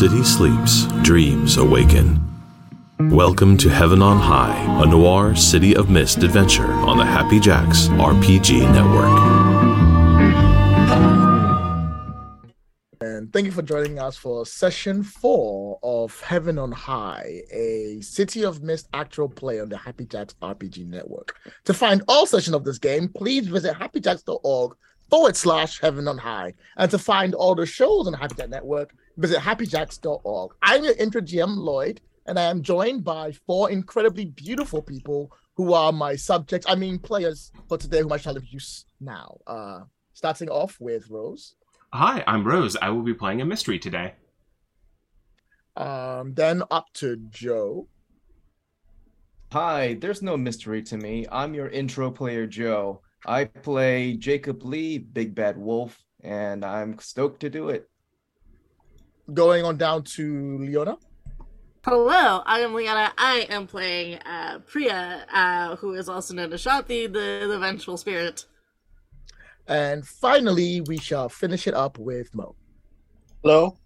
[0.00, 2.18] city sleeps, dreams awaken.
[3.10, 7.88] Welcome to Heaven on High, a noir City of Mist adventure on the Happy Jacks
[7.88, 9.10] RPG Network.
[13.02, 18.42] And thank you for joining us for session four of Heaven on High, a City
[18.42, 21.36] of Mist actual play on the Happy Jacks RPG Network.
[21.66, 24.76] To find all sessions of this game, please visit happyjacks.org
[25.10, 26.54] forward slash Heaven on High.
[26.76, 30.52] And to find all the shows on the Happy Jack Network, visit happyjacks.org.
[30.62, 35.74] I'm your intro GM, Lloyd, and I am joined by four incredibly beautiful people who
[35.74, 39.36] are my subjects, I mean players for today, whom I shall introduce now.
[39.46, 39.80] Uh,
[40.14, 41.54] starting off with Rose.
[41.92, 42.76] Hi, I'm Rose.
[42.80, 44.14] I will be playing a mystery today.
[45.76, 47.88] Um, then up to Joe.
[49.52, 51.26] Hi, there's no mystery to me.
[51.30, 53.02] I'm your intro player, Joe.
[53.26, 57.88] I play Jacob Lee, Big Bad Wolf, and I'm stoked to do it.
[59.32, 60.96] Going on down to Leona.
[61.84, 63.12] Hello, I am Leona.
[63.16, 67.96] I am playing uh, Priya, uh, who is also known as Shanti, the, the vengeful
[67.96, 68.44] spirit.
[69.66, 72.54] And finally, we shall finish it up with Mo.
[73.42, 73.76] Hello,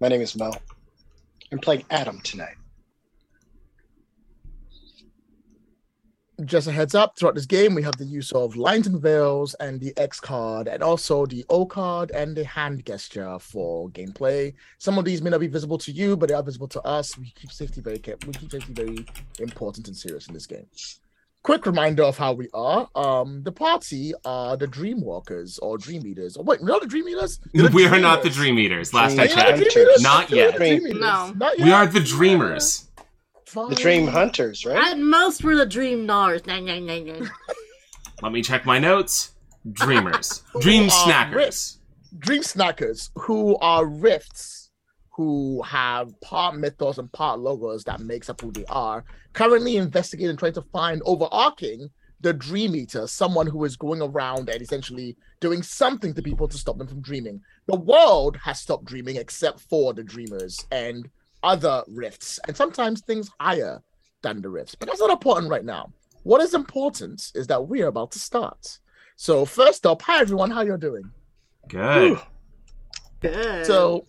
[0.00, 0.52] my name is Mo.
[1.50, 2.56] I'm playing Adam tonight.
[6.44, 9.54] Just a heads up, throughout this game, we have the use of lines and veils
[9.54, 14.52] and the X card, and also the O card and the hand gesture for gameplay.
[14.76, 17.16] Some of these may not be visible to you, but they are visible to us.
[17.16, 19.06] We keep safety very we keep safety very
[19.38, 20.66] important and serious in this game.
[21.42, 22.86] Quick reminder of how we are.
[22.94, 26.36] Um, the party are the Dream Walkers or Dream Eaters.
[26.36, 27.40] Oh, wait, we're not the Dream Eaters.
[27.54, 28.02] You're the we are Dreamers.
[28.02, 28.92] not the Dream Eaters.
[28.92, 29.72] Last I Dream You're not the checked.
[29.72, 30.02] Dream Eaters?
[30.02, 30.52] Not yet.
[30.52, 31.00] the Dream Eaters.
[31.00, 31.32] No.
[31.34, 32.85] Not We are the Dreamers.
[33.46, 33.70] Fine.
[33.70, 34.92] The Dream Hunters, right?
[34.92, 36.44] At most, we're the Dream Nars.
[36.46, 37.26] Nah, nah, nah, nah.
[38.22, 39.32] Let me check my notes.
[39.70, 40.42] Dreamers.
[40.60, 41.78] Dream snackers.
[42.18, 44.70] dream snackers who are rifts
[45.10, 50.36] who have part mythos and part logos that makes up who they are currently investigating
[50.36, 51.88] trying to find overarching
[52.20, 56.56] the dream eater someone who is going around and essentially doing something to people to
[56.56, 61.08] stop them from dreaming the world has stopped dreaming except for the dreamers and
[61.46, 63.80] other rifts and sometimes things higher
[64.22, 64.74] than the rifts.
[64.74, 65.92] But that's not important right now.
[66.24, 68.80] What is important is that we're about to start.
[69.14, 70.50] So first up hi everyone.
[70.50, 71.04] How you're doing?
[71.68, 72.18] Good.
[73.20, 73.64] Good.
[73.64, 74.06] so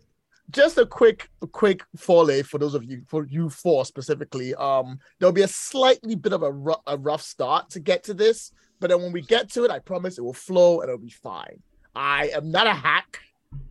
[0.49, 4.55] just a quick quick foray for those of you for you four specifically.
[4.55, 8.13] Um there'll be a slightly bit of a, ru- a rough start to get to
[8.15, 10.99] this but then when we get to it i promise it will flow and it'll
[10.99, 11.61] be fine.
[11.95, 13.19] I am not a hack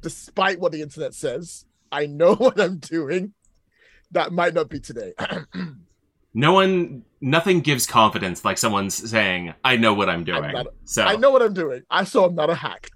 [0.03, 1.65] despite what the internet says.
[1.91, 3.33] I know what i'm doing
[4.12, 5.12] that might not be today
[6.39, 10.53] No one, nothing gives confidence like someone's saying, I know what I'm doing.
[10.53, 11.83] not- so, I know what I'm doing.
[11.91, 12.91] I saw I'm not a hack.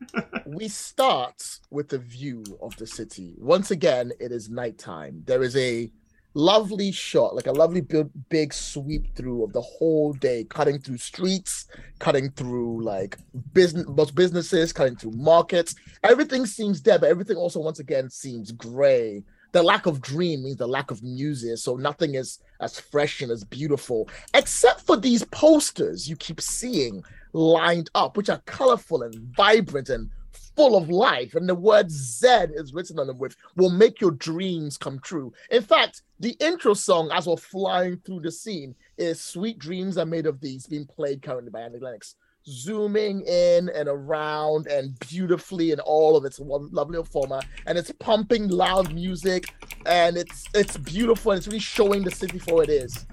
[0.46, 3.34] we start with the view of the city.
[3.38, 5.22] Once again, it is nighttime.
[5.24, 5.90] There is a
[6.34, 10.98] lovely shot, like a lovely big, big sweep through of the whole day, cutting through
[10.98, 11.68] streets,
[11.98, 13.16] cutting through like
[13.54, 15.74] business, most businesses, cutting through markets.
[16.02, 19.22] Everything seems dead, but everything also once again seems gray.
[19.52, 23.30] The lack of dream means the lack of music, so nothing is as fresh and
[23.30, 27.04] as beautiful, except for these posters you keep seeing
[27.34, 30.08] lined up, which are colorful and vibrant and
[30.56, 31.34] full of life.
[31.34, 35.32] And the word Z is written on them with will make your dreams come true.
[35.50, 40.06] In fact, the intro song, as we're flying through the scene, is Sweet Dreams Are
[40.06, 42.14] Made of These, being played currently by Annie Lennox.
[42.46, 47.92] Zooming in and around and beautifully in all of its lo- lovely format, and it's
[47.92, 49.54] pumping loud music,
[49.86, 53.06] and it's it's beautiful, and it's really showing the city for what it is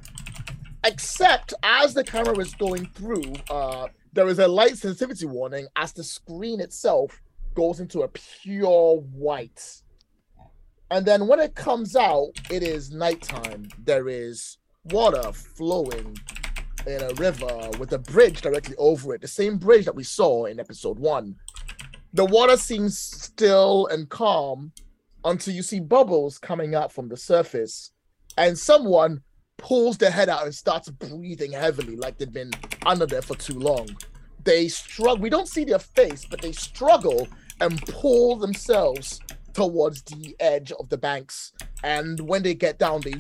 [0.83, 5.93] except as the camera is going through, uh, there is a light sensitivity warning as
[5.93, 7.21] the screen itself
[7.53, 9.81] goes into a pure white.
[10.91, 13.67] And then when it comes out, it is nighttime.
[13.83, 16.17] There is water flowing
[16.87, 20.45] in a river with a bridge directly over it, the same bridge that we saw
[20.45, 21.35] in episode one.
[22.13, 24.71] The water seems still and calm
[25.25, 27.91] until you see bubbles coming out from the surface,
[28.37, 29.21] and someone
[29.57, 32.51] pulls their head out and starts breathing heavily like they've been
[32.85, 33.87] under there for too long.
[34.43, 35.17] They struggle.
[35.17, 37.27] We don't see their face, but they struggle
[37.59, 39.19] and pull themselves
[39.53, 41.51] towards the edge of the banks.
[41.83, 43.15] And when they get down, they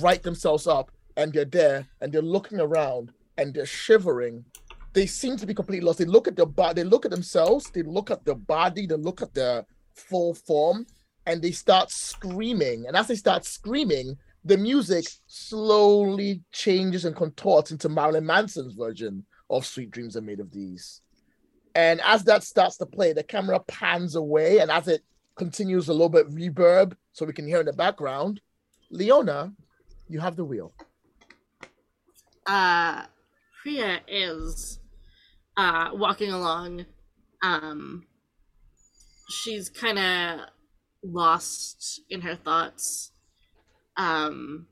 [0.00, 4.44] right themselves up and they're there and they're looking around and they're shivering.
[4.92, 5.98] They seem to be completely lost.
[5.98, 8.96] They look at their body, they look at themselves, they look at their body, they
[8.96, 10.86] look at their full form,
[11.26, 12.86] and they start screaming.
[12.86, 19.24] And as they start screaming, the music slowly changes and contorts into Marilyn Manson's version
[19.50, 21.02] of Sweet Dreams Are Made of These.
[21.74, 25.02] And as that starts to play, the camera pans away, and as it
[25.34, 28.40] continues a little bit reverb, so we can hear in the background.
[28.90, 29.52] Leona,
[30.08, 30.72] you have the wheel.
[32.46, 33.06] Uh
[33.62, 34.78] Priya is
[35.56, 36.86] uh walking along.
[37.42, 38.06] Um
[39.28, 40.40] she's kind of
[41.02, 43.12] lost in her thoughts.
[43.96, 44.66] Um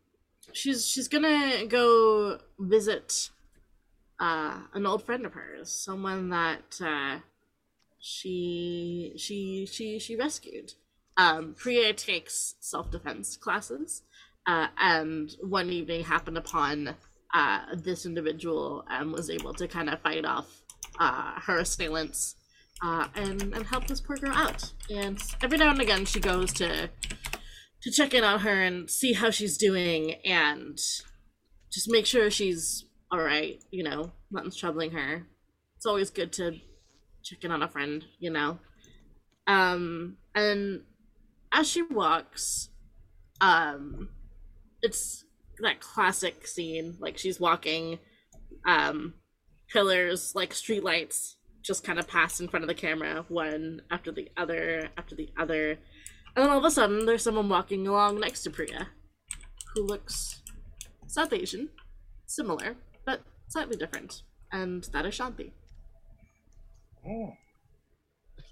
[0.52, 3.30] she's she's gonna go visit
[4.20, 7.18] uh an old friend of hers someone that uh
[8.00, 10.74] she she she she rescued.
[11.16, 14.02] Um Priya takes self-defense classes
[14.46, 16.94] uh and one evening happened upon
[17.34, 20.62] uh, this individual um, was able to kind of fight off
[21.00, 22.36] uh, her assailants
[22.82, 24.72] uh, and and help this poor girl out.
[24.88, 26.88] And every now and again, she goes to
[27.82, 30.78] to check in on her and see how she's doing and
[31.72, 33.62] just make sure she's all right.
[33.70, 35.26] You know, nothing's troubling her.
[35.76, 36.52] It's always good to
[37.22, 38.04] check in on a friend.
[38.18, 38.58] You know.
[39.46, 40.82] Um, and
[41.52, 42.70] as she walks,
[43.40, 44.08] um,
[44.80, 45.23] it's
[45.60, 47.98] that classic scene like she's walking
[48.66, 49.14] um
[49.68, 51.34] pillars like streetlights
[51.64, 55.30] just kind of pass in front of the camera one after the other after the
[55.36, 55.78] other.
[56.36, 58.88] And then all of a sudden there's someone walking along next to priya
[59.74, 60.42] who looks
[61.06, 61.70] south asian
[62.26, 64.22] similar but slightly different
[64.52, 65.52] and that is shanti.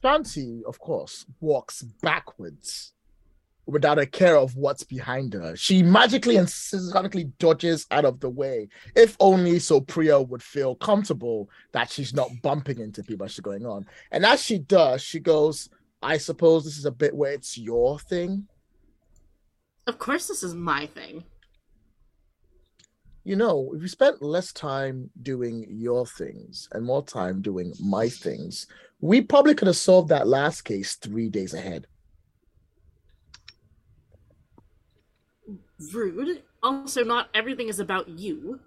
[0.02, 2.92] Shanti, of course, walks backwards
[3.66, 5.54] without a care of what's behind her.
[5.56, 10.74] She magically and systematically dodges out of the way, if only so Priya would feel
[10.76, 13.86] comfortable that she's not bumping into people as she's going on.
[14.10, 15.68] And as she does, she goes,
[16.02, 18.48] I suppose this is a bit where it's your thing.
[19.86, 21.24] of course this is my thing
[23.24, 28.08] You know, if we spent less time doing your things and more time doing my
[28.08, 28.66] things,
[29.00, 31.86] we probably could have solved that last case three days ahead.
[35.92, 38.60] Rude also not everything is about you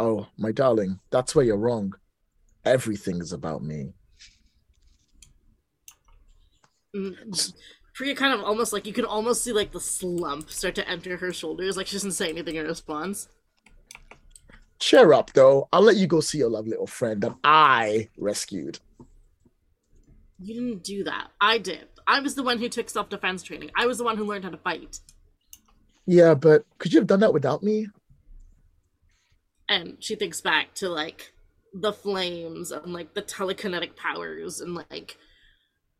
[0.00, 1.94] Oh, my darling, that's where you're wrong.
[2.64, 3.94] Everything is about me.
[6.94, 7.52] Mm,
[7.94, 11.16] Priya kind of almost like you can almost see like the slump start to enter
[11.16, 13.28] her shoulders, like she doesn't say anything in response.
[14.78, 15.68] Cheer up, though.
[15.72, 18.78] I'll let you go see your lovely little friend that I rescued.
[20.38, 21.28] You didn't do that.
[21.40, 21.88] I did.
[22.06, 23.72] I was the one who took self defense training.
[23.76, 25.00] I was the one who learned how to fight.
[26.10, 27.88] Yeah, but could you have done that without me?
[29.68, 31.34] And she thinks back to like
[31.74, 35.18] the flames and like the telekinetic powers and like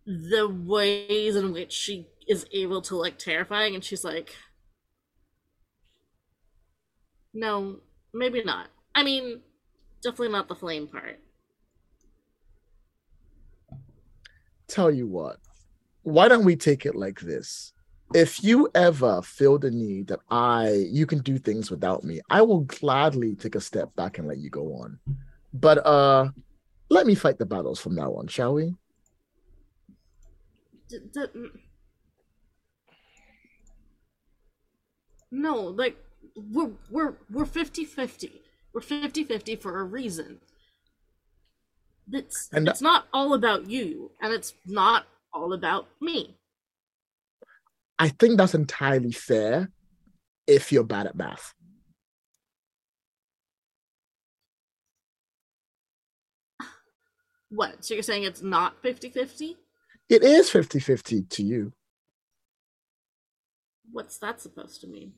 [0.07, 4.35] the ways in which she is able to like terrifying and she's like
[7.35, 7.77] no
[8.15, 9.43] maybe not i mean
[10.03, 11.21] definitely not the flame part
[14.69, 15.39] Tell you what,
[16.03, 17.73] why don't we take it like this?
[18.15, 22.41] If you ever feel the need that I you can do things without me, I
[22.43, 24.99] will gladly take a step back and let you go on.
[25.53, 26.31] But uh
[26.91, 28.75] let me fight the battles from now on, shall we?
[30.89, 31.51] D- d- mm.
[35.31, 35.99] no like
[36.35, 38.31] we're we're we're 50-50
[38.73, 40.41] we're 50-50 for a reason
[42.11, 46.38] it's And- it's not all about you and it's not all about me
[47.99, 49.71] I think that's entirely fair
[50.47, 51.53] if you're bad at math.
[57.51, 59.55] what so you're saying it's not 50-50
[60.09, 61.73] It is 50 50 to you.
[63.91, 65.13] what's that supposed to mean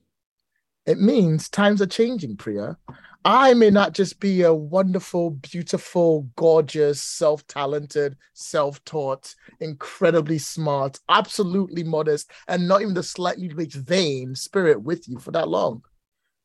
[0.86, 2.76] It means times are changing, Priya.
[3.24, 10.98] I may not just be a wonderful, beautiful, gorgeous, self talented, self taught, incredibly smart,
[11.08, 15.82] absolutely modest, and not even the slightly vain spirit with you for that long.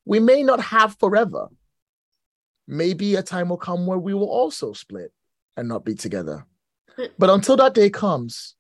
[0.04, 1.48] We may not have forever.
[2.68, 5.14] Maybe a time will come where we will also split
[5.56, 6.46] and not be together.
[7.18, 8.56] But until that day comes,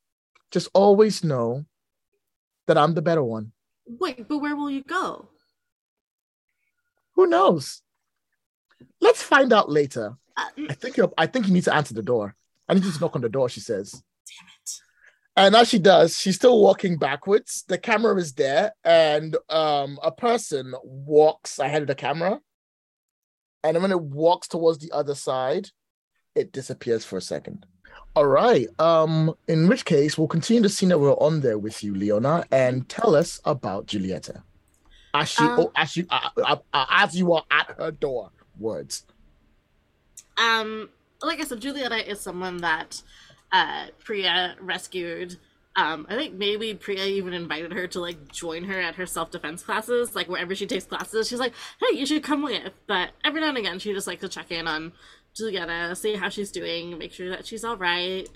[0.51, 1.65] just always know
[2.67, 3.51] that I'm the better one.
[3.87, 5.27] wait but where will you go
[7.15, 7.81] Who knows?
[9.01, 10.15] Let's find out later.
[10.37, 12.35] uh, I think you're, I think you need to answer the door.
[12.67, 13.91] I need you to knock on the door, she says.
[13.91, 14.71] damn it
[15.35, 17.63] And as she does, she's still walking backwards.
[17.67, 22.39] The camera is there, and um, a person walks ahead of the camera.
[23.63, 25.69] And when it walks towards the other side,
[26.35, 27.65] it disappears for a second.
[28.15, 28.67] All right.
[28.79, 32.45] Um, in which case, we'll continue the scene that we're on there with you, Leona,
[32.51, 34.43] and tell us about Julieta.
[35.21, 38.31] As she, Um, oh, as you, uh, uh, uh, as you are at her door.
[38.59, 39.05] Words.
[40.37, 40.89] um
[41.21, 43.01] like i said julieta is someone that
[43.51, 45.37] uh priya rescued
[45.77, 49.31] Um, I think maybe Priya even invited her to like join her at her self
[49.31, 51.27] defense classes, like wherever she takes classes.
[51.27, 54.21] She's like, "Hey, you should come with." But every now and again, she just likes
[54.21, 54.93] to check in on
[55.35, 58.35] Julieta, see how she's doing, make sure that she's all right.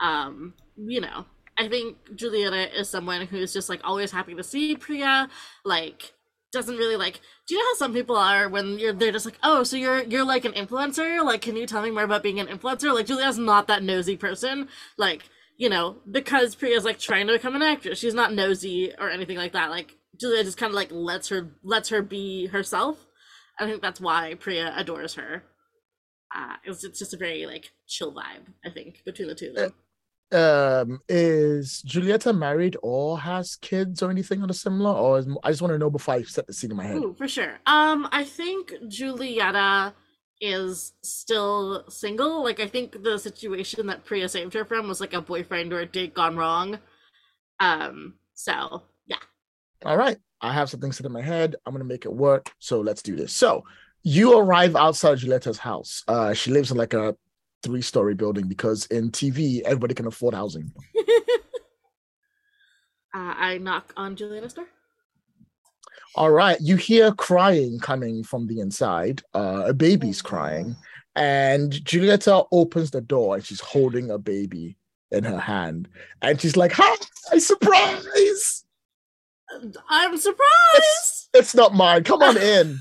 [0.00, 1.26] Um, you know,
[1.58, 5.28] I think Julieta is someone who's just like always happy to see Priya.
[5.66, 6.14] Like,
[6.52, 7.20] doesn't really like.
[7.46, 10.02] Do you know how some people are when you're they're just like, oh, so you're
[10.02, 11.24] you're like an influencer?
[11.24, 12.94] Like, can you tell me more about being an influencer?
[12.94, 14.68] Like, julia's not that nosy person.
[14.96, 17.98] Like, you know, because Priya's like trying to become an actress.
[17.98, 19.70] She's not nosy or anything like that.
[19.70, 23.06] Like, Julia just kind of like lets her lets her be herself.
[23.58, 25.44] I think that's why Priya adores her.
[26.34, 29.54] Uh, it's, it's just a very like chill vibe, I think, between the two of
[29.54, 29.74] them.
[30.30, 34.92] Um, is Julieta married or has kids or anything on a similar?
[34.92, 36.96] Or is, I just want to know before I set the scene in my head.
[36.96, 37.58] Ooh, for sure.
[37.66, 39.94] Um, I think Julieta
[40.40, 42.44] is still single.
[42.44, 45.80] Like, I think the situation that Priya saved her from was like a boyfriend or
[45.80, 46.78] a date gone wrong.
[47.60, 49.16] Um, so yeah.
[49.84, 51.56] All right, I have something set in my head.
[51.66, 52.52] I'm gonna make it work.
[52.58, 53.32] So let's do this.
[53.32, 53.64] So
[54.04, 56.04] you arrive outside Julieta's house.
[56.06, 57.16] Uh, she lives in like a
[57.62, 60.72] three-story building because in TV everybody can afford housing.
[63.14, 64.66] Uh, I knock on Julieta's door.
[66.14, 69.22] All right, you hear crying coming from the inside.
[69.34, 70.76] Uh, a baby's crying,
[71.16, 74.76] and Julieta opens the door and she's holding a baby
[75.10, 75.88] in her hand,
[76.22, 78.64] and she's like, "Hi, surprise!
[79.88, 80.74] I'm surprised.
[80.74, 82.04] It's, it's not mine.
[82.04, 82.78] Come on in."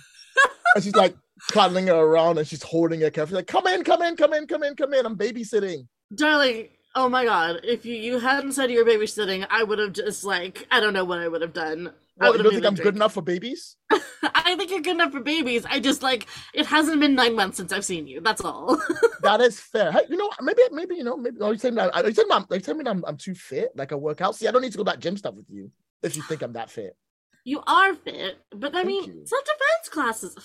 [0.75, 1.15] and she's like
[1.51, 4.47] cuddling her around, and she's holding her carefully, like, "Come in, come in, come in,
[4.47, 5.05] come in, come in.
[5.05, 9.63] I'm babysitting." Darling, oh my god, if you, you hadn't said you were babysitting, I
[9.63, 11.91] would have just like I don't know what I would have done.
[12.19, 13.75] I you don't think I'm good enough for babies?
[14.23, 15.65] I think you're good enough for babies.
[15.69, 18.21] I just like it hasn't been nine months since I've seen you.
[18.21, 18.77] That's all.
[19.21, 19.91] That is fair.
[19.91, 21.41] Hey, you know, maybe, maybe you know, maybe.
[21.41, 21.93] Are you saying that?
[21.95, 23.71] Are you saying I'm, are you telling me I'm, I'm too fit?
[23.75, 24.35] Like I work out?
[24.35, 25.71] See, I don't need to go to that gym stuff with you
[26.03, 26.95] if you think I'm that fit.
[27.43, 29.25] you are fit, but I Thank mean, you.
[29.25, 30.35] self defense classes.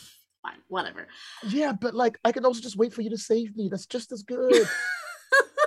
[0.42, 1.06] Fine, whatever.
[1.48, 3.68] Yeah, but like I can also just wait for you to save me.
[3.68, 4.52] That's just as good.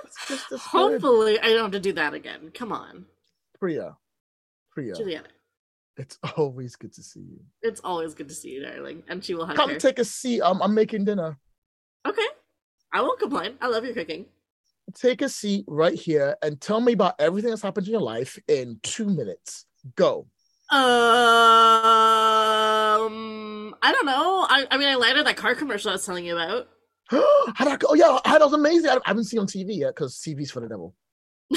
[0.04, 0.92] That's just as good.
[1.02, 2.52] Hopefully, I don't have to do that again.
[2.54, 3.06] Come on,
[3.60, 3.96] Priya,
[4.72, 5.28] Priya, Julieta.
[5.98, 7.40] it's always good to see you.
[7.62, 9.04] It's always good to see you, darling.
[9.08, 9.80] And she will hug Come her.
[9.80, 10.42] take a seat.
[10.42, 11.38] Um, I'm making dinner.
[12.06, 12.28] okay,
[12.94, 13.56] I won't complain.
[13.62, 14.26] I love your cooking.
[14.94, 18.38] Take a seat right here and tell me about everything that's happened in your life
[18.48, 19.66] in two minutes.
[19.96, 20.28] Go.
[22.96, 23.35] Um,
[23.86, 24.48] I don't know.
[24.50, 26.68] I, I mean, I landed that car commercial I was telling you about.
[27.12, 27.90] How'd that go?
[27.92, 28.90] Oh, yeah, that was amazing.
[28.90, 30.96] I, I haven't seen it on TV yet because TV's for the devil.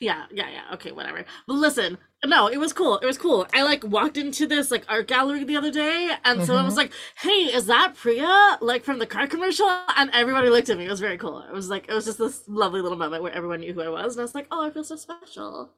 [0.00, 0.62] yeah, yeah, yeah.
[0.72, 1.24] Okay, whatever.
[1.46, 2.98] But listen, no, it was cool.
[2.98, 3.46] It was cool.
[3.54, 6.78] I like walked into this like art gallery the other day, and someone was mm-hmm.
[6.78, 10.86] like, "Hey, is that Priya?" Like from the car commercial, and everybody looked at me.
[10.86, 11.40] It was very cool.
[11.42, 13.88] It was like it was just this lovely little moment where everyone knew who I
[13.90, 15.70] was, and I was like, "Oh, I feel so special."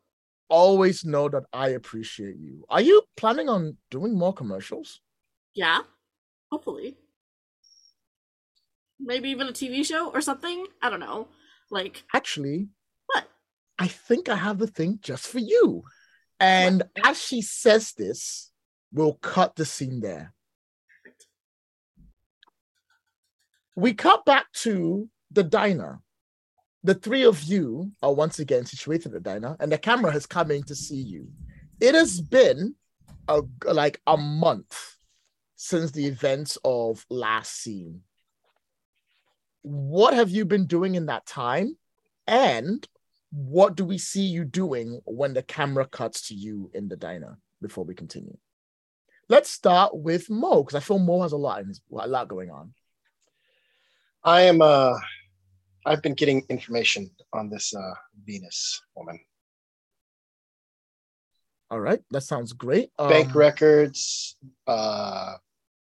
[0.49, 2.65] Always know that I appreciate you.
[2.71, 5.03] Are you planning on doing more commercials?
[5.59, 5.81] Yeah,
[6.53, 6.97] hopefully.
[9.01, 10.67] Maybe even a TV show or something.
[10.81, 11.27] I don't know.
[11.69, 12.69] Like Actually,
[13.07, 13.29] what?
[13.77, 15.83] I think I have the thing just for you.
[16.39, 18.53] And as she says this,
[18.93, 20.33] we'll cut the scene there.
[23.75, 26.03] We cut back to the diner.
[26.85, 30.25] The three of you are once again situated at the diner, and the camera has
[30.25, 31.27] come in to see you.
[31.81, 32.77] It has been
[33.27, 34.98] a, like a month
[35.61, 38.03] since the events of last scene.
[39.63, 41.77] What have you been doing in that time?
[42.29, 42.87] And
[43.33, 47.39] what do we see you doing when the camera cuts to you in the diner
[47.61, 48.37] before we continue?
[49.29, 52.29] Let's start with Mo because I feel Mo has a lot in his, a lot
[52.29, 52.73] going on.
[54.23, 54.63] I am.
[54.63, 54.97] Uh,
[55.85, 59.19] I've been getting information on this uh, Venus woman.
[61.71, 62.91] All right, that sounds great.
[62.97, 64.37] Bank Um, records,
[64.67, 65.35] uh,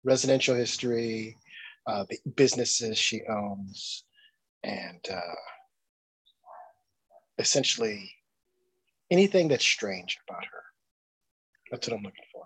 [0.05, 1.37] residential history,
[1.87, 4.05] uh, the businesses she owns,
[4.63, 5.21] and uh,
[7.39, 8.11] essentially
[9.11, 10.63] anything that's strange about her.
[11.71, 12.45] That's what I'm looking for.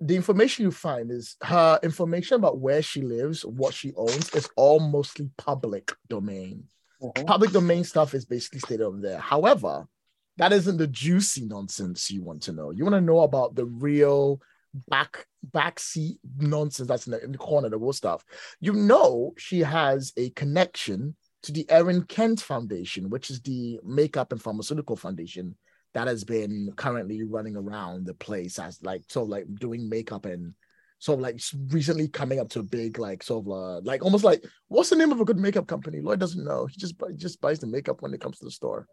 [0.00, 4.48] the information you find is her information about where she lives, what she owns, is
[4.54, 6.68] all mostly public domain.
[7.02, 7.26] Mhm.
[7.26, 9.18] Public domain stuff is basically stated over there.
[9.18, 9.88] However,
[10.36, 12.70] that isn't the juicy nonsense you want to know.
[12.70, 14.40] You want to know about the real
[14.88, 18.24] back backseat nonsense that's in the, in the corner, the real stuff.
[18.60, 24.32] You know she has a connection to the Erin Kent Foundation, which is the makeup
[24.32, 25.56] and pharmaceutical foundation
[25.94, 30.26] that has been currently running around the place as like sort of like doing makeup
[30.26, 30.54] and
[30.98, 31.40] sort of like
[31.72, 34.96] recently coming up to a big like sort of uh, like almost like what's the
[34.96, 36.00] name of a good makeup company?
[36.00, 36.66] Lloyd doesn't know.
[36.66, 38.86] He just he just buys the makeup when it comes to the store.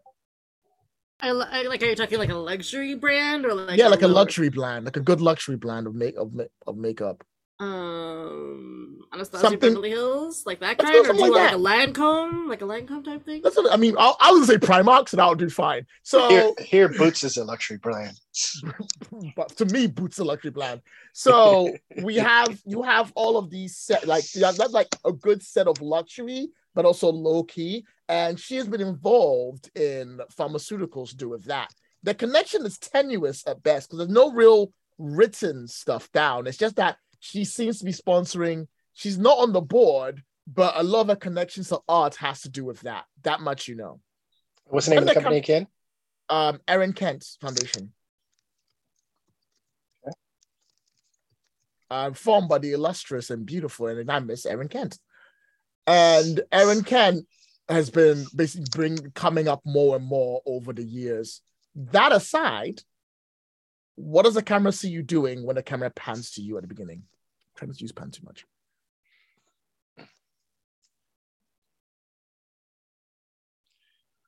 [1.20, 1.82] I, I like.
[1.82, 4.84] Are you talking like a luxury brand or like yeah, like a lower- luxury brand,
[4.84, 7.24] like a good luxury brand of make of, ma- of makeup.
[7.58, 11.88] Um, Anastasia Something- Beverly Hills, like that kind, do or do you like want like
[11.88, 13.40] a Lancome, like a Lancome type thing?
[13.42, 13.94] That's what I mean.
[13.98, 15.86] I'll, I was gonna say Primark, so that would do fine.
[16.02, 18.14] So, Here, here, Boots is a luxury brand.
[19.36, 20.82] but to me, Boots is a luxury brand.
[21.14, 25.12] So we have you have all of these set like you have that's like a
[25.12, 27.84] good set of luxury, but also low key.
[28.08, 31.74] And she has been involved in pharmaceuticals to do with that.
[32.04, 36.46] The connection is tenuous at best because there's no real written stuff down.
[36.46, 38.68] It's just that she seems to be sponsoring.
[38.92, 42.48] She's not on the board, but a lot of her connections to art has to
[42.48, 43.06] do with that.
[43.22, 44.00] That much you know.
[44.66, 45.66] What's the name of the And company again?
[46.28, 47.92] Um, Erin Kent Foundation.
[51.88, 54.98] Uh, formed by the illustrious and beautiful and I miss Erin Kent.
[55.86, 57.26] And Erin Kent
[57.68, 61.40] has been basically bring coming up more and more over the years.
[61.74, 62.82] That aside,
[63.94, 66.68] what does the camera see you doing when the camera pans to you at the
[66.68, 67.02] beginning?
[67.04, 68.44] I'm trying to use pan too much.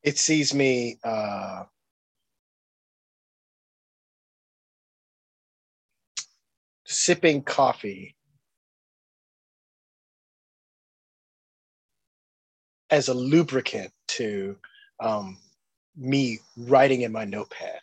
[0.03, 1.65] It sees me uh,
[6.85, 8.15] sipping coffee
[12.91, 14.57] as a lubricant to
[15.01, 15.39] um,
[15.97, 17.81] me writing in my notepad.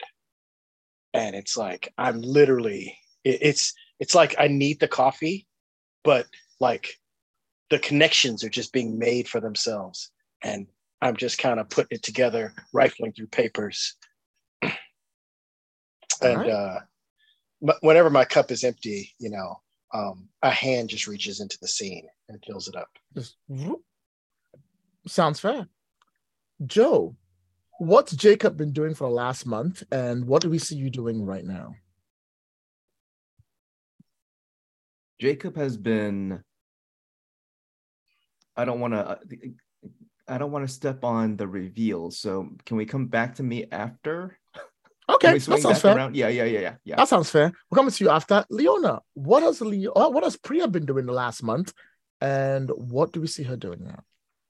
[1.14, 5.48] And it's like I'm literally it, it's it's like I need the coffee,
[6.04, 6.28] but
[6.60, 7.00] like
[7.70, 10.12] the connections are just being made for themselves.
[10.44, 10.68] And
[11.02, 13.96] I'm just kind of putting it together, rifling through papers.
[14.62, 14.74] and
[16.24, 16.50] Alright.
[16.50, 16.80] uh,
[17.68, 19.62] m- whenever my cup is empty, you know,
[19.94, 22.90] um, a hand just reaches into the scene and fills it up.
[23.16, 23.82] Just whoop.
[25.08, 25.68] Sounds fair.
[26.66, 27.16] Joe,
[27.80, 31.26] what's Jacob been doing for the last month, and what do we see you doing
[31.26, 31.76] right now?
[35.20, 36.44] Jacob has been.
[38.56, 39.20] I don't want to.
[40.28, 42.10] I don't want to step on the reveal.
[42.12, 44.40] So can we come back to me after?
[45.08, 45.96] Okay, that sounds fair.
[45.96, 46.16] around?
[46.16, 46.96] Yeah, yeah, yeah, yeah, yeah.
[46.96, 47.52] That sounds fair.
[47.70, 49.02] We're coming to you after Leona.
[49.14, 49.92] What has Leo?
[49.94, 51.74] What has Priya been doing the last month,
[52.22, 54.00] and what do we see her doing now?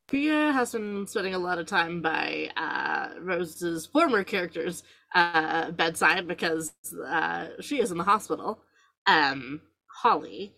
[0.08, 4.84] Priya has been spending a lot of time by uh, Rose's former character's
[5.16, 6.74] uh, bedside because
[7.08, 8.60] uh, she is in the hospital,
[9.08, 9.62] um,
[10.02, 10.54] Holly,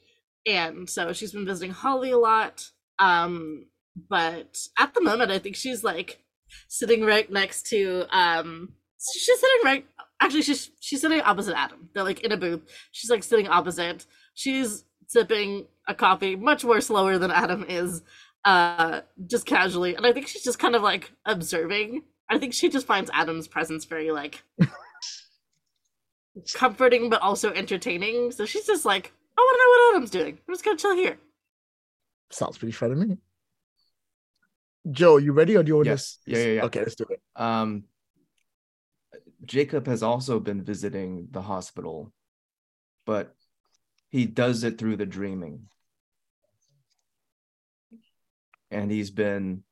[0.45, 2.69] and so she's been visiting Holly a lot.
[2.99, 3.67] Um,
[4.09, 6.19] but at the moment, I think she's like
[6.67, 8.05] sitting right next to.
[8.11, 8.73] Um,
[9.13, 9.85] she's sitting right.
[10.19, 11.89] Actually, she's she's sitting opposite Adam.
[11.93, 12.61] They're like in a booth.
[12.91, 14.05] She's like sitting opposite.
[14.33, 18.01] She's sipping a coffee much more slower than Adam is
[18.45, 22.69] uh just casually and i think she's just kind of like observing i think she
[22.69, 24.43] just finds adam's presence very like
[26.53, 30.37] comforting but also entertaining so she's just like i want to know what adam's doing
[30.47, 31.17] i'm just gonna chill here
[32.29, 33.17] Sounds pretty fun to me.
[34.91, 36.17] Joe, you ready, or do you want Yes.
[36.25, 36.31] to?
[36.31, 36.63] Yeah, yeah, yeah.
[36.65, 37.21] Okay, let's do it.
[37.37, 37.85] Um,
[39.45, 42.11] Jacob has also been visiting the hospital,
[43.05, 43.33] but
[44.09, 45.69] he does it through the dreaming.
[48.71, 49.63] And he's been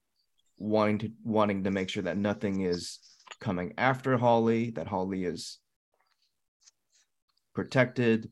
[0.58, 3.00] wanting to wanting to make sure that nothing is
[3.42, 5.60] coming after Holly, that Holly is
[7.54, 8.32] protected.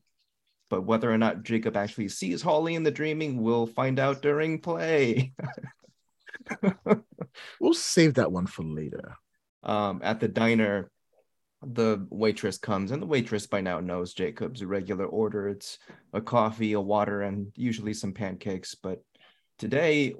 [0.70, 4.60] But whether or not Jacob actually sees Holly in the dreaming, we'll find out during
[4.60, 5.32] play.
[7.60, 9.16] We'll save that one for later.
[9.62, 10.90] um, at the diner,
[11.62, 15.48] the waitress comes, and the waitress by now knows Jacob's regular order.
[15.48, 15.78] It's
[16.12, 18.74] a coffee, a water, and usually some pancakes.
[18.74, 19.02] But
[19.58, 20.14] today,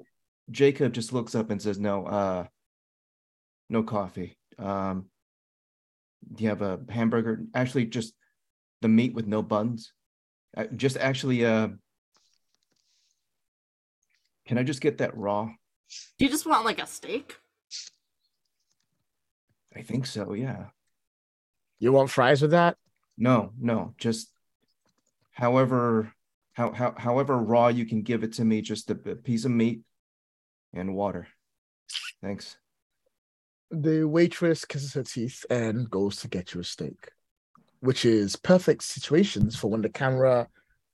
[0.51, 2.47] Jacob just looks up and says, "No, uh,
[3.69, 4.37] no coffee.
[4.57, 5.09] Um,
[6.33, 7.45] do you have a hamburger?
[7.53, 8.13] Actually, just
[8.81, 9.93] the meat with no buns.
[10.55, 11.69] Uh, just actually, uh,
[14.45, 15.49] can I just get that raw?
[16.17, 17.37] do you just want like a steak
[19.75, 20.33] I think so.
[20.33, 20.67] Yeah."
[21.79, 22.77] You want fries with that?
[23.17, 24.31] No, no, just
[25.31, 26.13] however
[26.53, 29.51] how, how however raw you can give it to me, just a, a piece of
[29.51, 29.81] meat
[30.75, 31.27] and water.
[32.21, 32.57] Thanks.
[33.71, 37.11] The waitress kisses her teeth and goes to get you a steak,
[37.79, 40.47] which is perfect situations for when the camera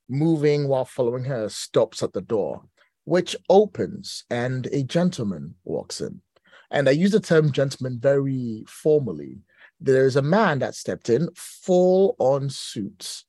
[0.07, 2.63] moving while following her stops at the door,
[3.05, 6.21] which opens and a gentleman walks in.
[6.69, 9.39] And I use the term gentleman very formally.
[9.79, 13.25] There's a man that stepped in, full on suits,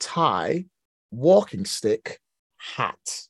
[0.00, 0.66] tie,
[1.10, 2.20] walking stick,
[2.58, 3.22] hat.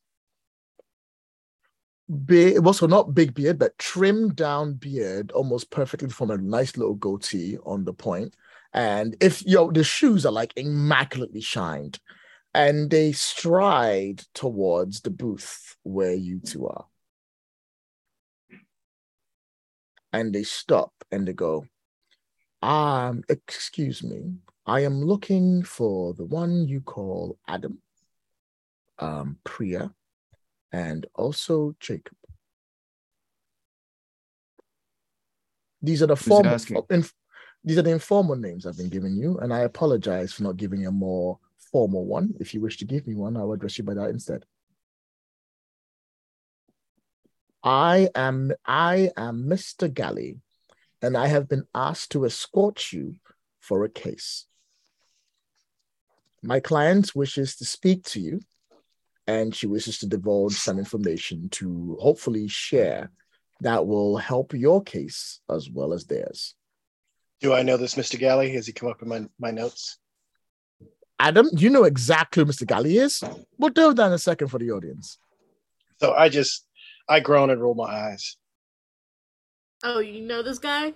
[2.25, 6.95] Big, also not big beard, but trimmed down beard, almost perfectly from a nice little
[6.95, 8.35] goatee on the point.
[8.73, 11.99] And if yo, the shoes are like immaculately shined,
[12.55, 16.87] and they stride towards the booth where you two are.
[20.13, 21.67] And they stop and they go,
[22.63, 27.79] um, excuse me, I am looking for the one you call Adam,
[28.99, 29.93] um, Priya,
[30.75, 32.17] and also Jacob.
[35.81, 36.59] These are the formal,
[36.91, 37.15] inf-
[37.63, 40.81] these are the informal names I've been giving you, and I apologize for not giving
[40.81, 41.39] you a more
[41.71, 42.35] formal one.
[42.41, 44.45] If you wish to give me one, I'll address you by that instead.
[47.63, 49.93] I am I am Mr.
[49.93, 50.41] Galley,
[51.01, 53.15] and I have been asked to escort you
[53.61, 54.47] for a case.
[56.43, 58.41] My client wishes to speak to you,
[59.27, 63.11] and she wishes to divulge some information to hopefully share
[63.61, 66.55] that will help your case as well as theirs.
[67.41, 68.19] Do I know this Mr.
[68.19, 68.53] Galley?
[68.53, 69.99] Has he come up in my, my notes?
[71.19, 72.67] Adam, you know exactly who Mr.
[72.67, 73.23] Galley is.
[73.59, 75.19] We'll do that in a second for the audience.
[76.01, 76.67] So I just
[77.09, 78.37] I groan and roll my eyes.
[79.85, 80.93] Oh, you know this guy?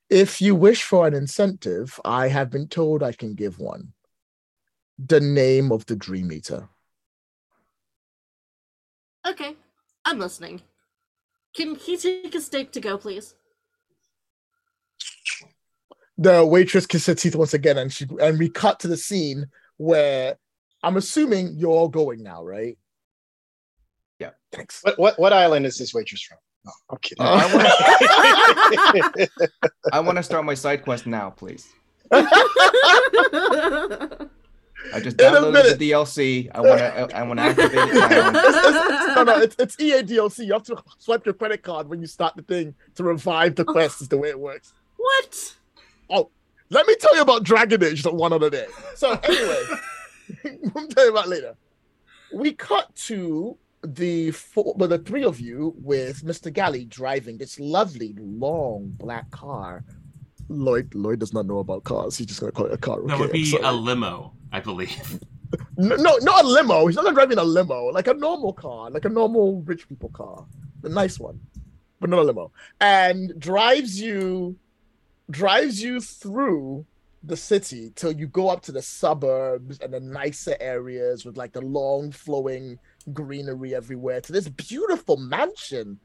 [0.09, 3.93] If you wish for an incentive, I have been told I can give one.
[4.99, 6.69] The name of the Dream Eater.
[9.27, 9.55] Okay,
[10.05, 10.61] I'm listening.
[11.55, 13.33] Can he take a steak to go, please?
[16.17, 19.47] The waitress kisses her teeth once again, and she and we cut to the scene
[19.77, 20.37] where
[20.83, 22.77] I'm assuming you're all going now, right?
[24.19, 24.31] Yeah.
[24.51, 24.81] Thanks.
[24.83, 26.37] What what what island is this waitress from?
[26.65, 27.23] No, I'm kidding.
[27.25, 27.67] Uh,
[29.93, 31.71] I want to start my side quest now, please.
[34.93, 36.49] I just downloaded the DLC.
[36.53, 37.17] I want to.
[37.17, 38.29] I want to activate it now.
[38.29, 40.45] It's- it's- no, no, it's, it's EA DLC.
[40.45, 43.63] You have to swipe your credit card when you start the thing to revive the
[43.63, 44.01] quest.
[44.01, 44.73] Is the way it works.
[44.97, 45.55] what?
[46.09, 46.29] Oh,
[46.69, 48.67] let me tell you about Dragon Age the one other day.
[48.95, 49.63] So anyway,
[50.75, 51.55] I'll tell you about later.
[52.33, 56.51] We cut to the four, well, the three of you with Mr.
[56.51, 59.83] Galley driving this lovely long black car.
[60.47, 62.17] Lloyd Lloyd does not know about cars.
[62.17, 63.01] He's just gonna call it a car.
[63.01, 65.19] That okay, would be a limo, I believe.
[65.77, 66.85] no, no, not a limo.
[66.87, 70.45] He's not driving a limo, like a normal car, like a normal rich people car,
[70.81, 71.39] the nice one,
[71.99, 74.55] but not a limo, and drives you,
[75.31, 76.85] drives you through
[77.23, 81.53] the city till you go up to the suburbs and the nicer areas with like
[81.53, 82.77] the long flowing
[83.13, 85.99] greenery everywhere to this beautiful mansion.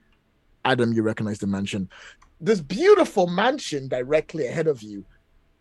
[0.65, 1.89] Adam, you recognize the mansion.
[2.41, 5.05] This beautiful mansion directly ahead of you.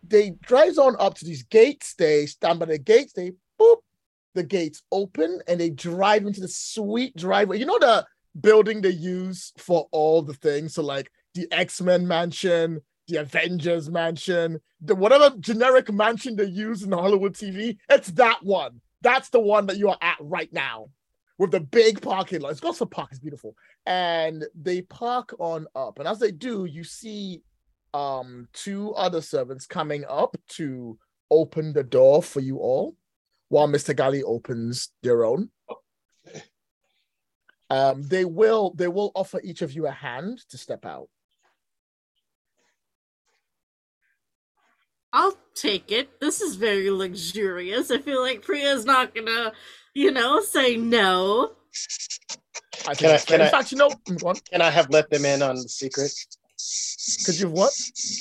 [0.07, 1.93] They drives on up to these gates.
[1.95, 3.13] They stand by the gates.
[3.13, 3.77] They boop,
[4.33, 7.59] the gates open and they drive into the sweet driveway.
[7.59, 8.05] You know the
[8.39, 10.73] building they use for all the things.
[10.75, 16.91] So like the X-Men mansion, the Avengers mansion, the whatever generic mansion they use in
[16.91, 17.77] Hollywood TV.
[17.89, 18.81] It's that one.
[19.01, 20.89] That's the one that you are at right now.
[21.39, 22.51] With the big parking lot.
[22.51, 23.55] It's got some park, it's beautiful.
[23.85, 25.97] And they park on up.
[25.97, 27.41] And as they do, you see
[27.95, 30.99] um two other servants coming up to
[31.31, 32.95] open the door for you all
[33.47, 33.95] while Mr.
[33.95, 35.49] Galley opens their own.
[37.71, 41.07] Um, they will they will offer each of you a hand to step out.
[45.11, 46.19] I'll take it.
[46.19, 47.89] This is very luxurious.
[47.89, 49.53] I feel like Priya's not gonna,
[49.93, 51.51] you know, say no.
[52.87, 54.35] I Can I- can I- fact, you know, go on.
[54.51, 56.11] Can I have let them in on the secret?
[57.25, 57.71] could you what?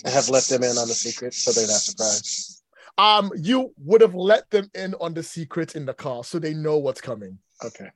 [0.06, 2.62] I have let them in on the secret so they're not surprised.
[2.96, 6.54] Um, you would have let them in on the secret in the car, so they
[6.54, 7.38] know what's coming.
[7.64, 7.88] Okay.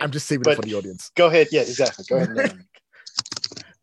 [0.00, 1.10] I'm just saving it for the audience.
[1.16, 1.48] Go ahead.
[1.50, 2.04] Yeah, exactly.
[2.08, 2.58] Go ahead.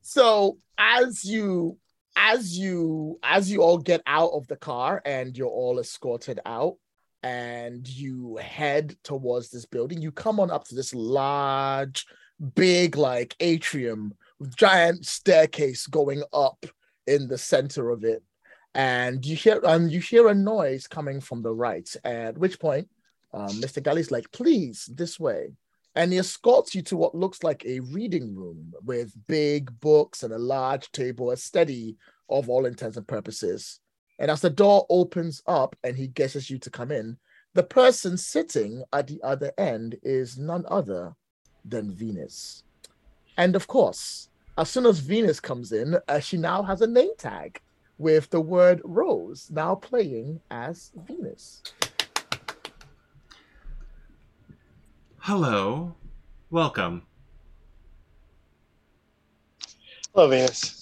[0.02, 1.78] So as you
[2.16, 6.78] as you as you all get out of the car and you're all escorted out
[7.24, 12.06] and you head towards this building you come on up to this large
[12.56, 16.66] big like atrium with giant staircase going up
[17.08, 18.22] in the center of it
[18.76, 22.88] and you hear um you hear a noise coming from the right at which point
[23.34, 25.50] um, mr Galley's like please this way
[25.98, 30.32] and he escorts you to what looks like a reading room with big books and
[30.32, 31.98] a large table, a study
[32.30, 33.80] of all intents and purposes.
[34.20, 37.18] And as the door opens up and he guesses you to come in,
[37.54, 41.16] the person sitting at the other end is none other
[41.66, 42.64] than Venus.
[43.38, 47.16] And of course, as soon as Venus comes in, uh, she now has a name
[47.18, 47.62] tag
[48.00, 51.62] with the word Rose now playing as Venus.
[55.20, 55.94] Hello.
[56.50, 57.04] Welcome.
[60.14, 60.77] Hello, Venus.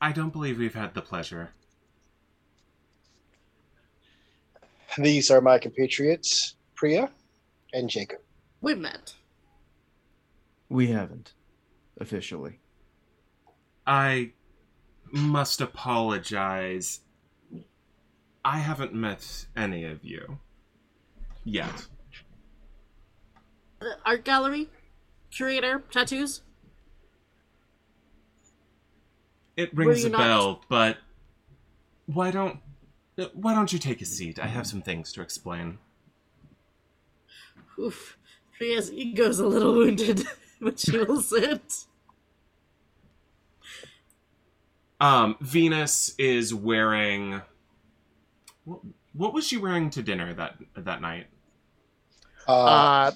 [0.00, 1.50] I don't believe we've had the pleasure.
[4.96, 7.10] These are my compatriots, Priya
[7.72, 8.20] and Jacob.
[8.60, 9.14] We've met.
[10.68, 11.32] We haven't
[12.00, 12.60] officially.
[13.86, 14.32] I
[15.10, 17.00] must apologize.
[18.44, 20.38] I haven't met any of you
[21.44, 21.86] yet.
[23.80, 24.68] The art gallery,
[25.30, 26.42] curator, tattoos.
[29.58, 30.98] It rings you a not- bell, but
[32.06, 32.60] why don't
[33.34, 34.38] why don't you take a seat?
[34.38, 35.78] I have some things to explain.
[37.78, 38.16] Oof.
[38.56, 40.24] Priya's ego's a little wounded,
[40.60, 41.84] but she will sit.
[45.00, 47.40] Um, Venus is wearing.
[48.64, 48.80] What,
[49.12, 51.26] what was she wearing to dinner that that night?
[52.46, 53.10] Uh, Uh,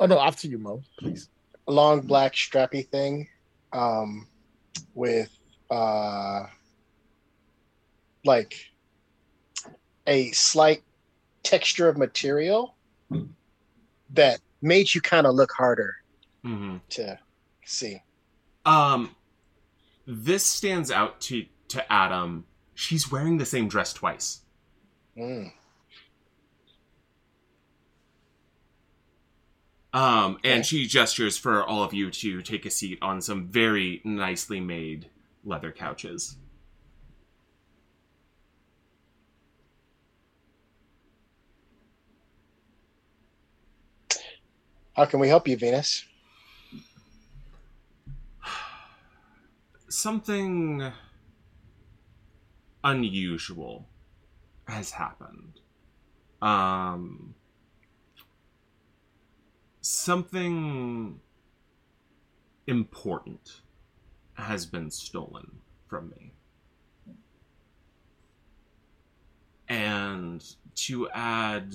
[0.00, 1.28] oh no, after you, Mo, please.
[1.66, 3.28] a long black strappy thing
[3.72, 4.26] um,
[4.94, 5.37] with
[5.70, 6.46] uh,
[8.24, 8.54] like
[10.06, 10.82] a slight
[11.44, 12.76] texture of material
[14.10, 15.94] that made you kind of look harder
[16.42, 17.18] hmm to
[17.64, 18.02] see.
[18.64, 19.16] Um,
[20.06, 22.46] this stands out to to Adam.
[22.74, 24.42] She's wearing the same dress twice.
[25.16, 25.52] Mm.
[29.92, 30.44] Um, Okay.
[30.44, 34.60] and she gestures for all of you to take a seat on some very nicely
[34.60, 35.10] made
[35.48, 36.36] leather couches.
[44.92, 46.04] How can we help you, Venus?
[49.88, 50.92] Something
[52.84, 53.88] unusual
[54.66, 55.60] has happened.
[56.42, 57.34] Um,
[59.80, 61.20] something
[62.66, 63.62] important
[64.38, 65.50] has been stolen
[65.88, 66.32] from me.
[69.68, 70.42] And
[70.74, 71.74] to add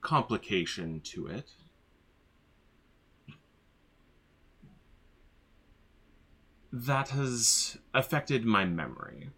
[0.00, 1.50] complication to it,
[6.72, 9.30] that has affected my memory.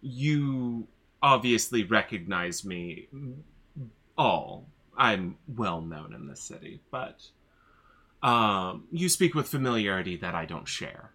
[0.00, 0.88] You
[1.22, 3.08] obviously recognize me
[4.16, 4.66] all.
[4.96, 7.20] I'm well known in the city, but
[8.24, 11.10] um, you speak with familiarity that I don't share.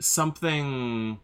[0.00, 1.20] Something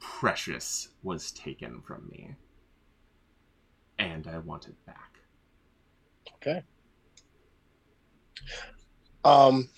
[0.00, 2.34] precious was taken from me,
[3.98, 5.18] and I want it back.
[6.36, 6.62] Okay.
[9.22, 9.68] Um,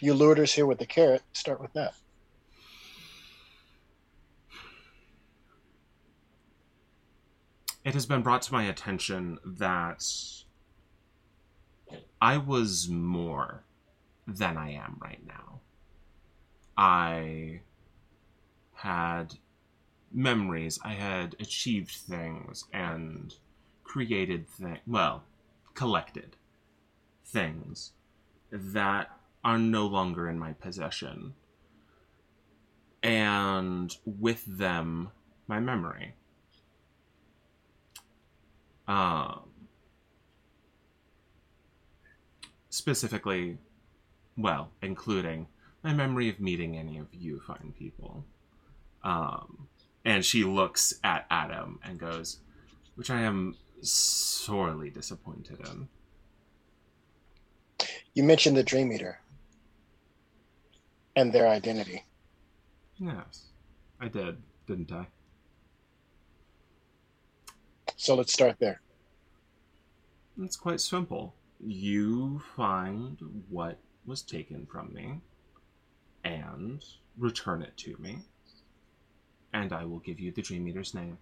[0.00, 1.22] you lured us here with the carrot.
[1.32, 1.94] Start with that.
[7.84, 10.04] It has been brought to my attention that
[12.20, 13.64] I was more
[14.26, 15.60] than I am right now.
[16.76, 17.60] I
[18.74, 19.34] had
[20.12, 23.34] memories, I had achieved things and
[23.84, 25.24] created things, well,
[25.74, 26.36] collected
[27.24, 27.92] things
[28.50, 29.10] that
[29.44, 31.34] are no longer in my possession.
[33.02, 35.10] And with them,
[35.46, 36.14] my memory.
[38.88, 39.42] Um,
[42.70, 43.58] specifically,
[44.36, 45.46] well, including
[45.82, 48.24] my memory of meeting any of you fine people.
[49.04, 49.68] Um,
[50.04, 52.38] and she looks at Adam and goes,
[52.94, 55.88] which I am sorely disappointed in.
[58.14, 59.20] You mentioned the Dream Eater
[61.14, 62.04] and their identity.
[62.96, 63.46] Yes,
[64.00, 65.06] I did, didn't I?
[67.98, 68.80] So let's start there.
[70.40, 71.34] It's quite simple.
[71.60, 75.20] You find what was taken from me
[76.22, 76.82] and
[77.18, 78.20] return it to me,
[79.52, 81.18] and I will give you the Dream Eater's name.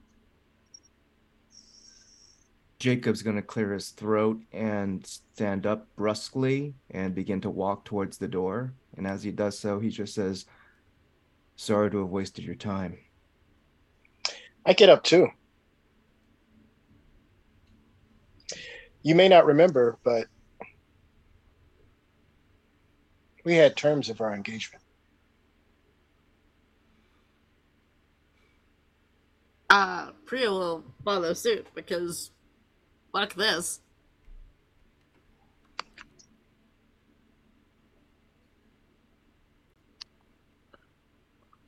[2.78, 8.18] Jacob's going to clear his throat and stand up brusquely and begin to walk towards
[8.18, 8.74] the door.
[8.98, 10.44] And as he does so, he just says,
[11.56, 12.98] Sorry to have wasted your time.
[14.66, 15.30] I get up too.
[19.06, 20.26] You may not remember, but
[23.44, 24.82] we had terms of our engagement.
[29.70, 32.32] Uh, Priya will follow suit because
[33.12, 33.78] fuck this.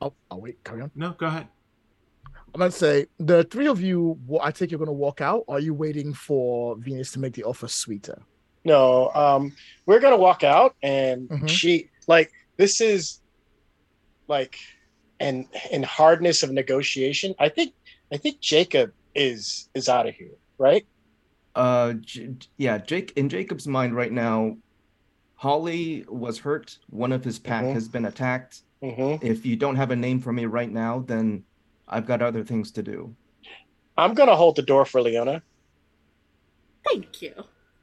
[0.01, 0.61] Oh, I'll wait.
[0.65, 0.91] Carry on.
[0.93, 1.47] No, go ahead.
[2.53, 4.17] I'm gonna say the three of you.
[4.25, 5.43] wa- I think you're gonna walk out.
[5.47, 8.21] Are you waiting for Venus to make the offer sweeter?
[8.65, 11.49] No, um, we're gonna walk out, and Mhm.
[11.49, 13.21] she like this is
[14.27, 14.57] like
[15.19, 17.33] an in hardness of negotiation.
[17.39, 17.73] I think
[18.11, 20.85] I think Jacob is is out of here, right?
[21.55, 23.13] Uh, J- yeah, Jake.
[23.15, 24.57] In Jacob's mind right now,
[25.35, 26.77] Holly was hurt.
[26.89, 27.73] One of his pack Mhm.
[27.73, 28.61] has been attacked.
[28.83, 29.25] Mm-hmm.
[29.25, 31.43] If you don't have a name for me right now, then
[31.89, 33.15] I've got other things to do.
[33.97, 35.41] I'm gonna hold the door for Leona,
[36.87, 37.33] Thank you.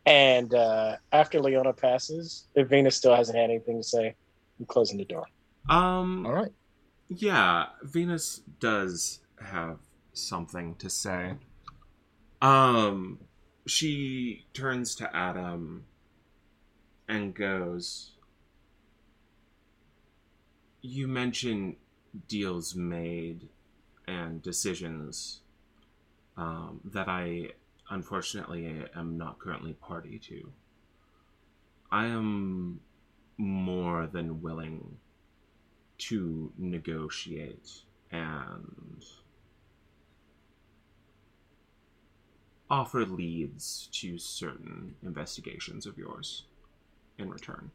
[0.07, 4.15] and uh, after Leona passes, if Venus still hasn't had anything to say,
[4.59, 5.27] I'm closing the door.
[5.69, 6.53] Um, All right.
[7.09, 9.79] Yeah, Venus does have
[10.13, 11.35] something to say.
[12.41, 13.19] Um,
[13.67, 15.85] she turns to Adam
[17.09, 18.13] and goes,
[20.83, 21.77] You mentioned
[22.29, 23.49] deals made
[24.07, 25.41] and decisions
[26.37, 27.51] um, that I
[27.91, 30.51] unfortunately am not currently party to.
[31.91, 32.81] I am
[33.39, 34.97] more than willing
[35.99, 37.71] to negotiate
[38.11, 39.05] and
[42.69, 46.45] offer leads to certain investigations of yours
[47.19, 47.71] in return.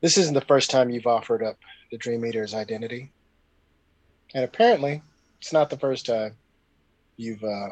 [0.00, 1.58] This isn't the first time you've offered up
[1.90, 3.12] the Dream Eater's identity,
[4.34, 5.02] and apparently,
[5.40, 6.36] it's not the first time
[7.16, 7.68] you've uh,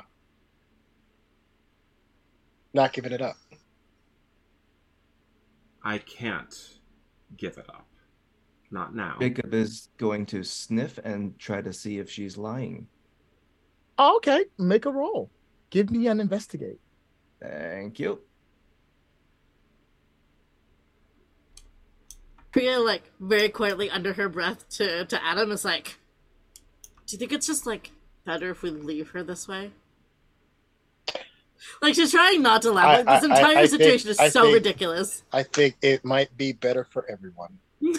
[2.72, 3.36] not given it up.
[5.82, 6.54] I can't
[7.36, 7.86] give it up.
[8.70, 9.16] Not now.
[9.20, 12.88] Jacob is going to sniff and try to see if she's lying.
[13.98, 14.46] Okay.
[14.58, 15.30] Make a roll.
[15.70, 16.80] Give me an investigate.
[17.40, 18.20] Thank you.
[22.54, 25.96] Priya, like, very quietly under her breath to, to Adam is like,
[27.04, 27.90] Do you think it's just, like,
[28.24, 29.72] better if we leave her this way?
[31.82, 33.04] Like, she's trying not to laugh.
[33.04, 35.24] Like, this I- entire I think- situation is I so think- ridiculous.
[35.32, 37.58] I think it might be better for everyone.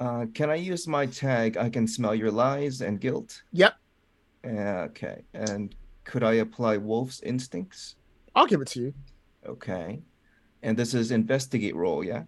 [0.00, 1.56] Uh, can I use my tag?
[1.56, 3.42] I can smell your lies and guilt.
[3.50, 3.74] Yep.
[4.46, 5.24] Okay.
[5.34, 5.74] And
[6.04, 7.96] could I apply wolf's instincts?
[8.36, 8.94] I'll give it to you.
[9.44, 9.98] Okay.
[10.62, 12.22] And this is investigate roll, yeah?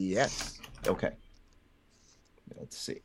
[0.00, 0.60] Yes.
[0.86, 1.10] Okay.
[2.56, 3.00] Let's see.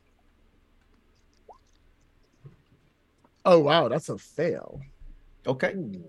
[3.44, 4.80] Oh wow, that's a fail.
[5.44, 5.72] Okay.
[5.74, 6.04] Ooh,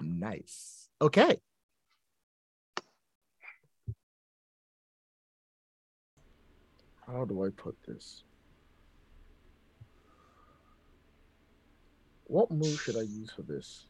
[0.00, 0.88] nice.
[1.02, 1.40] Okay.
[7.08, 8.22] How do I put this?
[12.28, 13.86] What move should I use for this?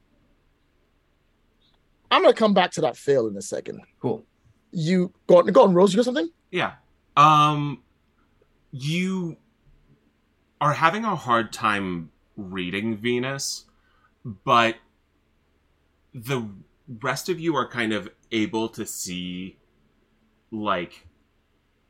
[2.11, 3.83] I'm gonna come back to that fail in a second.
[4.01, 4.25] Cool.
[4.77, 5.93] You go on, go on, Rose.
[5.93, 6.31] You got something?
[6.51, 6.73] Yeah.
[7.17, 7.83] Um
[8.73, 9.37] you
[10.61, 13.67] are having a hard time reading Venus,
[14.25, 14.77] but
[16.13, 16.49] the
[17.03, 19.59] rest of you are kind of able to see
[20.51, 21.07] like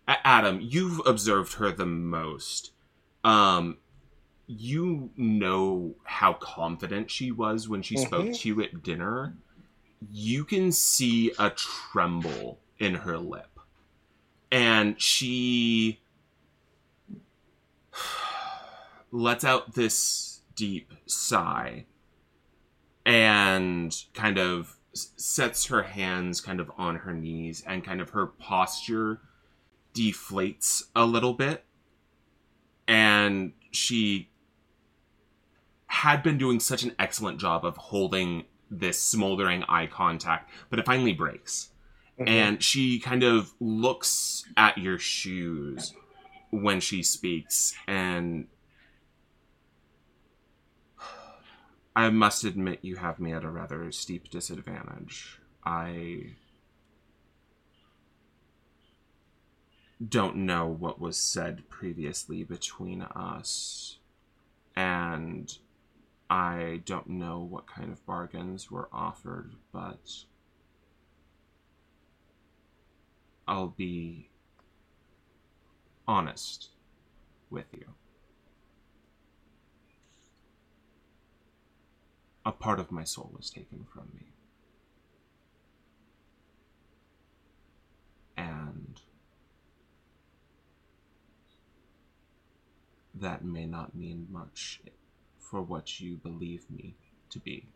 [0.06, 2.72] Adam, you've observed her the most.
[3.24, 3.78] Um
[4.46, 8.38] you know how confident she was when she spoke Mhm.
[8.40, 9.38] to you at dinner.
[10.10, 13.58] You can see a tremble in her lip.
[14.50, 16.00] And she
[19.10, 21.87] lets out this deep sigh
[23.04, 28.26] and kind of sets her hands kind of on her knees and kind of her
[28.26, 29.20] posture
[29.92, 31.64] deflates a little bit.
[32.87, 34.28] And she
[35.87, 40.87] had been doing such an excellent job of holding this smoldering eye contact but it
[40.87, 41.70] finally breaks
[42.18, 42.29] Mhm.
[42.29, 45.92] and she kind of looks at your shoes
[46.50, 48.46] when she speaks and
[51.96, 56.35] i must admit you have me at a rather steep disadvantage i
[60.08, 63.98] don't know what was said previously between us
[64.77, 65.58] and
[66.31, 70.25] i don't know what kind of bargains were offered but
[73.46, 74.30] I'll be
[76.08, 76.70] honest
[77.50, 77.86] with you.
[82.46, 84.32] A part of my soul was taken from me.
[88.36, 89.00] And
[93.14, 94.80] that may not mean much
[95.38, 96.96] for what you believe me
[97.30, 97.66] to be.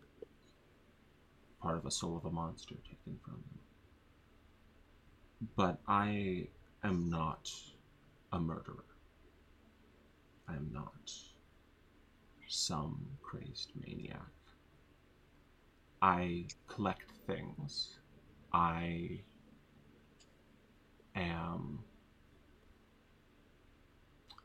[1.61, 3.61] Part of a soul of a monster taken from me
[5.57, 6.49] but I
[6.83, 7.51] am not
[8.33, 8.85] a murderer.
[10.49, 11.13] I am not
[12.49, 14.21] some crazed maniac.
[16.01, 17.99] I collect things.
[18.53, 19.21] I
[21.15, 21.81] am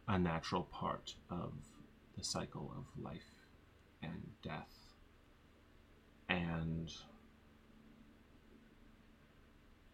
[0.07, 1.53] a natural part of
[2.17, 3.21] the cycle of life
[4.01, 4.73] and death.
[6.29, 6.91] And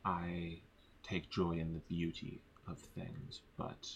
[0.04, 0.62] I
[1.10, 3.88] take joy in the beauty of things, but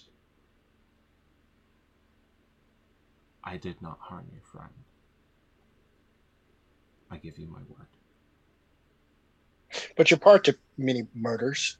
[3.43, 4.73] I did not harm your friend.
[7.11, 7.87] I give you my word.
[9.95, 11.77] But you're part to many murders,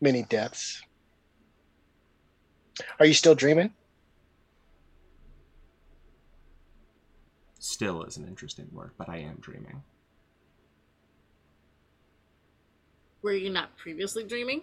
[0.00, 0.82] many deaths.
[3.00, 3.72] Are you still dreaming?
[7.58, 9.82] Still is an interesting word, but I am dreaming.
[13.26, 14.60] Were you not previously dreaming?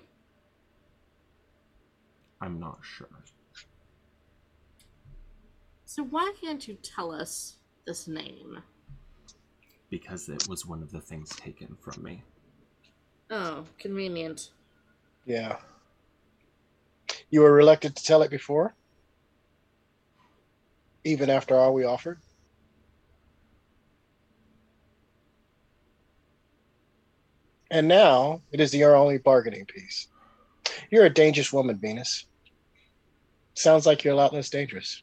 [2.39, 3.09] I'm not sure.
[5.84, 8.59] So why can't you tell us this name?
[9.89, 12.24] Because it was one of the things taken from me.
[13.30, 14.51] Oh, convenient.
[15.26, 15.57] Yeah.
[17.32, 18.76] You were reluctant to tell it before?
[21.03, 22.20] Even after all we offered?
[27.74, 30.07] And now it is your only bargaining piece.
[30.91, 32.28] You're a dangerous woman, Venus.
[33.55, 35.01] Sounds like you're a lot less dangerous.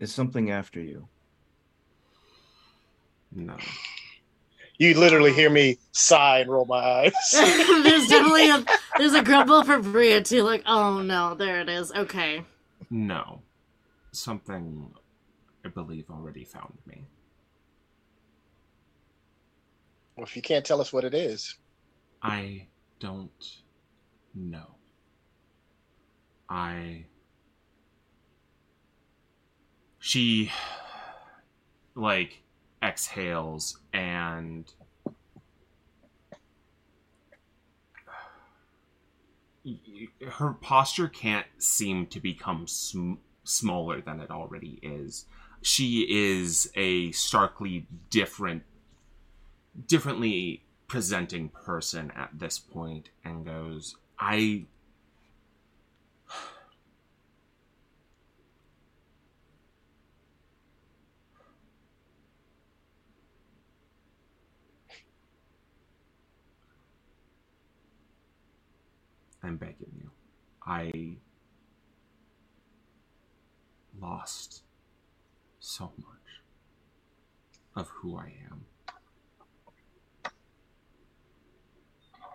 [0.00, 1.06] Is something after you?
[3.30, 3.58] No.
[4.78, 7.12] You literally hear me sigh and roll my eyes.
[7.32, 8.64] there's definitely a
[8.96, 10.42] there's a grumble for Bria too.
[10.42, 11.92] Like, oh no, there it is.
[11.92, 12.44] Okay.
[12.88, 13.42] No.
[14.10, 14.90] Something
[15.64, 17.06] I believe already found me.
[20.16, 21.56] well, if you can't tell us what it is,
[22.22, 22.68] I
[23.00, 23.62] don't
[24.34, 24.76] know.
[26.48, 27.06] I.
[29.98, 30.52] She,
[31.94, 32.42] like,
[32.82, 34.72] exhales and.
[40.32, 45.24] Her posture can't seem to become sm- smaller than it already is.
[45.64, 48.64] She is a starkly different
[49.86, 54.66] differently presenting person at this point and goes, I.
[69.42, 70.10] I'm begging you.
[70.66, 71.16] I
[73.98, 74.63] lost
[75.64, 76.42] so much
[77.74, 78.66] of who I am.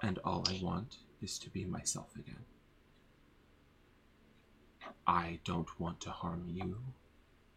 [0.02, 2.46] and all I want is to be myself again.
[5.06, 6.78] I don't want to harm you.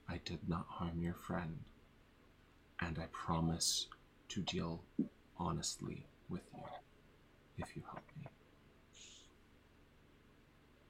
[0.08, 1.58] I did not harm your friend.
[2.80, 3.86] And I promise
[4.30, 4.82] to deal
[5.38, 6.62] honestly with you
[7.58, 8.26] if you help me.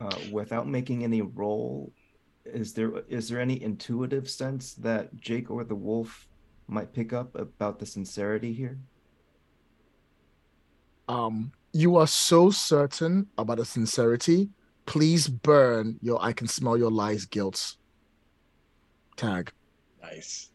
[0.00, 1.92] Uh, without making any roll,
[2.44, 6.28] is there is there any intuitive sense that Jake or the wolf
[6.66, 8.78] might pick up about the sincerity here?
[11.08, 14.50] Um, you are so certain about the sincerity.
[14.86, 17.76] Please burn your I can smell your lies guilt
[19.16, 19.52] tag.
[20.02, 20.50] nice.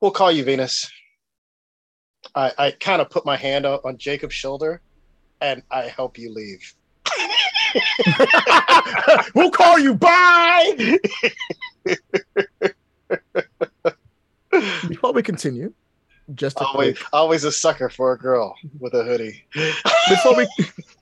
[0.00, 0.90] We'll call you Venus.
[2.34, 4.80] I, I kind of put my hand on, on Jacob's shoulder
[5.40, 6.74] and I help you leave.
[9.34, 9.94] we'll call you.
[9.94, 10.98] Bye.
[14.88, 15.72] Before we continue,
[16.34, 19.44] just always, quick, always a sucker for a girl with a hoodie.
[20.08, 20.46] before we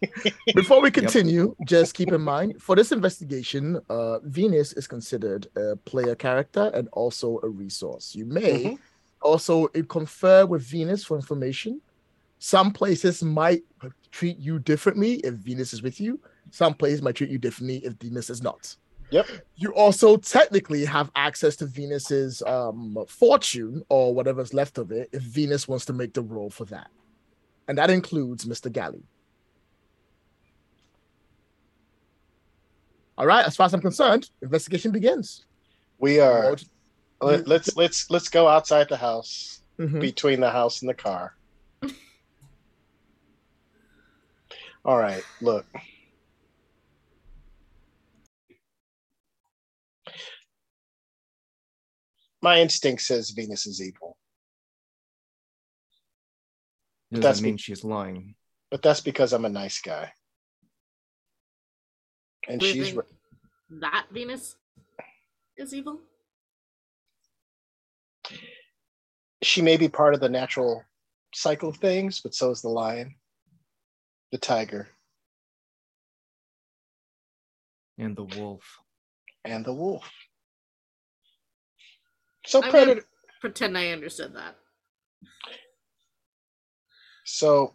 [0.55, 5.77] before we continue, just keep in mind for this investigation, uh, Venus is considered a
[5.77, 8.15] player character and also a resource.
[8.15, 8.79] You may Mhm.
[9.23, 11.81] also confer with Venus for information.
[12.39, 13.63] Some places might
[14.11, 16.21] treat you differently if Venus is with you.
[16.51, 18.77] Some places might treat you differently if Venus is not.
[19.11, 19.27] Yep.
[19.57, 25.23] You also technically have access to Venus's um, fortune or whatever's left of it if
[25.23, 26.91] Venus wants to make the roll for that.
[27.69, 28.71] And that includes Mr.
[28.73, 29.03] Galley.
[33.17, 35.45] All right, as far as I'm concerned, investigation begins.
[35.99, 36.57] We are.
[37.21, 40.01] Let, let's let's let's go outside the house, Mhm.
[40.01, 41.37] between the house and the car.
[44.85, 45.65] All right, look.
[52.45, 54.19] My instinct says Venus is evil.
[57.11, 58.35] Does That's that be- mean she's lying?
[58.71, 60.13] But that's because I'm a nice guy.
[62.47, 63.01] And Do she's think
[63.81, 64.57] that Venus
[65.57, 66.01] is evil?
[69.43, 70.85] she may be part of the natural
[71.35, 73.15] cycle of things, but so is the lion,
[74.33, 74.89] the tiger,
[77.97, 78.81] And the wolf.
[79.47, 80.11] and the wolf.
[82.47, 83.05] So I'm predator.
[83.41, 84.57] pretend I understood that.
[87.25, 87.75] So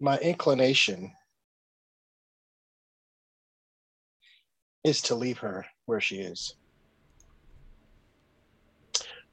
[0.00, 1.12] my inclination
[4.84, 6.54] is to leave her where she is.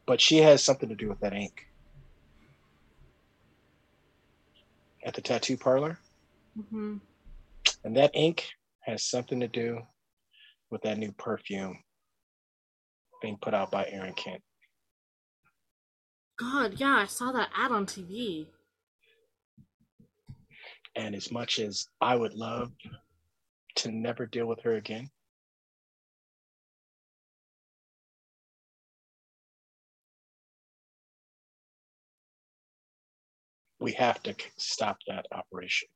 [0.05, 1.53] But she has something to do with that ink.
[5.05, 5.97] At the tattoo parlor.
[6.69, 6.97] hmm
[7.83, 8.47] And that ink
[8.81, 9.79] has something to do
[10.69, 11.77] with that new perfume
[13.21, 14.41] being put out by Erin Kent.
[16.39, 18.47] God, yeah, I saw that ad on TV.
[20.95, 22.71] And as much as I would love
[23.77, 25.09] to never deal with her again,
[33.79, 35.87] we have to stop that operation.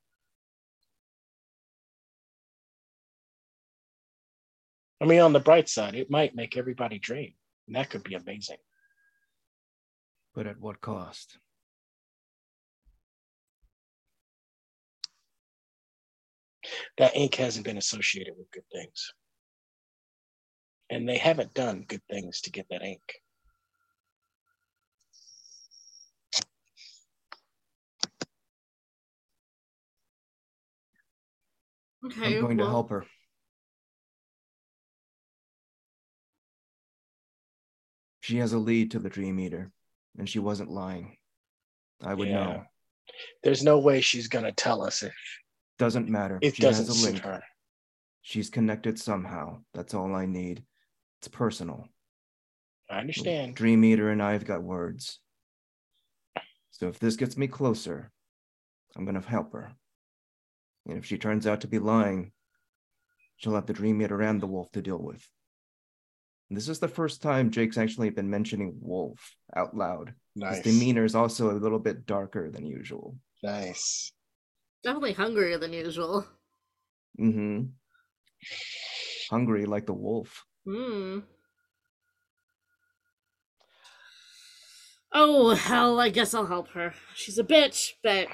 [5.02, 7.34] I mean, on the bright side, it might make everybody dream,
[7.68, 8.58] and that could be amazing.
[10.34, 11.38] But at what cost?
[16.98, 19.14] that ink hasn't been associated with good things.
[20.90, 23.02] And they haven't done good things to get that ink.
[32.06, 33.06] Okay, I'm going to help her.
[38.26, 39.72] She has a lead to the Dream Eater,
[40.18, 41.16] and she wasn't lying.
[42.02, 42.34] I would Yeah.
[42.44, 42.66] know.
[43.44, 45.14] There's no way she's gonna tell us if
[45.78, 46.40] Doesn't matter.
[46.42, 47.20] it she doesn't has a link.
[47.20, 47.44] her.
[48.24, 49.64] She's connected somehow.
[49.76, 50.66] That's all I need.
[51.20, 51.88] It's personal.
[52.90, 53.56] I understand.
[53.56, 55.20] Dream Eater and I have got words.
[56.72, 58.12] So if this gets me closer,
[58.96, 59.76] I'm going to help her.
[60.88, 62.34] And if she turns out to be lying,
[63.36, 65.30] she'll have the Dream Eater and the wolf to deal with.
[66.56, 70.14] And this is the first time Jake's actually been mentioning wolf out loud.
[70.38, 70.64] Nice.
[70.64, 73.18] His demeanor is also a little bit darker than usual.
[73.44, 74.14] Nice.
[74.82, 76.26] definitely hungrier than usual.
[77.20, 77.64] Mm-hmm.
[79.30, 80.46] Hungry like the wolf.
[80.66, 81.20] Hmm.
[85.12, 86.94] Oh hell, I guess I'll help her.
[87.16, 88.30] She's a bitch, but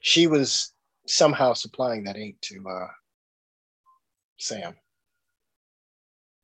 [0.00, 0.72] She was
[1.06, 2.88] somehow supplying that ink to uh,
[4.38, 4.74] Sam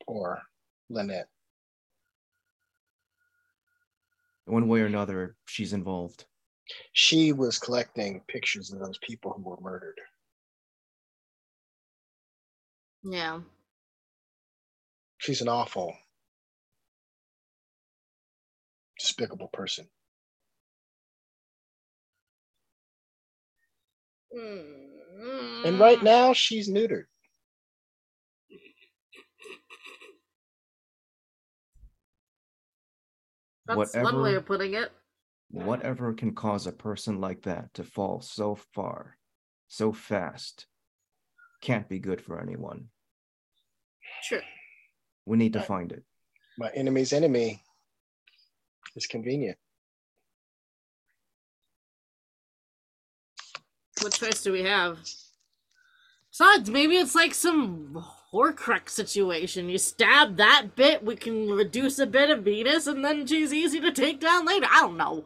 [0.06, 0.42] or
[0.90, 1.28] Lynette.
[4.46, 6.24] One way or another, she's involved.
[6.92, 10.00] She was collecting pictures of those people who were murdered.
[13.04, 13.40] yeah.
[15.18, 15.96] She's an awful,
[18.98, 19.86] despicable person.
[24.34, 27.04] And right now, she's neutered.
[33.66, 34.90] That's one way of putting it.
[35.50, 39.18] Whatever can cause a person like that to fall so far,
[39.68, 40.66] so fast,
[41.60, 42.88] can't be good for anyone.
[44.22, 44.40] Sure.
[45.26, 46.02] We need to find it.
[46.58, 47.62] My enemy's enemy
[48.96, 49.58] is convenient.
[54.02, 54.98] What choice do we have?
[56.30, 59.68] Besides, maybe it's like some Horcrux situation.
[59.68, 63.80] You stab that bit, we can reduce a bit of Venus, and then she's easy
[63.80, 64.66] to take down later.
[64.70, 65.24] I don't know.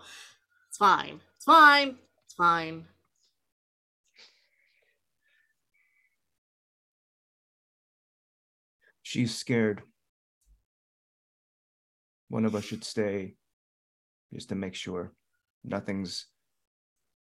[0.68, 1.20] It's fine.
[1.36, 1.96] It's fine.
[2.24, 2.84] It's fine.
[9.02, 9.82] She's scared.
[12.28, 13.36] One of us should stay
[14.34, 15.12] just to make sure
[15.64, 16.26] nothing's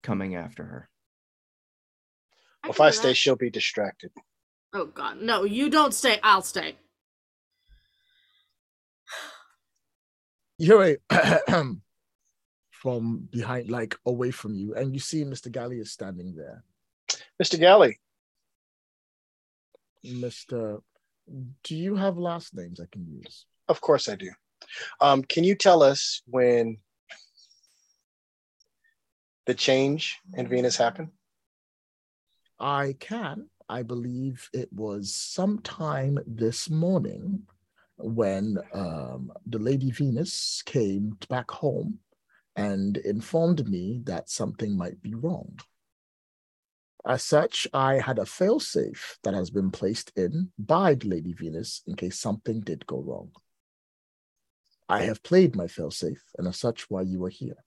[0.04, 0.90] coming after her.
[2.68, 3.16] If I stay, that.
[3.16, 4.12] she'll be distracted.
[4.74, 5.44] Oh god, no!
[5.44, 6.20] You don't stay.
[6.24, 6.76] I'll stay.
[10.58, 11.64] You hear a
[12.72, 15.52] from behind, like away from you, and you see Mr.
[15.52, 16.64] Galley is standing there.
[17.42, 17.60] Mr.
[17.60, 18.00] Galley,
[20.06, 20.82] Mr.
[21.64, 23.46] Do you have last names I can use?
[23.68, 24.30] of course I do.
[25.00, 26.78] Um, can you tell us when
[29.46, 31.10] the change in Venus happened?
[32.62, 33.50] I can.
[33.68, 37.42] I believe it was sometime this morning
[37.98, 42.00] when um, the Lady Venus came back home
[42.56, 45.60] and informed me that something might be wrong.
[47.04, 51.82] As such, I had a failsafe that has been placed in by the Lady Venus
[51.88, 53.32] in case something did go wrong.
[54.88, 57.64] I have played my failsafe, and as such, why you are here.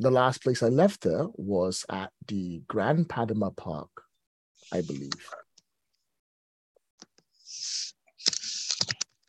[0.00, 3.90] The last place I left her was at the Grand Padma Park,
[4.72, 5.12] I believe.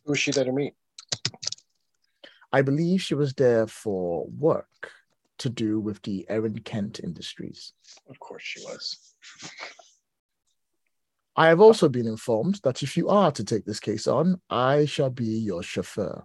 [0.04, 0.74] Who was she there to meet?
[2.52, 4.92] I believe she was there for work
[5.38, 7.72] to do with the Erin Kent Industries.
[8.08, 9.14] Of course she was.
[11.34, 14.84] I have also been informed that if you are to take this case on, I
[14.84, 16.24] shall be your chauffeur.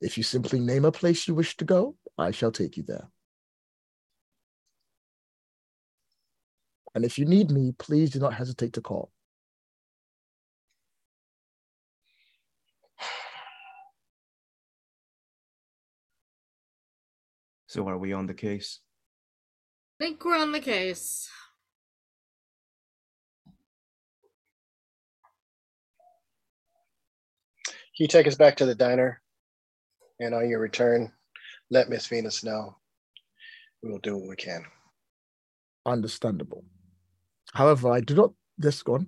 [0.00, 3.08] If you simply name a place you wish to go, I shall take you there.
[6.94, 9.10] And if you need me, please do not hesitate to call.
[17.68, 18.80] So are we on the case?
[20.00, 21.28] I think we're on the case.
[27.96, 29.22] Can you take us back to the diner?
[30.18, 31.12] And on your return,
[31.70, 32.76] let Miss Venus know.
[33.84, 34.64] We will do what we can.
[35.86, 36.64] Understandable.
[37.54, 38.32] However, I do not.
[38.58, 39.06] This gone.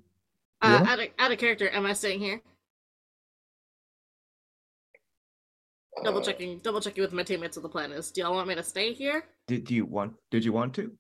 [0.63, 0.93] Uh, Yeah.
[0.93, 2.41] out, of, out of character, am I staying here?
[6.05, 8.11] Double Uh, checking, double checking with my teammates what the plan is.
[8.11, 9.25] Do y'all want me to stay here?
[9.47, 10.15] Did you want?
[10.31, 10.93] Did you want to?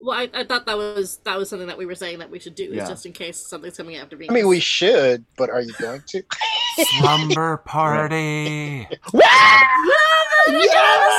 [0.00, 2.38] Well, I, I thought that was that was something that we were saying that we
[2.40, 2.88] should do, is Yeah.
[2.88, 4.26] just in case something's coming after me.
[4.28, 6.22] I mean, we should, but are you going to?
[6.98, 8.86] Slumber party.
[10.44, 10.58] Yeah!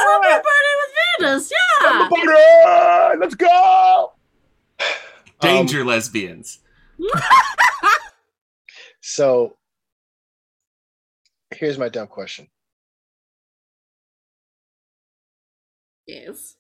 [0.04, 1.90] Slumber party with Venus, yeah.
[2.12, 4.13] Everybody, let's go!
[5.44, 6.60] Danger um, lesbians.
[9.06, 9.58] So
[11.54, 12.48] here's my dumb question.
[16.08, 16.56] Yes.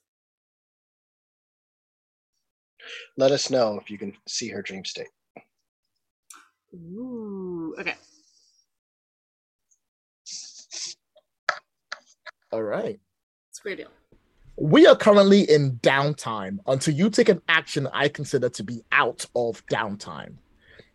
[3.16, 5.08] Let us know if you can see her dream state.
[6.76, 7.74] Ooh.
[7.80, 7.96] Okay.
[12.52, 13.00] All right.
[13.50, 13.90] It's a great deal.
[14.56, 19.26] We are currently in downtime until you take an action I consider to be out
[19.36, 20.36] of downtime.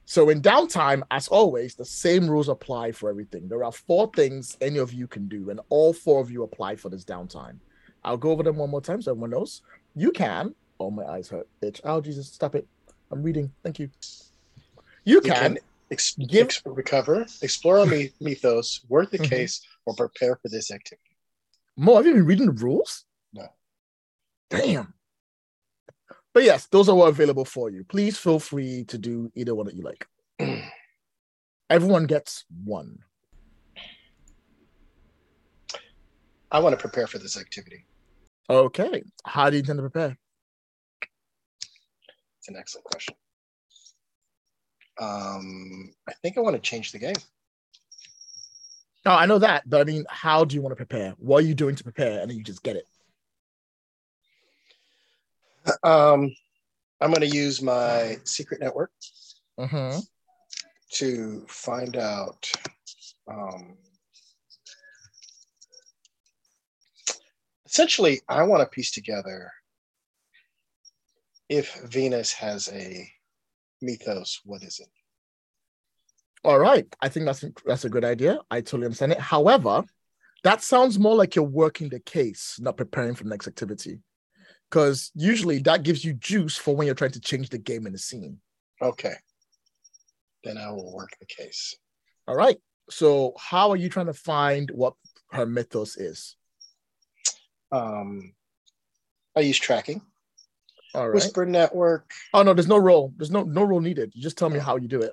[0.04, 3.48] So, in downtime, as always, the same rules apply for everything.
[3.48, 6.76] There are four things any of you can do, and all four of you apply
[6.76, 7.58] for this downtime.
[8.04, 9.60] I'll go over them one more time so everyone knows.
[9.94, 10.54] You can.
[10.80, 11.48] Oh, my eyes hurt.
[11.60, 11.80] Itch.
[11.84, 12.28] Oh, Jesus.
[12.28, 12.66] Stop it.
[13.10, 13.52] I'm reading.
[13.62, 13.90] Thank you.
[15.04, 15.34] You You can.
[15.34, 15.58] can
[15.90, 19.28] ex- Give- ex- recover, explore a me- mythos, worth the Mhm.
[19.28, 21.02] case, or prepare for this activity.
[21.76, 23.04] Mo, have you been reading the rules?
[24.52, 24.58] No.
[24.58, 24.94] Damn.
[26.34, 27.84] But yes, those are all available for you.
[27.84, 30.06] Please feel free to do either one that you like.
[31.70, 32.98] Everyone gets one.
[36.50, 37.84] I want to prepare for this activity.
[38.48, 39.02] Okay.
[39.24, 40.16] How do you intend to prepare?
[42.38, 43.14] It's an excellent question.
[45.00, 47.14] Um, I think I want to change the game.
[49.06, 51.14] Oh, I know that, but I mean, how do you want to prepare?
[51.18, 52.20] What are you doing to prepare?
[52.20, 52.86] And then you just get it.
[55.82, 56.34] Um,
[57.00, 58.90] I'm going to use my secret network
[59.58, 59.98] Mm-hmm.
[60.92, 62.48] to find out.
[63.26, 63.76] Um,
[67.66, 69.50] essentially, I want to piece together
[71.48, 73.10] if Venus has a
[73.82, 74.88] mythos, what is it?
[76.44, 76.86] All right.
[77.00, 78.38] I think that's that's a good idea.
[78.50, 79.20] I totally understand it.
[79.20, 79.82] However,
[80.44, 83.98] that sounds more like you're working the case, not preparing for the next activity.
[84.70, 87.92] Because usually that gives you juice for when you're trying to change the game in
[87.92, 88.38] the scene.
[88.82, 89.14] Okay.
[90.44, 91.74] Then I will work the case.
[92.26, 92.58] All right.
[92.90, 94.94] So how are you trying to find what
[95.32, 96.36] her mythos is?
[97.72, 98.34] Um,
[99.36, 100.00] I use tracking,
[100.94, 101.14] All right.
[101.14, 102.10] Whisper Network.
[102.32, 103.12] Oh no, there's no role.
[103.16, 104.12] There's no no role needed.
[104.14, 105.12] You just tell me how you do it.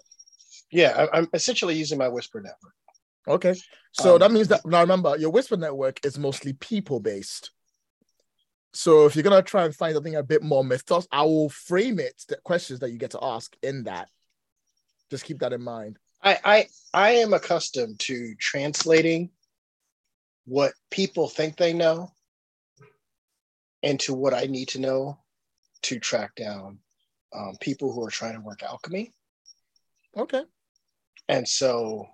[0.72, 2.74] Yeah, I, I'm essentially using my Whisper Network.
[3.28, 3.56] Okay.
[3.92, 7.52] So Um, that means that now remember your whisper network is mostly people based.
[8.76, 12.00] So if you're gonna try and find something a bit more mythos, I will frame
[12.00, 14.10] it the questions that you get to ask in that.
[15.10, 15.98] Just keep that in mind.
[16.22, 19.30] I, I I am accustomed to translating
[20.46, 22.12] what people think they know
[23.82, 25.20] into what I need to know
[25.84, 26.80] to track down
[27.34, 29.14] um, people who are trying to work alchemy.
[30.18, 30.44] Okay.
[31.30, 32.08] And so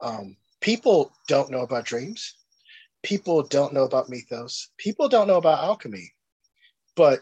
[0.00, 2.36] um, people don't know about dreams.
[3.02, 4.68] People don't know about mythos.
[4.78, 6.12] People don't know about alchemy.
[6.94, 7.20] But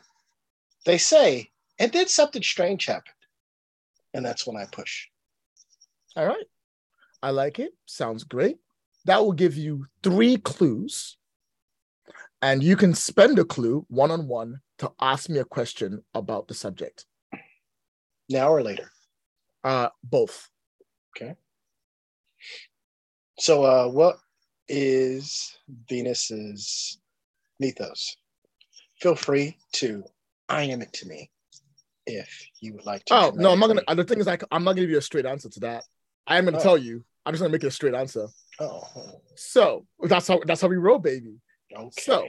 [0.84, 3.14] they say, and then something strange happened.
[4.12, 5.06] and that's when I push.
[6.16, 6.44] All right.
[7.22, 7.72] I like it.
[7.86, 8.56] Sounds great.
[9.04, 11.16] That will give you three clues.
[12.42, 16.48] And you can spend a clue one on one to ask me a question about
[16.48, 17.04] the subject.
[18.28, 18.90] Now or later.
[19.62, 20.48] Uh, both.
[21.16, 21.34] Okay.
[23.38, 24.18] So, uh, what
[24.70, 25.56] is
[25.88, 26.98] Venus's
[27.58, 28.16] mythos?
[29.00, 30.04] Feel free to
[30.48, 31.30] I am it to me
[32.06, 33.14] if you would like to.
[33.14, 33.82] Oh no, I'm not gonna.
[33.94, 35.84] The thing is, like, I'm not gonna give you a straight answer to that.
[36.26, 36.62] I am gonna Oh.
[36.62, 37.04] tell you.
[37.26, 38.26] I'm just gonna make it a straight answer.
[38.60, 38.82] Oh,
[39.36, 41.40] So that's how that's how we roll, baby.
[41.76, 42.00] okay.
[42.02, 42.26] So-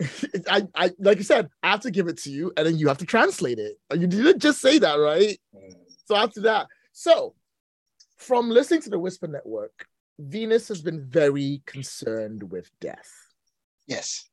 [0.48, 2.86] I, I like you said, I have to give it to you, and then you
[2.88, 3.78] have to translate it.
[3.92, 5.40] You didn't just say that, right?
[5.54, 5.74] Mm.
[6.04, 7.34] So after that, so
[8.16, 9.86] from listening to the Whisper Network,
[10.18, 13.10] Venus has been very concerned with death.
[13.86, 14.28] Yes.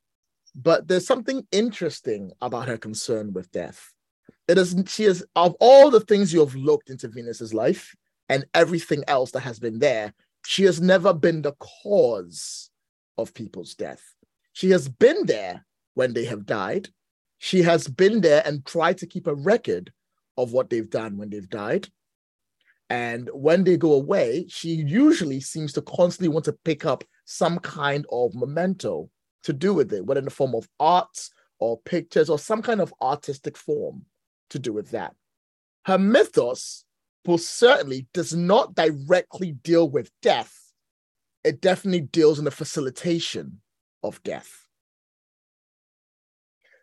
[0.55, 3.93] But there's something interesting about her concern with death.
[4.47, 7.95] It is she is of all the things you have looked into Venus's life
[8.29, 10.13] and everything else that has been there,
[10.45, 12.69] she has never been the cause
[13.17, 14.01] of people's death.
[14.53, 16.89] She has been there when they have died.
[17.37, 19.91] She has been there and tried to keep a record
[20.37, 21.89] of what they've done when they've died.
[22.89, 27.57] And when they go away, she usually seems to constantly want to pick up some
[27.59, 29.09] kind of memento
[29.43, 31.29] to do with it, whether in the form of art
[31.59, 34.05] or pictures or some kind of artistic form
[34.49, 35.15] to do with that.
[35.85, 36.85] Her mythos
[37.25, 40.53] most certainly does not directly deal with death.
[41.43, 43.61] It definitely deals in the facilitation
[44.03, 44.67] of death.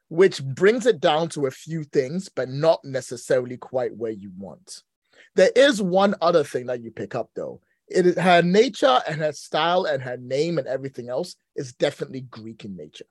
[0.08, 4.82] Which brings it down to a few things, but not necessarily quite where you want.
[5.34, 7.60] There is one other thing that you pick up though.
[7.88, 12.22] It is her nature and her style and her name and everything else is definitely
[12.22, 13.06] Greek in nature.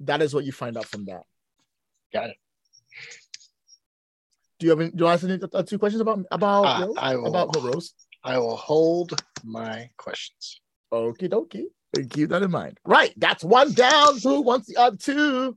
[0.00, 1.22] That is what you find out from that.
[2.12, 2.36] Got it.
[4.58, 6.64] Do you have any, do you want to ask any uh, two questions about about
[6.64, 6.96] Uh, Rose?
[6.98, 7.26] I will.
[7.26, 7.94] about Rose?
[8.24, 10.60] I will hold my questions.
[10.92, 11.66] Okie dokie.
[12.10, 12.78] Keep that in mind.
[12.84, 13.12] Right.
[13.16, 14.18] That's one down.
[14.20, 15.56] Who wants the other two?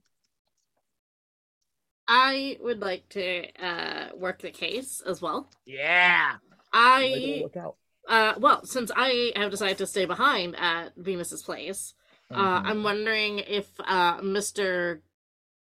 [2.11, 5.47] I would like to uh, work the case as well.
[5.65, 6.37] Yeah.
[6.73, 7.75] I work out?
[8.07, 11.93] uh, well, since I have decided to stay behind at Venus's place,
[12.31, 12.65] uh, Mhm.
[12.65, 15.01] I'm wondering if uh, Mr.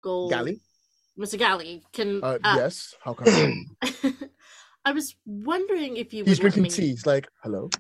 [0.03, 0.61] Gold, Galley?
[1.19, 1.37] Mr.
[1.37, 2.23] Galley, can.
[2.23, 2.95] Uh, uh, yes.
[3.03, 3.77] How come?
[4.85, 6.89] I was wondering if you He's drinking me- tea.
[6.91, 7.71] He's like, hello.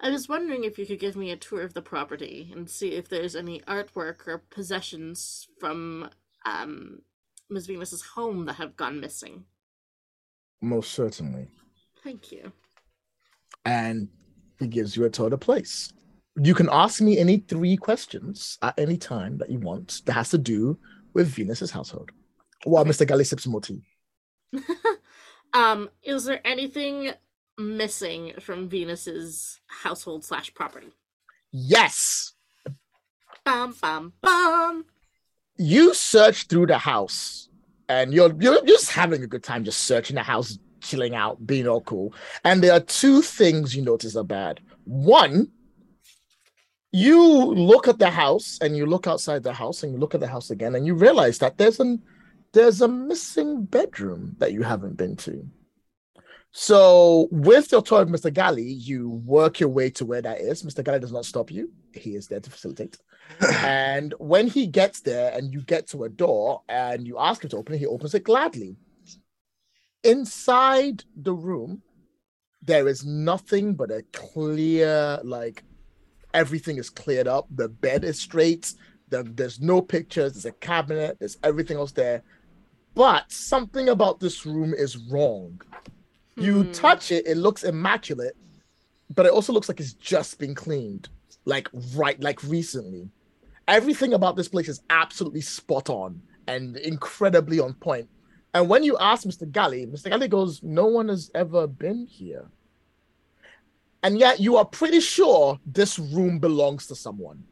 [0.00, 2.90] I was wondering if you could give me a tour of the property and see
[2.92, 6.08] if there's any artwork or possessions from
[6.46, 7.00] um,
[7.50, 7.66] Ms.
[7.66, 9.44] Venus's home that have gone missing.
[10.60, 11.48] Most certainly.
[12.02, 12.52] Thank you.
[13.64, 14.08] And
[14.58, 15.92] he gives you a tour of the place.
[16.36, 20.30] You can ask me any three questions at any time that you want that has
[20.30, 20.78] to do
[21.12, 22.10] with Venus's household.
[22.64, 23.06] While Mr.
[23.06, 23.82] Galley sips more tea.
[25.52, 27.12] um, is there anything
[27.58, 30.92] missing from Venus's household slash property?
[31.52, 32.32] Yes.
[33.44, 34.86] Bum bum bum.
[35.56, 37.48] You search through the house
[37.88, 41.66] and you're you're just having a good time just searching the house chilling out being
[41.66, 42.14] all cool.
[42.44, 44.60] And there are two things you notice are bad.
[44.84, 45.50] One
[46.92, 50.20] you look at the house and you look outside the house and you look at
[50.20, 52.00] the house again and you realize that there's an
[52.52, 55.44] there's a missing bedroom that you haven't been to
[56.56, 60.62] so with your tour of mr galley you work your way to where that is
[60.62, 62.96] mr galley does not stop you he is there to facilitate
[63.62, 67.50] and when he gets there and you get to a door and you ask him
[67.50, 68.76] to open it, he opens it gladly.
[70.02, 71.82] Inside the room,
[72.62, 75.64] there is nothing but a clear, like
[76.32, 77.46] everything is cleared up.
[77.50, 78.74] The bed is straight.
[79.08, 80.32] The, there's no pictures.
[80.32, 81.18] There's a cabinet.
[81.18, 82.22] There's everything else there.
[82.94, 85.60] But something about this room is wrong.
[86.36, 86.72] You Hmm.
[86.72, 88.36] touch it, it looks immaculate,
[89.14, 91.08] but it also looks like it's just been cleaned,
[91.44, 93.10] like right, like recently.
[93.68, 98.08] Everything about this place is absolutely spot on and incredibly on point.
[98.52, 99.50] And when you ask Mr.
[99.50, 100.10] Galley, Mr.
[100.10, 102.46] Galley goes, No one has ever been here.
[104.02, 107.44] And yet you are pretty sure this room belongs to someone.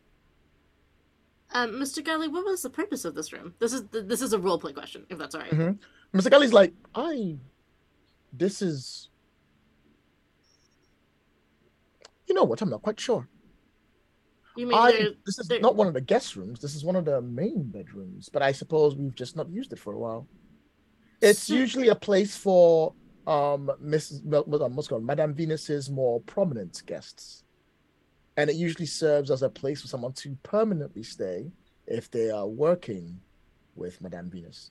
[1.55, 2.05] Um, Mr.
[2.05, 3.55] Galley, what was the purpose of this room?
[3.59, 5.51] This is this is a role play question, if that's all right.
[5.51, 5.79] Mhm.
[6.15, 6.31] Mr.
[6.31, 7.37] Galley's like, I
[8.33, 9.09] this is
[12.27, 13.29] you know what, I'm not quite sure.
[14.57, 16.61] You mean I, this is not one of the guest rooms.
[16.61, 19.79] This is one of the main bedrooms, but I suppose we've just not used it
[19.79, 20.27] for a while.
[21.21, 22.95] It's So- usually a place for
[23.27, 24.23] um Mrs.
[24.25, 27.45] What's called Madame Venus's more prominent guests,
[28.37, 31.51] and it usually serves as a place for someone to permanently stay
[31.87, 33.21] if they are working
[33.75, 34.71] with Madame Venus.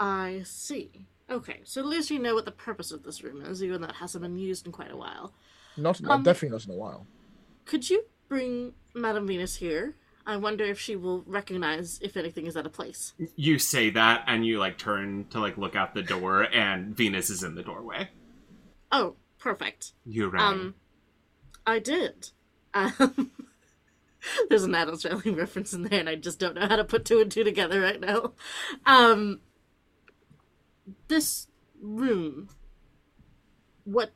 [0.00, 1.06] I see.
[1.30, 3.88] Okay, so at least you know what the purpose of this room is, even though
[3.88, 5.32] it hasn't been used in quite a while.
[5.76, 7.06] Not Um, definitely not in a while.
[7.64, 9.96] Could you bring Madame Venus here?
[10.26, 13.12] I wonder if she will recognize if anything is out of place.
[13.36, 17.30] You say that, and you like turn to like look out the door, and Venus
[17.30, 18.08] is in the doorway.
[18.92, 19.92] Oh, perfect.
[20.06, 20.42] You rang.
[20.42, 20.74] Um,
[21.66, 22.30] I did.
[22.74, 23.30] Um,
[24.48, 27.04] there's an Addams Family reference in there, and I just don't know how to put
[27.04, 28.32] two and two together right now.
[28.86, 29.40] Um,
[31.08, 31.48] this
[31.80, 32.48] room.
[33.84, 34.12] What?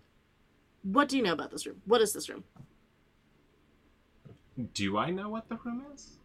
[0.83, 1.83] What do you know about this room?
[1.85, 2.45] What is this room?
[4.75, 6.19] Do I know what the room is?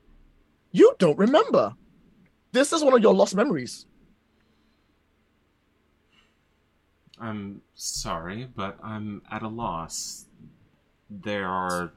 [0.72, 1.76] You don't remember.
[2.52, 3.86] This is one of your lost memories.
[7.20, 10.26] I'm sorry, but I'm at a loss.
[11.10, 11.94] There are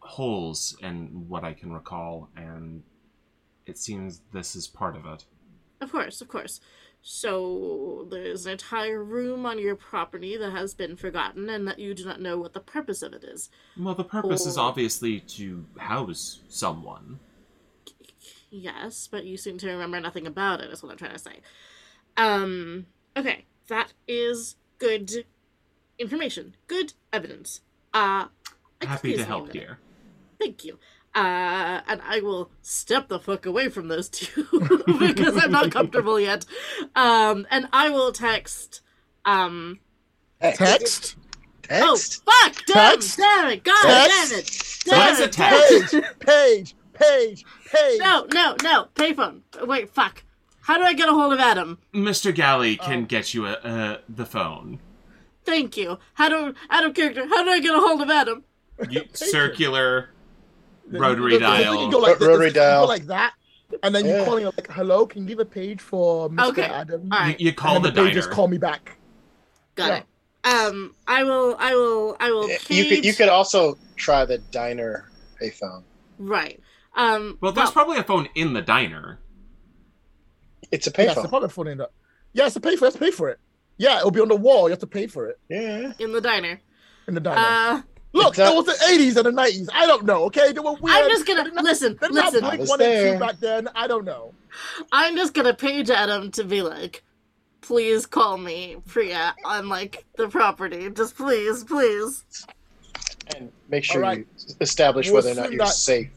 [0.00, 2.82] holes in what I can recall, and
[3.66, 5.24] it seems this is part of it.
[5.80, 6.60] Of course, of course.
[7.08, 11.94] So there's an entire room on your property that has been forgotten, and that you
[11.94, 13.48] do not know what the purpose of it is.
[13.78, 17.20] Well, the purpose is obviously to house someone.
[18.50, 21.42] Yes, but you seem to remember nothing about it, is what I'm trying to say.
[22.16, 22.86] Um,
[23.16, 25.26] okay, that is good
[26.00, 26.56] information.
[26.66, 27.60] Good evidence.
[27.94, 28.26] Uh,
[28.82, 29.78] Happy to help here.
[30.40, 30.80] Thank you.
[31.16, 34.46] Uh, and I will step the fuck away from those two
[34.98, 36.44] because I'm not comfortable yet.
[36.94, 38.82] Um, and I will text,
[39.24, 39.80] um,
[40.42, 41.16] Text?
[41.62, 42.22] Text?
[42.26, 43.16] oh, fuck, damn, Text?
[43.16, 44.30] damn it, god Text?
[44.30, 44.62] damn it.
[44.86, 45.92] What Damn is a it, text?
[45.92, 47.98] Page, page, page, page.
[47.98, 49.40] No, no, no, payphone.
[49.66, 50.22] Wait, fuck.
[50.60, 51.78] How do I get a hold of Adam?
[51.94, 52.34] Mr.
[52.34, 53.06] Galley can Oh.
[53.06, 54.80] get you a, uh, the phone.
[55.44, 55.98] Thank you.
[56.14, 57.26] How do out of character?
[57.26, 58.44] How do I get a hold of Adam?
[58.90, 60.08] You, circular Then
[60.90, 61.90] rotary you- then you dial.
[61.90, 62.86] go like this, Rotary you go dial.
[62.88, 63.34] like that,
[63.82, 64.16] and then Yeah.
[64.16, 66.48] you're calling like, "Hello, can you give a page for Mr.
[66.50, 68.14] Okay, Adam?" all You, you call and the then the diner.
[68.14, 68.96] just call me back.
[69.74, 69.96] Got Yeah.
[69.98, 70.04] it.
[70.44, 71.56] Um, I will.
[71.58, 72.16] I will.
[72.20, 72.48] I will.
[72.68, 75.10] You could you could also try the diner
[75.42, 75.82] payphone.
[76.18, 76.60] Right.
[76.94, 77.36] Um.
[77.40, 79.18] Well, there's probably a phone in the diner.
[80.70, 81.30] It's a Yeah, it's a payphone.
[81.30, 81.90] public phone in that.
[82.32, 82.84] Yeah, it's a pay for.
[82.84, 83.38] You have to pay for it.
[83.78, 84.64] Yeah, it'll be on the wall.
[84.68, 85.92] You have to pay for it Yeah.
[85.98, 86.60] in the diner.
[87.08, 87.38] in the diner.
[87.40, 87.82] Uh,
[88.16, 89.68] Look, it's not- it was the '80s and the '90s.
[89.72, 90.24] I don't know.
[90.24, 90.96] Okay, they were weird.
[90.96, 91.96] I'm just gonna didn't have- listen.
[92.00, 93.68] they didn't have Blink was one and two back then.
[93.74, 94.34] I don't know.
[94.92, 97.02] I'm just gonna page Adam to be like,
[97.60, 100.88] please call me Priya on like the property.
[100.90, 102.24] Just please, please.
[103.36, 104.18] And make sure All right.
[104.48, 106.10] you establish We'll whether or not you're that- safe.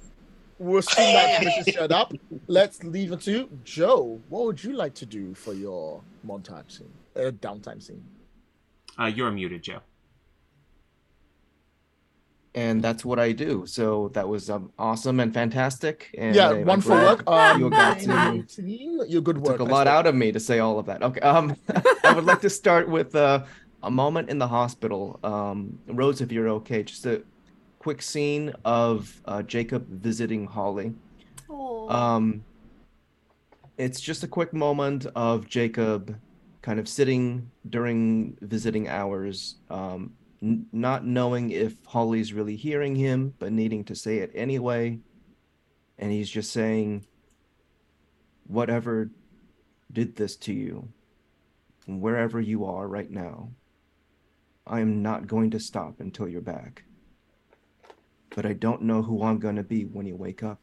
[0.60, 2.14] We'll assume that commission shut up.
[2.48, 4.20] Let's leave it to Joe.
[4.28, 8.04] What would you like to do for your montage scene, uh, downtime scene?
[9.00, 9.80] Uh, you're muted, Joe.
[12.56, 13.66] And that's what I do.
[13.66, 16.14] So that was um, awesome and fantastic.
[16.18, 17.24] And yeah, I- one I'm for work.
[17.30, 19.58] Um, you got to- Your good work.
[19.58, 21.02] took a lot out of me to say all of that.
[21.04, 21.56] Okay, um,
[22.04, 23.44] I would like to start with uh,
[23.84, 25.20] a moment in the hospital.
[25.24, 27.22] Um, Rose, if you're okay, just a
[27.80, 30.94] quick scene of uh, Jacob visiting Holly.
[31.90, 32.44] Um,
[33.78, 36.20] it's just a quick moment of Jacob
[36.62, 40.12] kind of sitting during visiting hours, um,
[40.42, 45.00] n- not knowing if Holly's really hearing him, but needing to say it anyway.
[45.98, 47.06] And he's just saying,
[48.48, 49.12] whatever
[49.92, 50.90] did this to you,
[51.88, 53.52] wherever you are right now,
[54.66, 56.84] I am not going to stop until you're back.
[58.36, 60.60] But I don't know who I'm going to be when you wake up.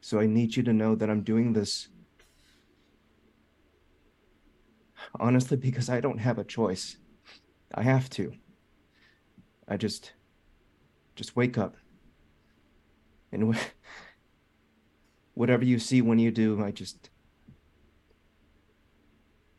[0.00, 1.88] So I need you to know that I'm doing this
[5.20, 6.96] honestly because I don't have a choice.
[7.74, 8.32] I have to.
[9.68, 10.12] I just
[11.16, 11.76] just wake up.
[13.30, 13.64] And wh-
[15.34, 17.10] whatever you see when you do, I just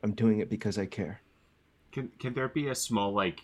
[0.04, 1.22] I'm doing it because I care.
[1.92, 3.42] Can can there be a small like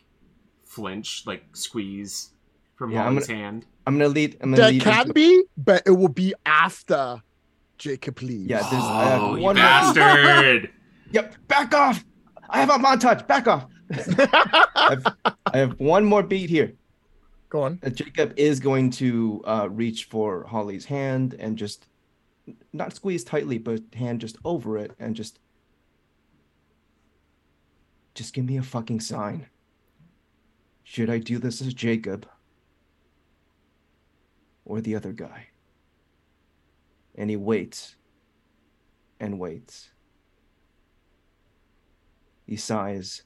[0.65, 2.31] flinch, like squeeze
[2.75, 3.65] from Yeah, I'm Holly's hand?
[3.87, 4.35] I'm gonna lead.
[4.41, 4.81] I'm gonna There lead.
[4.81, 7.21] can into- be, but it will be after
[7.77, 8.49] Jacob leaves.
[8.49, 10.71] Yeah, there's- I have Oh, uh, you one more- bastard!
[11.11, 11.35] Yep.
[11.47, 12.03] Back off.
[12.49, 13.25] I have a montage.
[13.27, 13.65] Back off.
[14.75, 16.73] I've, I have one more beat here.
[17.49, 17.79] Go on.
[17.83, 21.87] Uh, Jacob is going to uh, reach for Holly's hand and just
[22.73, 25.39] not squeeze tightly, but hand just over it and just
[28.13, 29.47] just give me a fucking sign.
[30.83, 32.27] Should I do this as Jacob
[34.65, 35.47] or the other guy?
[37.15, 37.95] And he waits
[39.19, 39.89] and waits.
[42.49, 43.21] He sighs.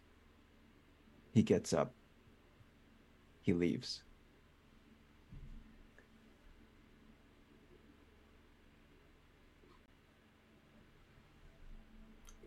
[1.32, 1.94] He gets up.
[3.42, 4.04] He leaves.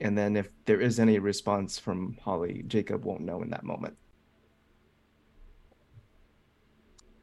[0.02, 3.96] And then if there is any response from Holly, Jacob won't know in that moment.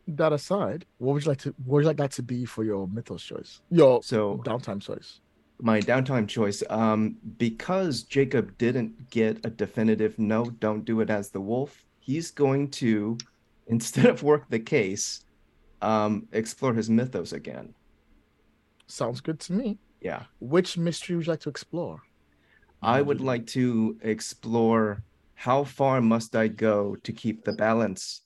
[0.07, 2.63] That aside, what would you like to what would you like that to be for
[2.63, 3.61] your mythos choice?
[3.69, 5.21] Your So downtime choice.
[5.59, 11.29] My downtime choice, um, because Jacob didn't get a definitive no, don't do it as
[11.29, 13.17] the wolf, he's going to,
[13.67, 15.23] instead of work the case,
[15.81, 17.73] um, explore his mythos again.
[18.87, 19.77] Sounds good to me.
[20.01, 20.23] Yeah.
[20.39, 22.01] Which mystery would you like to explore?
[22.81, 25.03] I Would like to explore
[25.35, 28.21] how far must I go to keep the balance.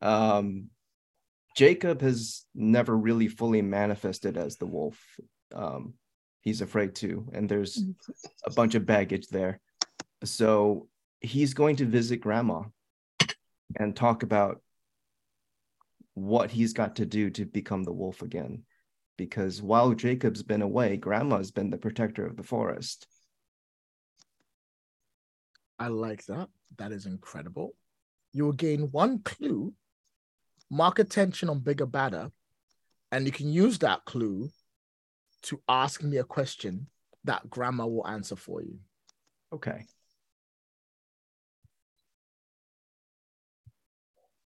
[0.00, 0.70] Um,
[1.56, 4.98] Jacob has never really fully manifested as the wolf.
[5.54, 5.94] Um,
[6.42, 7.94] he's afraid to, and there's mm.
[8.44, 9.60] a bunch of baggage there.
[10.24, 10.88] So
[11.20, 12.64] he's going to visit grandma
[13.78, 14.60] and talk about
[16.14, 18.64] what he's got to do to become the wolf again.
[19.16, 23.06] Because while Jacob's been away, grandma's been the protector of the forest.
[25.78, 26.48] I like that.
[26.78, 27.70] That is incredible.
[28.32, 29.74] You will gain one clue,
[30.70, 32.30] mark attention on bigger badder,
[33.12, 34.50] and you can use that clue
[35.42, 36.86] to ask me a question
[37.24, 38.78] that grandma will answer for you.
[39.52, 39.86] Okay.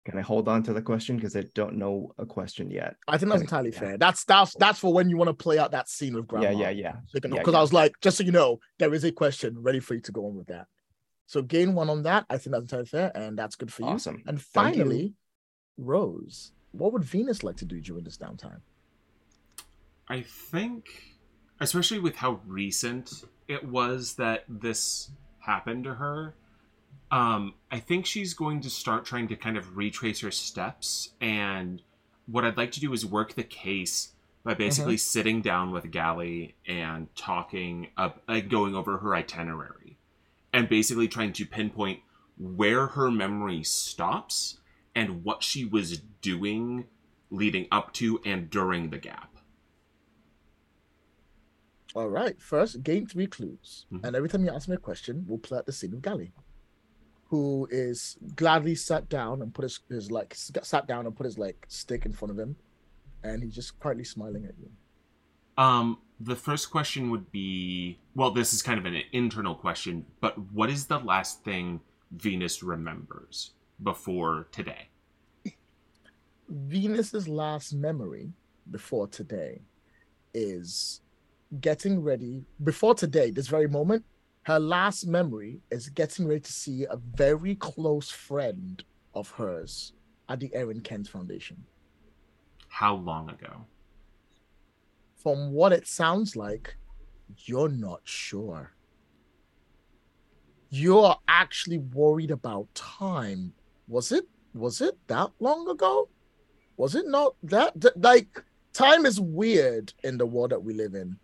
[0.06, 2.96] Can I hold on to the question because I don't know a question yet?
[3.10, 3.80] I think that's Okay, entirely yeah.
[3.80, 3.98] fair.
[3.98, 6.52] That's that's that's for when you want to play out that scene with grandma.
[6.52, 6.94] Yeah, yeah, yeah.
[7.14, 9.96] Because Yeah, I was like, just so you know, there is a question ready for
[9.96, 10.68] you to go on with that.
[11.26, 12.26] So gain one on that.
[12.30, 13.90] I think that's entirely fair, and that's good for you.
[13.90, 14.24] Awesome.
[14.26, 15.14] And finally,
[15.78, 18.62] Rose, what would Venus like to do during this downtime?
[20.10, 21.18] I think,
[21.60, 26.36] especially with how recent it was that this happened to her,
[27.12, 31.10] um, I think she's going to start trying to kind of retrace her steps.
[31.22, 31.82] And
[32.26, 36.56] what I'd like to do is work the case by basically sitting down with Galley
[36.66, 39.98] and talking, up, like going over her itinerary,
[40.54, 42.00] and basically trying to pinpoint
[42.38, 44.60] where her memory stops
[44.96, 46.86] and what she was doing
[47.30, 49.37] leading up to and during the gap.
[51.98, 52.40] All right.
[52.40, 53.88] First, gain three clues.
[53.92, 54.04] Mhm.
[54.04, 56.32] And every time you ask me a question, we'll play out the scene of Galley,
[57.26, 61.40] who is gladly sat down and put his, his like sat down and put his
[61.40, 62.56] like stick in front of him,
[63.24, 64.70] and he's just quietly smiling at you.
[65.58, 70.38] Um, the first question would be well, this is kind of an internal question, but
[70.54, 71.82] what is the last thing
[72.12, 74.90] Venus remembers before today?
[76.48, 78.32] Venus's last memory
[78.70, 79.62] before today
[80.36, 81.02] is
[81.62, 82.46] getting ready.
[82.64, 84.04] Before today, this very moment,
[84.44, 88.84] her last memory is getting ready to see a very close friend
[89.14, 89.94] of hers
[90.30, 91.64] at the Erin Kent Foundation.
[92.70, 93.66] How long ago?
[95.16, 96.76] From what it sounds like,
[97.46, 98.72] you're not sure.
[100.70, 103.54] You're actually worried about time.
[103.88, 106.10] Was it was it that long ago?
[106.78, 108.44] Was it not that th- like
[108.78, 111.18] time is weird in the world that we live in.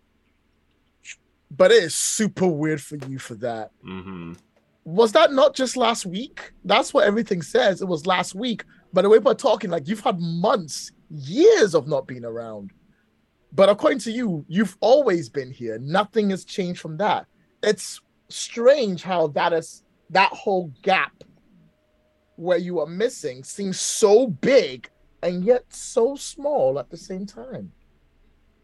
[1.56, 3.70] But it is super weird for you for that.
[3.86, 4.34] Mm-hmm.
[4.84, 6.52] Was that not just last week?
[6.64, 7.80] That's what everything says.
[7.80, 8.64] It was last week.
[8.92, 12.72] By the way we're talking, like you've had months, years of not being around.
[13.52, 15.78] But according to you, you've always been here.
[15.78, 17.26] Nothing has changed from that.
[17.62, 21.24] It's strange how that is that whole gap
[22.36, 24.90] where you are missing seems so big
[25.22, 27.72] and yet so small at the same time.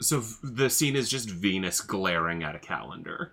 [0.01, 3.33] So the scene is just Venus glaring at a calendar.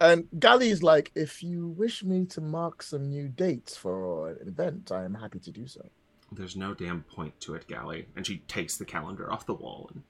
[0.00, 4.48] And Galley is like, if you wish me to mark some new dates for an
[4.48, 5.84] event, I am happy to do so.
[6.30, 8.06] There's no damn point to it, Galley.
[8.16, 10.02] And she takes the calendar off the wall and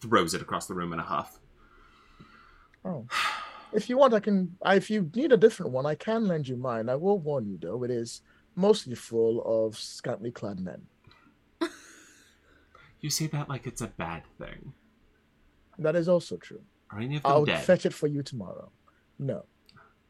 [0.00, 1.38] throws it across the room in a huff.
[2.84, 3.06] Oh.
[3.72, 4.56] If you want, I can.
[4.62, 6.88] I, if you need a different one, I can lend you mine.
[6.88, 8.22] I will warn you, though, it is
[8.54, 10.82] mostly full of scantily clad men.
[13.06, 14.72] You say that like it's a bad thing.
[15.78, 16.62] That is also true.
[16.90, 17.62] Are any of them I'll dead?
[17.62, 18.72] fetch it for you tomorrow.
[19.20, 19.44] No.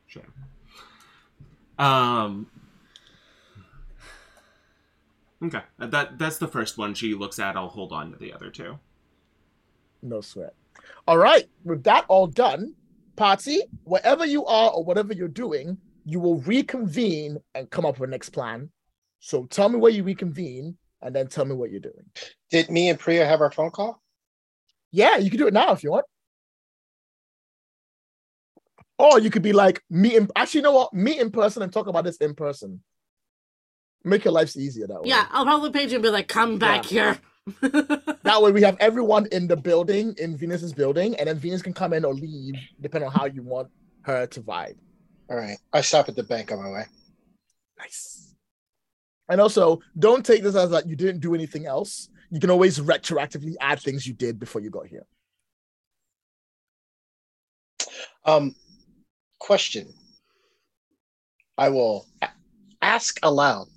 [0.07, 0.33] Shame.
[1.79, 2.47] Um.
[5.45, 7.55] Okay, that that's the first one she looks at.
[7.55, 8.79] I'll hold on to the other two.
[10.01, 10.55] No sweat.
[11.07, 11.45] All right.
[11.65, 12.75] With that all done,
[13.15, 15.77] party, wherever you are or whatever you're doing,
[16.07, 18.71] you will reconvene and come up with a next plan.
[19.21, 22.05] So tell me where you reconvene and then tell me what you're doing.
[22.51, 24.03] Did me and Priya have our phone call?
[24.91, 26.05] Yeah, you can do it now if you want.
[28.99, 30.93] Or you could be like, meet in actually, you know what?
[30.93, 32.83] Meet in person and talk about this in person.
[34.03, 35.09] Make your lives easier that way.
[35.09, 37.19] Yeah, I'll probably page you and be like, "Come back here."
[37.61, 41.73] That way we have everyone in the building, in Venus's building, and then Venus can
[41.73, 43.69] come in or leave, depending on how you want
[44.03, 44.77] her to vibe.
[45.31, 45.57] All right.
[45.73, 46.85] I stop at the bank on my way.
[47.79, 48.26] Nice.
[49.29, 52.09] And also, don't take this as like you didn't do anything else.
[52.31, 55.07] You can always retroactively add things you did before you got here.
[58.25, 58.55] Um,
[59.39, 59.93] question.
[61.59, 62.29] I will a-
[62.83, 63.69] ask aloud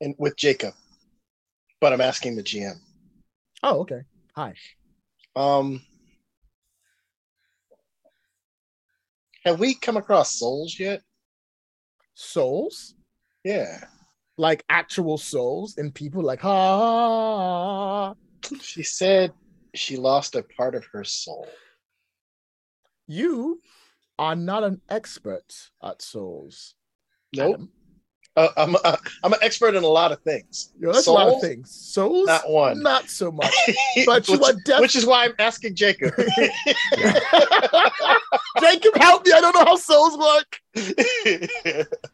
[0.00, 0.74] and with Jacob,
[1.80, 2.76] but I'm asking the GM.
[3.62, 4.02] Oh, okay.
[4.34, 4.54] Hi.
[5.34, 5.82] Um,
[9.44, 11.02] have we come across souls yet?
[12.14, 12.94] Souls?
[13.44, 13.84] Yeah.
[14.38, 18.14] Like actual souls and people like ah.
[18.62, 19.32] She said
[19.74, 21.48] she lost a part of her soul.
[23.06, 23.60] You
[24.18, 26.74] are not an expert at souls.
[27.34, 27.54] Nope.
[27.54, 27.70] Adam.
[28.38, 30.72] Uh, I'm uh, I'm an expert in a lot of things.
[30.78, 31.70] You know, that's a lot of things.
[31.70, 32.80] Souls, Not one.
[32.82, 33.52] not so much.
[34.06, 36.12] But you which, are def- which is why I'm asking Jacob.
[38.60, 39.32] Jacob, help me!
[39.32, 40.60] I don't know how souls work.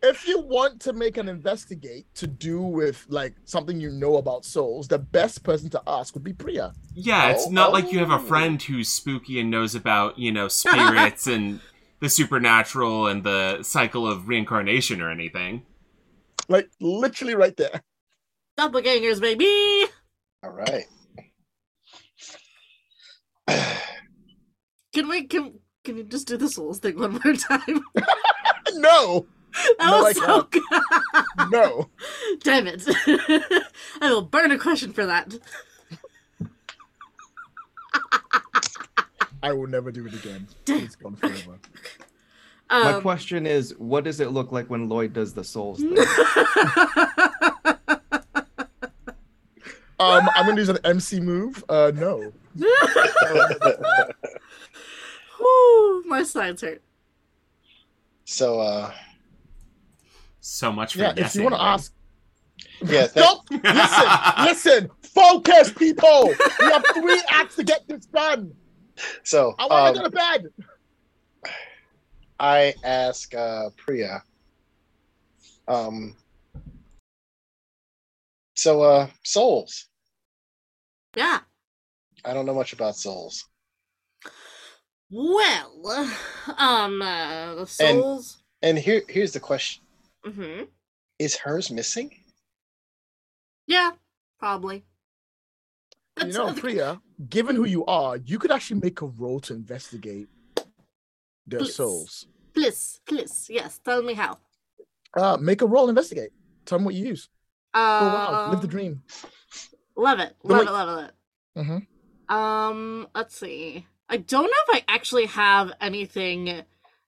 [0.03, 4.45] If you want to make an investigate to do with like something you know about
[4.45, 6.73] souls, the best person to ask would be Priya.
[6.95, 8.19] Yeah, it's Oh, not like you have a oh.
[8.19, 11.61] friend who's spooky and knows about, you know, spirits and
[12.01, 15.63] the supernatural and the cycle of reincarnation or anything.
[16.49, 17.83] Like literally right there.
[18.59, 19.87] Doppelgangers, baby.
[20.43, 20.85] All right.
[24.93, 27.85] Can we can can you just do the souls thing one more time?
[28.77, 29.27] No,
[29.79, 30.63] That No, was so good.
[31.51, 31.91] no.
[32.43, 32.83] Damn it!
[34.01, 35.33] I will burn a question for that.
[39.45, 40.49] I will never do it again.
[40.65, 40.85] Damn.
[40.85, 41.61] It's gone forever.
[42.71, 45.97] My Um, question is, what does it look like when Lloyd does the souls thing?
[50.01, 51.63] Um, I'm gonna use an MC move.
[51.69, 52.33] Uh, no.
[55.39, 56.83] Whew, my sides hurt.
[58.25, 58.93] so uh
[60.41, 61.93] So much for Yeah, if you want to ask,
[62.83, 63.45] yeah, that, Stop!
[63.51, 66.35] Listen, listen, focus, people.
[66.61, 68.53] We have three acts to get this done.
[69.23, 70.47] so I want um, to go to bed.
[72.39, 74.23] I ask uh Priya.
[75.69, 76.15] Um
[78.57, 79.87] so uh souls.
[81.17, 81.41] Yeah.
[82.25, 83.45] I don't know much about souls.
[85.11, 86.11] Well,
[86.59, 88.39] um, uh, the souls.
[88.63, 89.83] And here here's the question.
[90.27, 90.65] Mm-hmm.
[91.19, 92.11] Is hers missing?
[93.67, 93.93] Yeah,
[94.41, 94.77] probably.
[94.77, 94.83] You
[96.17, 99.39] That's know, all the- Priya, given who you are, you could actually make a roll
[99.41, 100.29] to investigate
[101.47, 101.75] their Please.
[101.75, 102.27] souls.
[102.53, 103.79] Please, please, yes.
[103.85, 104.39] Tell me how.
[105.17, 106.31] Uh, make a roll, investigate.
[106.65, 107.29] Tell them what you use.
[107.75, 109.03] Uh, Oh wow, live the dream.
[109.97, 110.35] Love it.
[110.43, 110.71] Love way- it.
[110.71, 111.65] Love it.
[112.29, 113.87] hmm Um, let's see.
[114.09, 116.63] I don't know if I actually have anything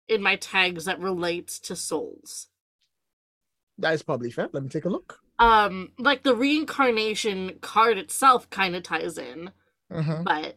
[0.09, 2.49] in my tags that relates to souls.
[3.78, 4.49] That is probably fair.
[4.53, 5.20] Let me take a look.
[5.39, 9.51] Um, like the reincarnation card itself kind of ties in,
[9.93, 10.24] Mhm.
[10.24, 10.57] but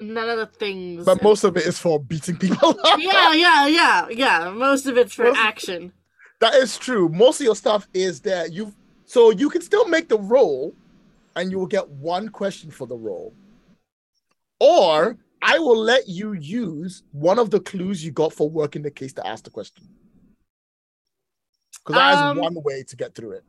[0.00, 1.04] none of the things.
[1.04, 2.76] But most of it is for beating people up.
[2.98, 4.50] yeah, yeah, yeah, yeah.
[4.50, 5.92] Most of it's for Most- action.
[6.40, 7.08] That is true.
[7.08, 8.74] Most of your stuff is that you
[9.06, 10.74] so you can still make the roll
[11.34, 13.34] and you will get one question for the roll.
[14.60, 18.90] Or I will let you use one of the clues you got for working the
[18.90, 19.86] case to ask the question.
[21.84, 23.44] Because that is Um, one way to get through it.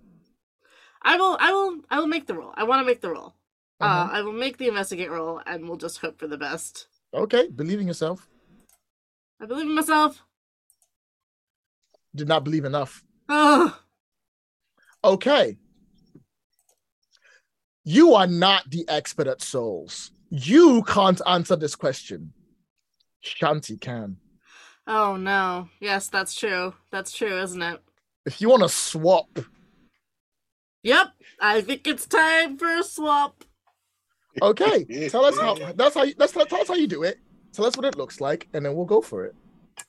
[1.02, 2.54] I will, I will, I will make the roll.
[2.56, 3.34] I want to make the roll.
[3.80, 4.10] Uh-huh.
[4.10, 6.88] Uh, I will make the investigate roll, and we'll just hope for the best.
[7.14, 8.28] okay, believe in yourself.
[9.42, 10.24] I believe in myself.
[12.16, 13.04] Did not believe enough.
[13.30, 13.78] Oh,
[15.04, 15.58] Okay.
[17.84, 20.12] You are not the expert at souls.
[20.30, 22.34] You can't answer this question.
[23.24, 24.18] Shanti can.
[24.88, 25.70] oh no.
[25.80, 26.74] Yes, that's true.
[26.92, 27.80] That's true, isn't it?
[28.26, 29.40] If you want to swap,
[30.84, 31.08] Yep.
[31.40, 33.44] I think it's time for a swap.
[34.42, 35.56] Okay, tell us how.
[35.74, 36.04] That's how.
[36.04, 37.20] You, that's tell us how you do it.
[37.54, 39.36] Tell us what it looks like, and then we'll go for it.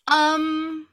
[0.06, 0.88] Um,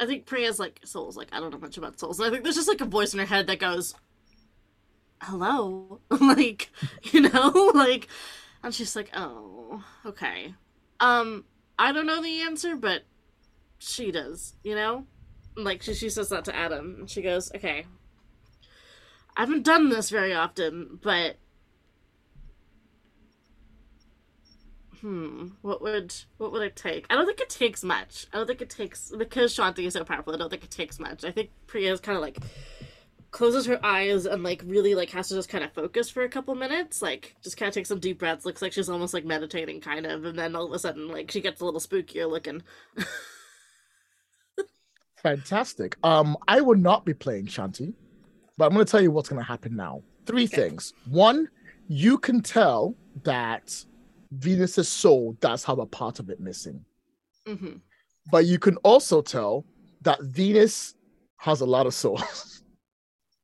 [0.00, 1.16] I think Priya's like souls.
[1.16, 2.20] Like I don't know much about souls.
[2.20, 3.94] I think there's just like a voice in her head that goes,
[5.22, 6.70] "Hello," like
[7.04, 8.08] you know, like,
[8.62, 10.54] and she's like, "Oh, okay."
[11.00, 11.44] Um,
[11.78, 13.02] I don't know the answer, but
[13.78, 14.54] she does.
[14.62, 15.06] You know,
[15.56, 17.86] like she she says that to Adam, and she goes, "Okay."
[19.36, 21.36] I haven't done this very often, but
[25.00, 25.48] Hmm.
[25.62, 27.06] What would what would it take?
[27.08, 28.26] I don't think it takes much.
[28.32, 30.34] I don't think it takes because Shanti is so powerful.
[30.34, 31.24] I don't think it takes much.
[31.24, 32.38] I think Priya is kind of like
[33.30, 36.28] closes her eyes and like really like has to just kind of focus for a
[36.30, 39.26] couple minutes like just kind of take some deep breaths looks like she's almost like
[39.26, 42.26] meditating kind of and then all of a sudden like she gets a little spookier
[42.28, 42.62] looking
[45.22, 45.96] Fantastic.
[46.02, 47.94] Um, I will not be playing Shanti,
[48.56, 50.02] but I'm going to tell you what's going to happen now.
[50.26, 50.56] Three Okay.
[50.56, 50.94] things.
[51.04, 51.48] One,
[51.88, 53.84] you can tell that
[54.30, 56.84] Venus's soul does have a part of it missing,
[57.46, 57.76] hmm
[58.30, 59.64] but you can also tell
[60.02, 60.94] that Venus
[61.38, 62.62] has a lot of souls.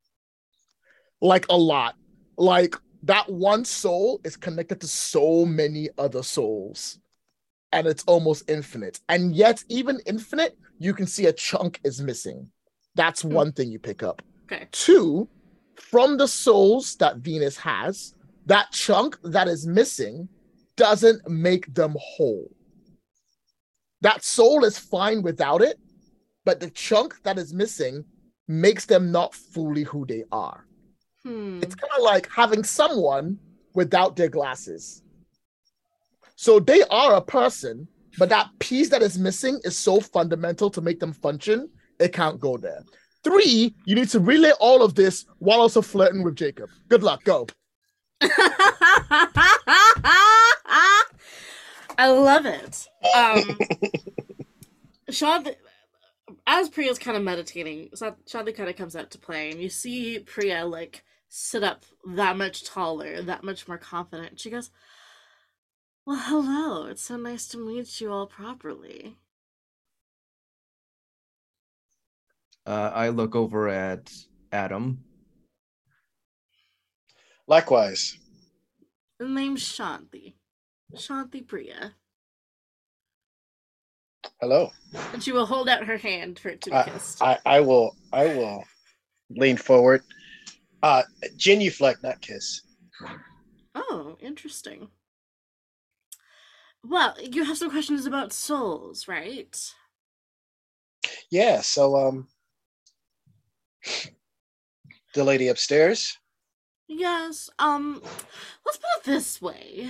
[1.21, 1.95] like a lot.
[2.37, 6.99] Like that one soul is connected to so many other souls.
[7.71, 8.99] And it's almost infinite.
[9.09, 12.49] And yet, even infinite, you can see a chunk is missing.
[12.93, 13.33] That's Hmm.
[13.33, 14.21] one thing you pick up.
[14.45, 15.27] okay Two,
[15.75, 18.13] from the souls that Venus has,
[18.45, 20.29] that chunk that is missing
[20.77, 22.49] doesn't make them whole.
[24.01, 25.79] That soul is fine without it,
[26.43, 28.05] but the chunk that is missing
[28.47, 30.65] makes them not fully who they are.
[31.23, 33.39] hmm It's kind of like having someone
[33.73, 35.01] without their glasses.
[36.35, 37.87] So they are a person,
[38.17, 41.69] but that piece that is missing is so fundamental to make them function,
[41.99, 42.83] it can't go there.
[43.23, 46.69] Three, you need to relay all of this while also flirting with Jacob.
[46.89, 47.47] Good luck, go.
[51.97, 52.87] I love it.
[53.15, 53.57] Um,
[55.09, 55.47] Sean,
[56.47, 60.19] as Priya's kind of meditating, Shanti kind of comes out to play, and you see
[60.19, 64.39] Priya like sit up that much taller, that much more confident.
[64.39, 64.71] She goes,
[66.05, 66.87] "Well, hello.
[66.87, 69.17] It's so nice to meet you all properly."
[72.65, 74.11] Uh, I look over at
[74.51, 75.03] Adam.
[77.47, 78.17] Likewise.
[79.19, 80.33] The name's Shanti.
[80.93, 81.93] Shanti Priya.
[84.41, 84.71] Hello.
[85.13, 87.21] And she will hold out her hand for it to be I, kissed.
[87.21, 88.63] I, I will I will
[89.29, 90.03] lean forward.
[90.83, 91.03] Uh
[91.37, 92.61] genuflect, not kiss.
[93.73, 94.89] Oh, interesting.
[96.83, 99.57] Well, you have some questions about souls, right?
[101.31, 102.27] Yeah, so um
[105.13, 106.17] the lady upstairs.
[106.87, 107.49] Yes.
[107.57, 108.01] Um,
[108.65, 109.89] let's put it this way.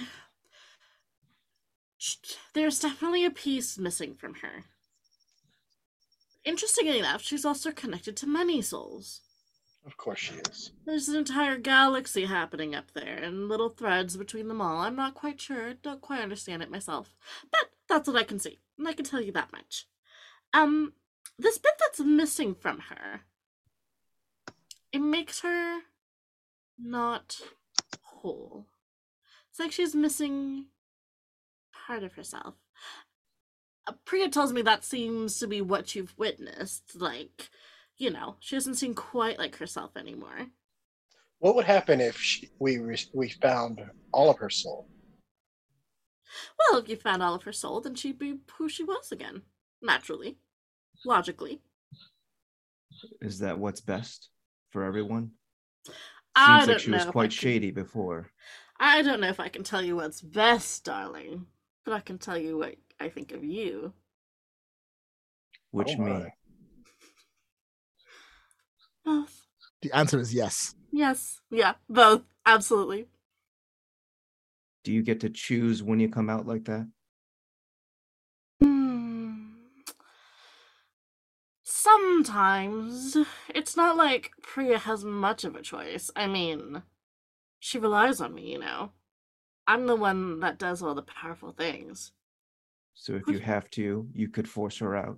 [2.54, 4.66] There's definitely a piece missing from her.
[6.44, 9.22] Interestingly enough, she's also connected to many souls.
[9.86, 10.72] Of course she is.
[10.86, 14.80] There's an entire galaxy happening up there and little threads between them all.
[14.80, 17.16] I'm not quite sure, don't quite understand it myself.
[17.52, 19.88] But that's what I can see, and I can tell you that much.
[20.54, 20.94] Um,
[21.38, 23.22] this bit that's missing from her,
[24.92, 25.82] it makes her
[26.80, 27.40] not
[28.02, 28.68] whole.
[29.50, 30.66] It's like she's missing
[31.86, 32.56] part of herself.
[33.88, 37.00] Uh, Priya tells me that seems to be what you've witnessed.
[37.00, 37.50] Like,
[37.98, 40.48] you know, she doesn't seem quite like herself anymore.
[41.40, 42.80] What would happen if she, we
[43.14, 43.82] we found
[44.12, 44.90] all of her soul?
[46.70, 49.44] Well, if you found all of her soul, then she'd be who she was again.
[49.82, 50.38] Naturally.
[51.06, 51.62] Logically.
[53.22, 54.30] Is that what's best
[54.72, 55.32] for everyone?
[56.36, 56.98] I Seems don't like she know.
[56.98, 58.32] was quite can- shady before.
[58.80, 61.46] I don't know if I can tell you what's best, darling,
[61.86, 63.94] but I can tell you what I think of you.
[65.72, 66.26] Which Oh me?
[69.06, 69.46] Both.
[69.82, 70.74] The answer is yes.
[70.92, 71.42] Yes.
[71.52, 72.24] Yeah, both.
[72.46, 73.08] Absolutely.
[74.84, 76.88] Do you get to choose when you come out like that?
[78.62, 79.44] Hmm.
[81.64, 83.18] Sometimes.
[83.54, 86.10] It's not like Priya has much of a choice.
[86.16, 86.84] I mean,
[87.60, 88.92] she relies on me, you know.
[89.68, 92.12] I'm the one that does all the powerful things.
[92.94, 95.18] So if you have to, you could force her out.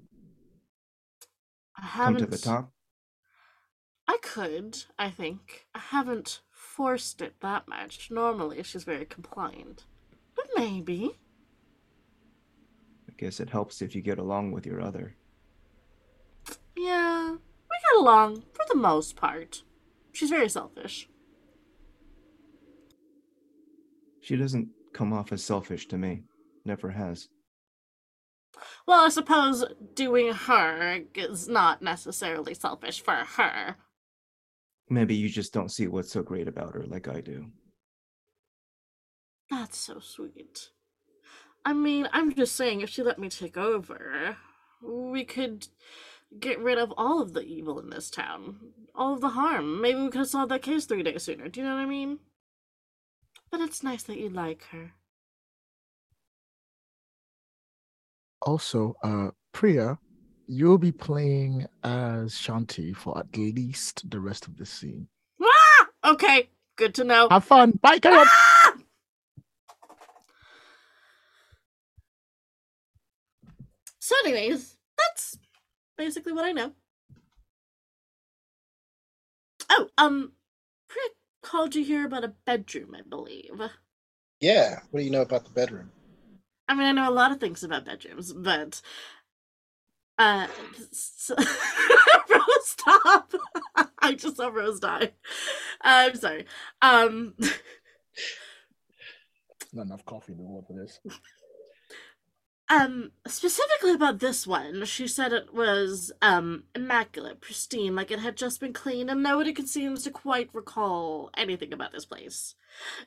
[1.77, 2.19] I Come haven't.
[2.19, 2.71] to the top.
[4.07, 5.67] I could, I think.
[5.75, 8.09] I haven't forced it that much.
[8.09, 9.85] Normally, she's very compliant.
[10.35, 11.11] But maybe.
[13.09, 15.15] I guess it helps if you get along with your other.
[16.75, 19.63] Yeah, we get along for the most part.
[20.13, 21.09] She's very selfish.
[24.27, 26.23] She doesn't come off as selfish to me.
[26.65, 27.29] Never has.
[28.85, 29.63] Well, I suppose
[29.93, 33.77] doing her is not necessarily selfish for her.
[34.89, 37.45] Maybe you just don't see what's so great about her like I do.
[39.49, 40.71] That's so sweet.
[41.63, 44.35] I mean, I'm just saying, if she let me take over,
[44.83, 45.69] we could
[46.37, 48.57] get rid of all of the evil in this town,
[48.93, 49.79] all of the harm.
[49.79, 51.47] Maybe we could have solved that case three days sooner.
[51.47, 52.19] Do you know what I mean?
[53.49, 54.91] But it's nice that you like her.
[58.41, 59.97] Also, uh, Priya,
[60.47, 65.07] you'll be playing as Shanti for at least the rest of the scene.
[65.41, 65.87] Ah!
[66.11, 67.27] Okay, good to know.
[67.29, 67.71] Have fun.
[67.81, 68.25] Bye, carry.
[68.25, 68.73] Ah!
[73.99, 75.37] So, anyways, that's
[75.97, 76.71] basically what I know.
[79.69, 80.31] Oh, um,
[81.47, 83.61] called you here about a bedroom, I believe.
[84.41, 84.79] Yeah.
[84.91, 85.91] What do you know about the bedroom?
[86.67, 88.81] I mean, I know a lot of things about bedrooms, but
[90.17, 90.47] uh,
[90.91, 91.35] so...
[92.29, 93.31] Rose, stop!
[93.99, 95.13] I just saw Rose die.
[95.81, 96.45] I'm sorry.
[96.81, 97.35] Um,
[99.73, 100.99] Not enough coffee to know what it is.
[102.69, 108.35] Um, specifically about this one, she said it was um immaculate, pristine, like it had
[108.38, 112.56] just been cleaned, and nobody could seems to quite recall anything about this place.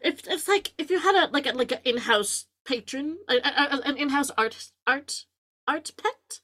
[0.00, 3.78] If it's like if you had a like a like an in-house patron, a, a,
[3.78, 5.26] a- an in-house art art
[5.68, 6.40] art pet,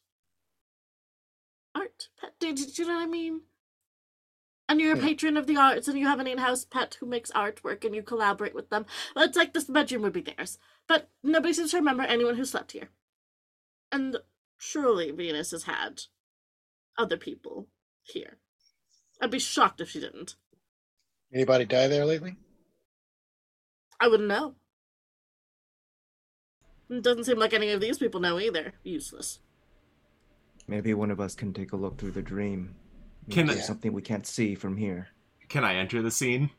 [1.75, 2.35] art pet.
[2.41, 3.43] Do, do, do you know what I mean?
[4.69, 5.05] And you're a Hmm.
[5.07, 8.03] patron of the arts, and you have an in-house pet who makes artwork, and you
[8.03, 8.87] collaborate with them.
[9.15, 12.45] Well, it's like this bedroom would be theirs, but nobody seems to remember anyone who
[12.45, 12.91] slept here.
[13.93, 14.17] And
[14.59, 16.03] surely Venus has had
[16.99, 17.69] other people
[18.03, 18.39] here.
[19.21, 20.35] I'd be shocked if she didn't.
[21.33, 22.37] Anybody die there lately?
[24.01, 24.55] I wouldn't know.
[26.89, 28.75] It doesn't seem like any of these people know either.
[28.85, 29.41] Useless.
[30.69, 32.75] Maybe one of us can take a look through the dream.
[33.27, 35.09] Maybe Can- there's something we can't see from here.
[35.49, 36.51] Can I enter the scene?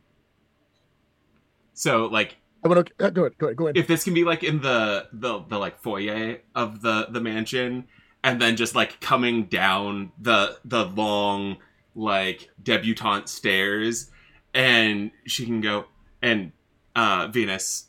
[1.74, 2.38] So, like,
[2.68, 3.38] I want to uh, go ahead.
[3.38, 3.58] Go ahead.
[3.58, 3.78] Go ahead.
[3.78, 7.88] if this can be like in the the the like foyer of the the mansion,
[8.24, 11.58] and then just like coming down the the long
[11.96, 14.12] like debutante stairs,
[14.54, 15.86] and she can go
[16.22, 16.52] and
[16.96, 17.86] uh Venus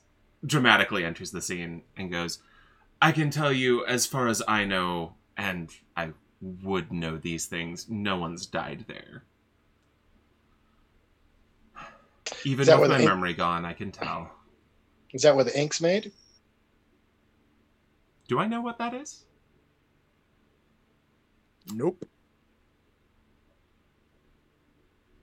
[0.47, 2.39] dramatically enters the scene and goes,
[3.03, 6.11] "I can tell you as far as I know, and I
[6.41, 7.89] would know these things.
[7.89, 9.25] No one's died there."
[12.45, 14.38] Even with my memory gone, I can tell.
[15.13, 16.13] Is that where the ink's made?
[18.29, 19.25] Do I know what that is?
[21.73, 22.05] Nope.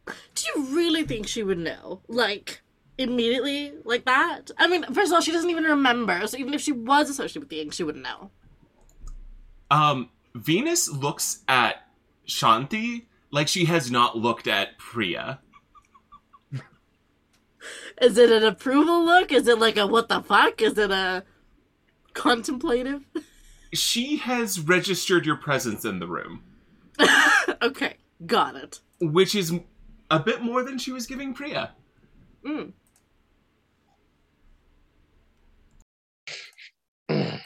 [0.07, 2.01] Do you really think she would know?
[2.07, 2.61] Like,
[2.97, 3.73] immediately?
[3.83, 4.51] Like that?
[4.57, 7.41] I mean, first of all, she doesn't even remember, so even if she was associated
[7.41, 8.31] with the ink, she wouldn't know.
[9.71, 11.87] Um, Venus looks at
[12.27, 15.39] Shanti like she has not looked at Priya.
[18.01, 19.31] Is it an approval look?
[19.31, 20.61] Is it like a what the fuck?
[20.61, 21.23] Is it a
[22.13, 23.03] contemplative?
[23.73, 26.43] She has registered your presence in the room,
[27.61, 28.79] okay, got it.
[29.01, 29.53] which is
[30.09, 31.71] a bit more than she was giving Priya.
[32.45, 32.71] Mm.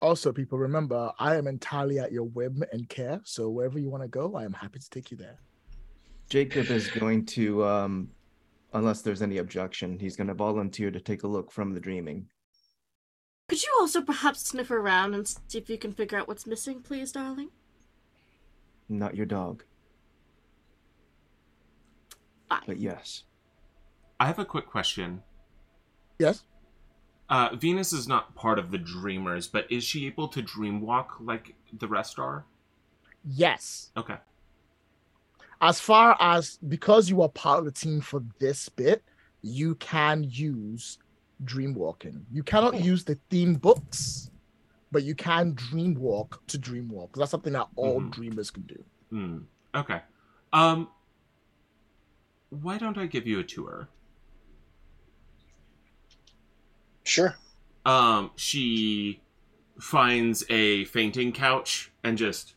[0.00, 3.20] Also, people, remember, I am entirely at your whim and care.
[3.22, 5.38] So wherever you want to go, I am happy to take you there.
[6.28, 8.08] Jacob is going to, um,
[8.72, 12.28] unless there's any objection, he's going to volunteer to take a look from the dreaming.
[13.48, 16.80] Could you also perhaps sniff around and see if you can figure out what's missing,
[16.80, 17.50] please, darling?
[18.88, 19.64] Not your dog,
[22.48, 22.62] Fine.
[22.66, 23.24] but yes.
[24.18, 25.22] I have a quick question.
[26.18, 26.44] Yes.
[27.28, 31.54] Uh, Venus is not part of the Dreamers, but is she able to dreamwalk like
[31.72, 32.44] the rest are?
[33.24, 33.90] Yes.
[33.96, 34.16] Okay.
[35.62, 39.04] As far as because you are part of the team for this bit,
[39.42, 40.98] you can use
[41.44, 42.26] dream walking.
[42.32, 44.30] You cannot use the theme books,
[44.90, 47.14] but you can dream walk to dream walk.
[47.16, 48.10] That's something that all Mhm.
[48.10, 48.84] dreamers can do.
[49.10, 49.38] Hmm.
[49.72, 50.02] Okay.
[50.52, 50.90] Um.
[52.50, 53.88] Why don't I give you a tour?
[57.04, 57.36] Sure.
[57.84, 59.20] um she
[59.80, 62.54] finds a fainting couch and just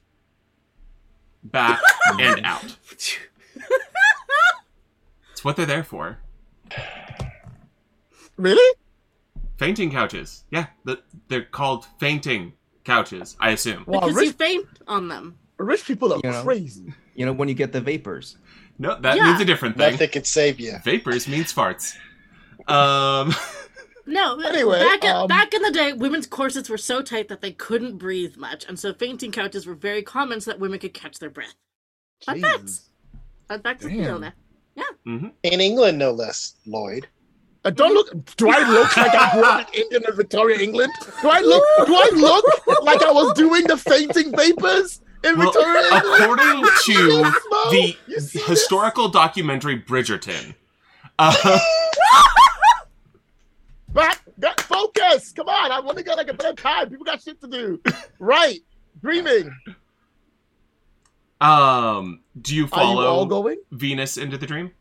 [1.45, 1.79] back
[2.19, 2.77] and out
[5.31, 6.17] it's what they're there for
[8.37, 8.75] Really?
[9.57, 10.99] fainting couches yeah the,
[11.29, 12.53] they're called fainting
[12.83, 15.37] couches i assume Wow, because you faint on them.
[15.57, 16.43] rich people are You know.
[16.43, 16.93] crazy.
[17.15, 18.37] You know, when you get the vapors.
[18.77, 19.23] no that Yeah.
[19.23, 20.73] means a different thing Nothing could save you.
[20.83, 21.93] vapors means farts
[22.67, 23.33] um
[24.07, 27.41] No, Anyway, back, in, um, back in the day, women's corsets were so tight that
[27.41, 30.93] they couldn't breathe much, and so fainting couches were very common so that women could
[30.93, 31.55] catch their breath.
[32.23, 32.51] Fun Jesus.
[32.51, 32.89] facts.
[33.47, 34.03] Fun facts with Damn.
[34.03, 34.33] Fiona.
[35.43, 37.07] In England, no less, Lloyd.
[37.63, 38.11] Uh, don't look.
[38.35, 40.93] Do I look like I grew up in England and Victoria, England?
[41.21, 41.63] Do I look?
[41.87, 46.21] Do I look like I was doing the fainting vapors in well, Victoria, England?
[46.21, 46.93] according to
[47.71, 48.45] the you see this?
[48.47, 50.53] historical documentary bridgerton
[51.17, 51.59] uh,
[53.95, 55.31] Back, back, focus.
[55.31, 56.89] Come on, I want to get like a better time.
[56.89, 57.81] People got shit to do.
[58.19, 58.59] Right,
[59.01, 59.49] dreaming.
[61.39, 63.57] Um, do you Are you all follow going?
[63.71, 64.71] Venus into the dream?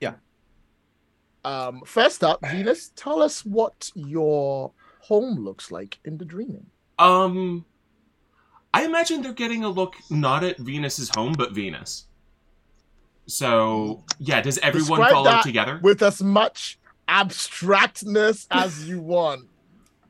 [0.00, 0.14] Yeah.
[1.44, 4.70] Um, first up, Venus, tell us what your
[5.00, 6.66] home looks like in the dreaming.
[7.00, 7.64] Um,
[8.72, 12.06] I imagine they're getting a look not at Venus's home, but Venus.
[13.26, 15.80] So yeah, does everyone Describe follow together?
[15.82, 16.78] with as much
[17.08, 19.48] abstractness as you want.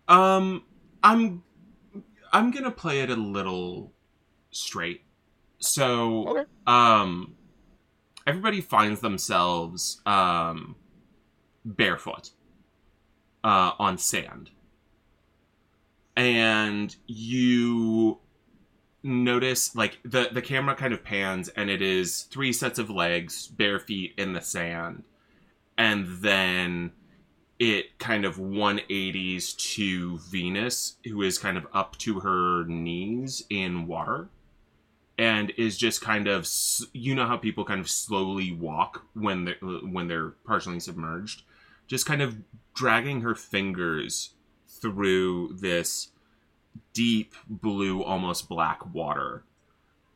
[0.08, 0.64] Um,
[1.02, 1.42] I'm
[2.32, 3.92] I'm gonna play it a little
[4.50, 5.02] straight.
[5.58, 6.44] So Okay.
[6.66, 7.36] um,
[8.26, 10.76] everybody finds themselves um
[11.64, 12.30] barefoot
[13.44, 14.50] uh on sand,
[16.16, 18.20] and you
[19.02, 23.46] notice like the the camera kind of pans and it is three sets of legs
[23.46, 25.04] bare feet in the sand
[25.78, 26.92] and then
[27.58, 33.86] it kind of 180s to Venus, who is kind of up to her knees in
[33.86, 34.28] water,
[35.18, 36.46] and is just kind of
[36.92, 41.42] you know how people kind of slowly walk when they're when they're partially submerged,
[41.86, 42.36] just kind of
[42.74, 44.30] dragging her fingers
[44.68, 46.10] through this
[46.92, 49.44] deep blue, almost black water,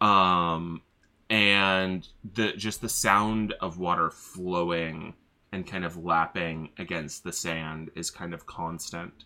[0.03, 0.83] um,
[1.31, 5.15] and the just the sound of water flowing
[5.53, 9.25] and kind of lapping against the sand is kind of constant.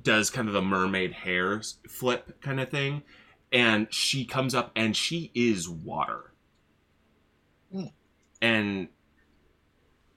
[0.00, 3.02] does kind of the mermaid hair flip kind of thing.
[3.50, 6.32] And she comes up and she is water.
[7.72, 7.86] Hmm.
[8.40, 8.88] And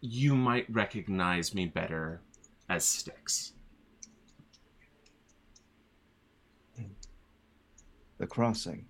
[0.01, 2.21] you might recognize me better
[2.67, 3.53] as Styx.
[8.17, 8.85] The crossing.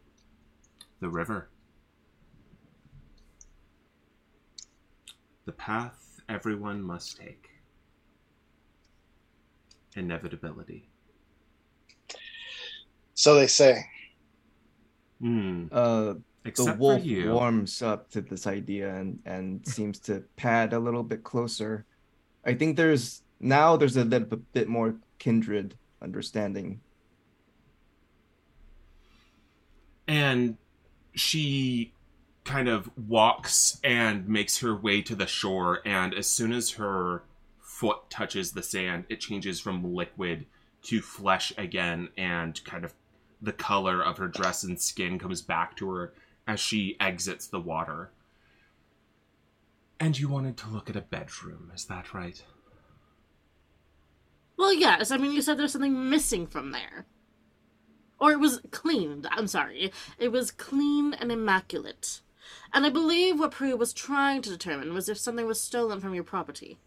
[1.00, 1.50] The river.
[5.46, 7.50] The path everyone must take.
[9.96, 10.90] Inevitability.
[13.14, 13.86] So they say.
[15.20, 15.66] Hmm.
[15.72, 21.04] Uh, the wolf warms up to this idea and and seems to pad a little
[21.04, 21.86] bit closer.
[22.46, 26.82] I think there's now there's a little bit more kindred understanding.
[30.12, 30.58] and
[31.14, 31.94] she
[32.44, 37.24] kind of walks and makes her way to the shore and as soon as her
[37.62, 40.46] foot touches the sand it changes from liquid
[40.84, 42.94] to flesh again and kind of
[43.42, 46.14] the color of her dress and skin comes back to her
[46.52, 48.12] as she exits the water
[50.00, 52.44] and you wanted to look at a bedroom is that right
[54.58, 55.10] Well, yes.
[55.10, 57.06] I mean, you said there's something missing from there.
[58.20, 59.28] Or it was cleaned.
[59.32, 59.92] I'm sorry.
[60.20, 62.22] It was clean and immaculate.
[62.72, 66.14] And I believe what Prue was trying to determine was if something was stolen from
[66.14, 66.78] your property.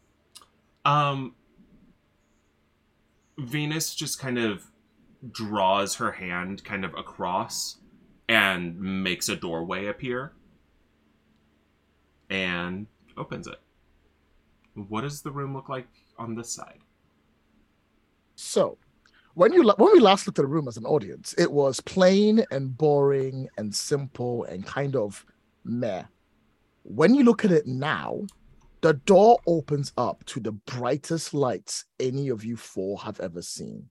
[0.85, 1.35] Um,
[3.39, 4.71] Venus just kind of
[5.33, 7.79] draws her hand kind of across
[8.29, 10.33] and makes a doorway appear
[12.31, 12.87] and
[13.17, 13.61] opens it.
[14.75, 15.89] What does the room look like
[16.19, 16.81] on this side?
[18.35, 18.79] So,
[19.35, 22.45] when you when we last looked at the room as an audience, it was plain
[22.51, 25.25] and boring and simple and kind of
[25.65, 26.05] meh.
[26.83, 28.23] When you look at it now,
[28.81, 33.89] the door opens up to the brightest lights any of you four have ever seen.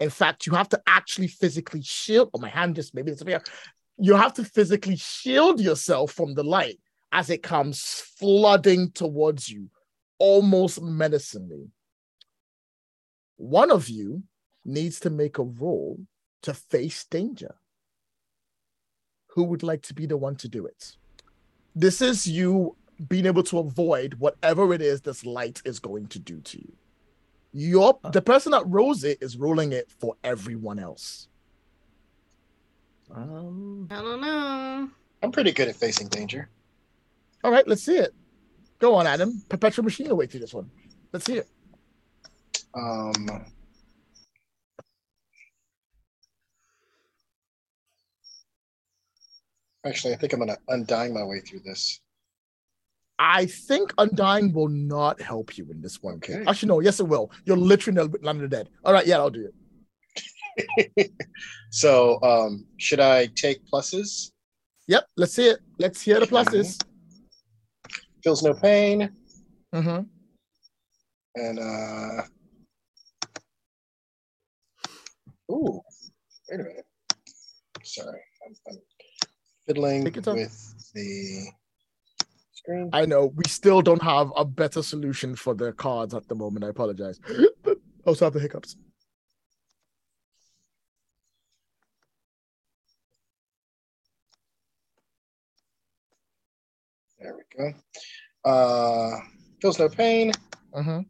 [0.00, 2.30] In fact, you have to actually physically shield.
[2.34, 3.42] Oh, my hand just maybe here.
[3.98, 6.78] You have to physically shield yourself from the light
[7.10, 9.70] as it comes flooding towards you,
[10.18, 11.70] almost menacingly.
[13.36, 14.22] One of you
[14.64, 15.98] needs to make a roll
[16.42, 17.54] to face danger.
[19.28, 20.96] Who would like to be the one to do it?
[21.74, 22.76] This is you
[23.08, 26.77] being able to avoid whatever it is this light is going to do to you.
[27.58, 31.26] Your the person that rolls it is rolling it for everyone else.
[33.10, 34.88] Um, I don't know.
[35.24, 36.48] I'm pretty good at facing danger.
[37.42, 38.14] All right, let's see it.
[38.78, 39.42] Go on, Adam.
[39.48, 40.70] Perpetual machine away through this one.
[41.12, 41.48] Let's see it.
[42.74, 43.26] Um,
[49.84, 51.98] actually, I think I'm gonna undying my way through this.
[53.18, 56.14] I think Undying will not help you in this one.
[56.16, 56.44] Okay.
[56.46, 57.30] Actually, no, yes, it will.
[57.44, 58.68] You're literally none of the dead.
[58.84, 59.50] All right, yeah, I'll do
[60.96, 61.12] it.
[61.70, 64.30] so, um, should I take pluses?
[64.86, 65.58] Yep, let's see it.
[65.78, 66.82] Let's hear the pluses.
[68.24, 69.10] Feels no pain,
[69.74, 70.00] Mm-hmm.
[71.34, 72.22] and uh,
[75.52, 75.80] ooh,
[76.50, 76.86] wait a minute.
[77.84, 78.78] Sorry, I'm, I'm
[79.66, 80.36] fiddling Take your time.
[80.36, 81.46] with the
[82.68, 82.90] screen.
[82.92, 86.64] I know we still don't have a better solution for the cards at the moment.
[86.64, 87.20] I apologize.
[88.06, 88.76] also have the hiccups.
[97.20, 98.50] There we go.
[98.50, 99.18] Uh,
[99.60, 100.32] feels no pain,
[100.74, 101.00] Mm-hmm.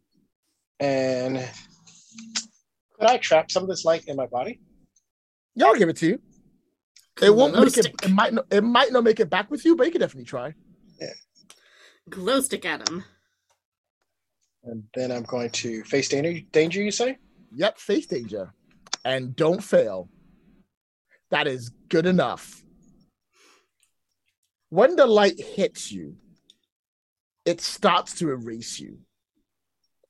[0.79, 1.49] and
[2.97, 4.59] could I trap some of this light in my body?
[5.55, 6.21] Yeah, I'll give it to you.
[7.21, 7.87] It won't make it.
[8.03, 8.33] It might.
[8.33, 10.53] Not, it might not make it back with you, but you can definitely try.
[12.09, 13.03] Glow stick at him.
[14.63, 16.41] And then I'm going to face danger.
[16.51, 17.17] Danger, you say?
[17.53, 18.53] Yep, face danger,
[19.05, 20.09] and don't fail.
[21.31, 22.63] That is good enough.
[24.69, 26.15] When the light hits you,
[27.45, 28.99] it starts to erase you.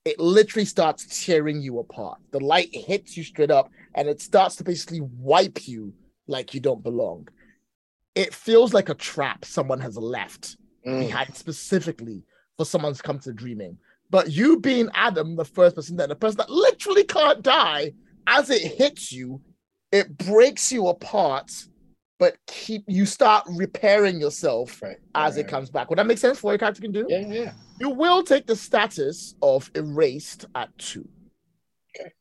[0.03, 2.19] It literally starts tearing you apart.
[2.31, 5.93] The light hits you straight up, and it starts to basically wipe you
[6.27, 7.27] like you don't belong.
[8.15, 10.99] It feels like a trap someone has left Mm.
[11.07, 12.23] behind specifically
[12.57, 13.77] for someone to come to dreaming.
[14.09, 17.93] But you being Adam, the first person there, the person that literally can't die,
[18.27, 19.41] as it hits you,
[19.91, 21.51] it breaks you apart,
[22.17, 24.97] but keep you start repairing yourself Right.
[25.15, 25.89] as it comes back.
[25.89, 27.05] Would that make sense for what your character can do?
[27.09, 27.53] Yeah, yeah.
[27.79, 31.07] You will take the status of erased at two.
[31.99, 32.11] Okay.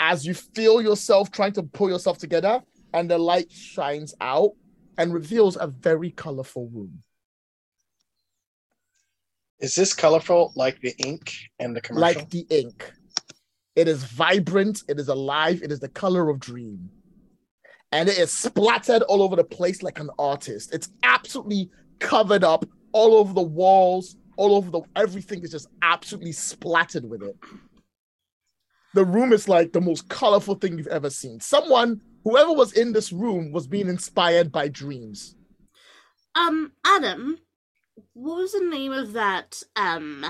[0.00, 2.62] As you feel yourself trying to pull yourself together,
[2.92, 4.52] and the light shines out
[4.98, 7.02] and reveals a very colorful room.
[9.60, 12.20] Is this colorful like the ink and the commercial?
[12.20, 12.92] like the ink.
[13.76, 16.90] It is vibrant, it is alive, it is the color of dream.
[17.92, 20.74] And it is splattered all over the place like an artist.
[20.74, 26.32] It's absolutely covered up all over the walls, all over the everything is just absolutely
[26.32, 27.36] splattered with it.
[28.94, 31.40] The room is like the most colorful thing you've ever seen.
[31.40, 35.36] Someone, whoever was in this room, was being inspired by dreams.
[36.34, 37.38] Um, Adam,
[38.14, 40.26] what was the name of that um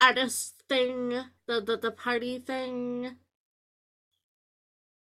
[0.00, 1.08] artist thing?
[1.46, 3.16] The the, the party thing?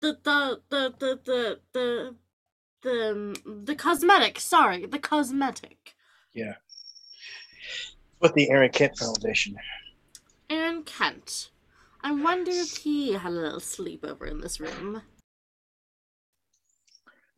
[0.01, 2.15] The the the the the the
[2.83, 5.95] the, um, the cosmetic, sorry, the cosmetic.
[6.35, 6.55] Yeah.
[8.21, 9.57] With the Erin Kent Foundation.
[10.51, 11.51] Erin Kent.
[12.03, 15.03] I wonder if he had a little sleepover in this room.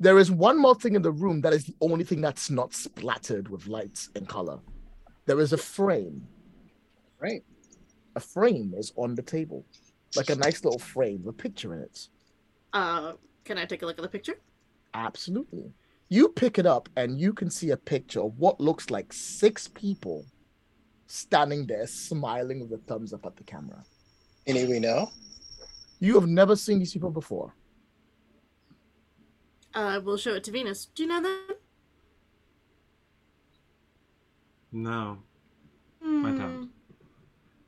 [0.00, 2.72] There is one more thing in the room that is the only thing that's not
[2.72, 4.60] splattered with lights and color.
[5.26, 6.26] There is a frame.
[7.18, 7.42] Right.
[8.14, 9.64] A frame is on the table,
[10.16, 12.08] like a nice little frame with a picture in it.
[12.72, 13.14] Uh,
[13.44, 14.38] can I take a look at the picture?
[14.94, 15.72] Absolutely.
[16.08, 19.68] You pick it up and you can see a picture of what looks like six
[19.68, 20.24] people
[21.06, 23.82] standing there smiling with a thumbs up at the camera.
[24.46, 25.10] Any we know?
[26.00, 27.52] You have never seen these people before.
[29.74, 30.86] Uh, we'll show it to Venus.
[30.94, 31.56] Do you know them?
[34.72, 35.18] No.
[36.02, 36.70] I don't.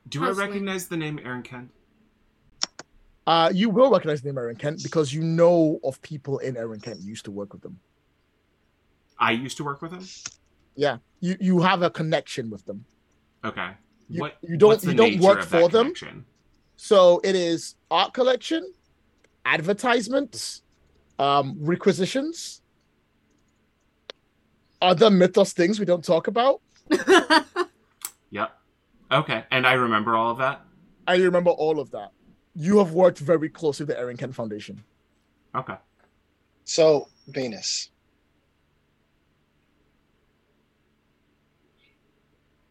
[0.09, 1.70] Do I recognize the name Erin Kent?
[3.27, 6.81] Uh, you will recognize the name Erin Kent because you know of people in Erin
[6.81, 7.01] Kent.
[7.01, 7.78] You used to work with them.
[9.18, 10.06] I used to work with them.
[10.74, 12.85] Yeah, you you have a connection with them.
[13.44, 13.70] Okay.
[14.09, 15.86] You- what you don't- what's the you don't work of that for them?
[15.86, 16.24] connection?
[16.77, 18.72] So it is art collection,
[19.44, 20.62] advertisements,
[21.21, 22.63] um, requisitions,
[24.81, 26.61] other mythos things we don't talk about.
[28.31, 28.57] Yep.
[29.11, 30.65] Okay, and I remember all of that.
[31.07, 32.13] I remember all of that.
[32.55, 34.85] You have worked very closely with the Erin Kent Foundation.
[35.55, 35.75] Okay.
[36.65, 37.91] So, Venus.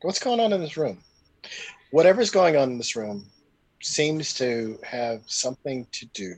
[0.02, 1.00] What's going on in this room?
[1.92, 3.26] Whatever's going on in this room
[3.82, 6.36] seems to have something to do.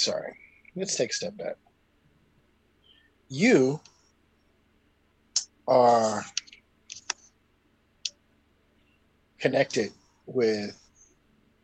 [0.00, 0.34] Sorry,
[0.76, 1.56] let's take a step back.
[3.28, 3.78] You
[5.68, 6.24] are
[9.38, 9.92] connected
[10.24, 10.74] with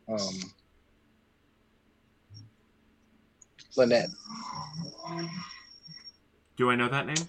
[0.07, 0.35] um,
[3.75, 4.09] Lynette.
[6.57, 7.27] Do I know that name?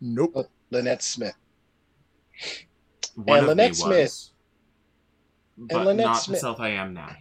[0.00, 0.48] Nope.
[0.70, 1.34] Lynette Smith.
[3.16, 4.30] One And of Lynette me Smith- was,
[5.58, 7.16] but Lynette not Smith- the self I am now.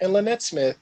[0.00, 0.76] And Lynette Smith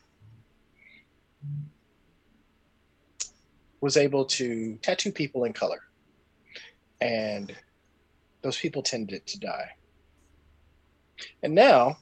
[3.85, 5.81] was able to tattoo people in color.
[7.02, 7.55] And
[8.40, 9.69] those people tended to die.
[11.43, 11.98] And now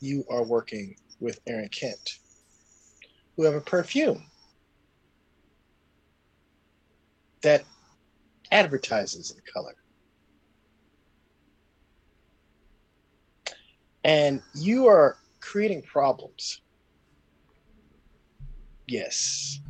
[0.00, 2.20] you are working with Erin Kent,
[3.36, 4.24] who have a perfume
[7.42, 7.62] that
[8.50, 9.74] advertises in color.
[14.04, 16.60] and you are creating problems.
[18.88, 19.60] Yes,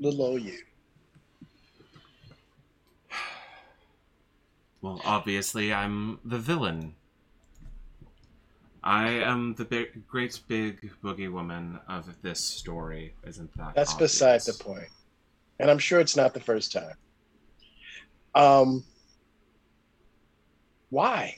[0.00, 0.58] little you.
[4.82, 6.94] Well, obviously, I'm the villain.
[8.82, 13.14] I am the big, great big boogie woman of this story.
[13.26, 13.74] Isn't that?
[13.74, 14.62] That's beside the obvious?
[14.62, 14.88] point,
[15.58, 16.94] and I'm sure it's not the first time.
[18.34, 18.84] Um,
[20.88, 21.36] why?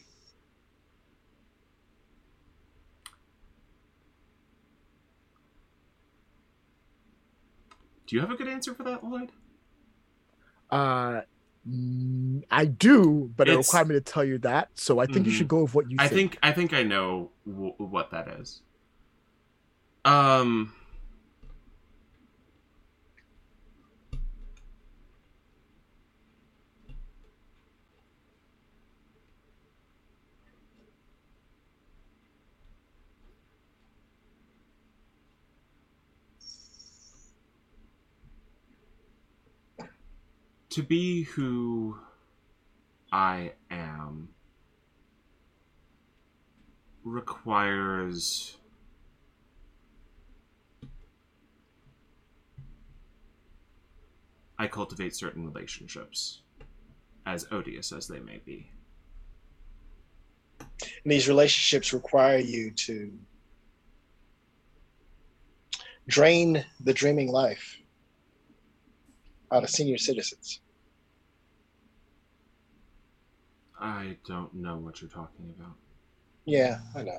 [8.12, 9.30] Do you have a good answer for that, Lloyd?
[10.70, 11.22] Uh,
[12.50, 14.68] I do, but it requires me to tell you that.
[14.74, 15.36] So I think you Mhm.
[15.36, 16.32] should go with what you I think.
[16.32, 18.60] think I think I know w- what that is.
[20.04, 20.74] Um.
[40.72, 41.98] To be who
[43.12, 44.30] I am
[47.04, 48.56] requires
[54.58, 56.40] I cultivate certain relationships,
[57.26, 58.70] as odious as they may be.
[60.58, 63.12] And these relationships require you to
[66.06, 67.81] drain the dreaming life
[69.52, 70.60] out of senior citizens.
[73.78, 75.74] I don't know what you're talking about.
[76.44, 77.18] Yeah, I know.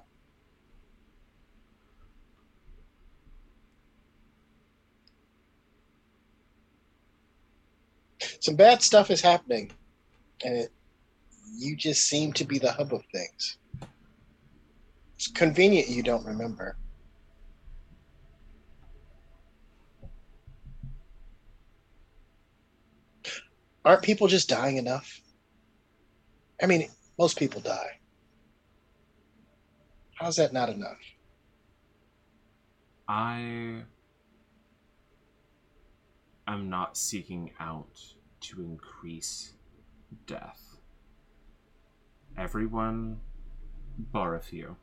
[8.40, 9.72] Some bad stuff is happening,
[10.44, 10.72] and it,
[11.58, 13.58] you just seem to be the hub of things.
[15.16, 16.78] It's convenient you don't remember.
[23.86, 25.22] Aren't people just dying enough?
[26.62, 28.00] I mean, most people die.
[30.16, 31.00] How's that not enough?
[33.08, 33.84] I
[36.48, 38.00] am not seeking out
[38.42, 39.54] to increase
[40.26, 40.78] death.
[42.38, 43.20] Everyone,
[43.98, 44.78] bar a few,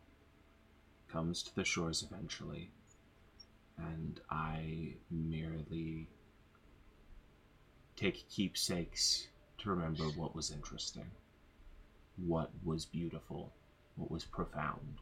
[1.08, 2.70] comes to the shores eventually,
[3.78, 6.08] and I merely
[8.00, 9.28] take keepsakes
[9.58, 11.10] to remember what was interesting,
[12.16, 13.52] what was beautiful,
[13.96, 14.96] what was profound.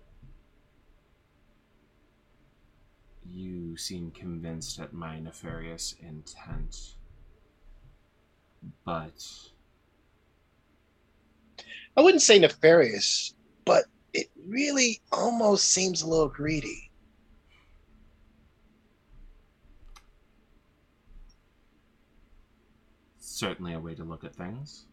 [3.30, 6.94] You seem convinced at my nefarious intent,
[8.84, 9.24] but
[11.96, 13.34] I wouldn't say nefarious,
[13.64, 16.87] but it really almost seems a little greedy.
[23.38, 24.86] Certainly a way to look at things.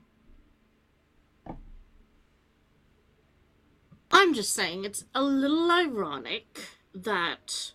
[4.12, 6.60] I'm just saying it's a little ironic
[6.94, 7.74] that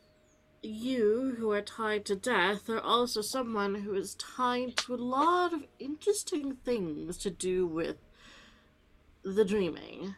[0.63, 5.53] you, who are tied to death, are also someone who is tied to a lot
[5.53, 7.97] of interesting things to do with
[9.23, 10.15] the dreaming.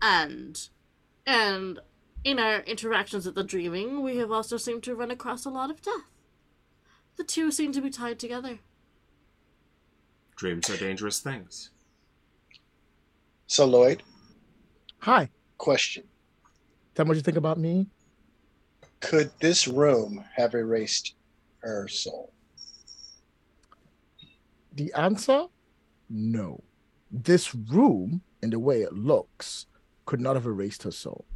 [0.00, 0.68] And
[1.26, 1.80] and
[2.24, 5.70] in our interactions with the dreaming, we have also seemed to run across a lot
[5.70, 6.08] of death.
[7.16, 8.60] The two seem to be tied together.
[10.38, 11.70] Dreams are dangerous things.
[13.48, 14.04] So Lloyd,
[15.00, 15.28] Hi.
[15.58, 16.04] question:
[16.94, 17.88] Tell me what you think about me.
[19.00, 21.14] Could this room have erased
[21.62, 22.32] her soul?
[24.74, 25.46] The answer?
[26.08, 26.62] No.
[27.10, 29.66] This room, in the way it looks,
[30.06, 31.26] could not have erased her soul.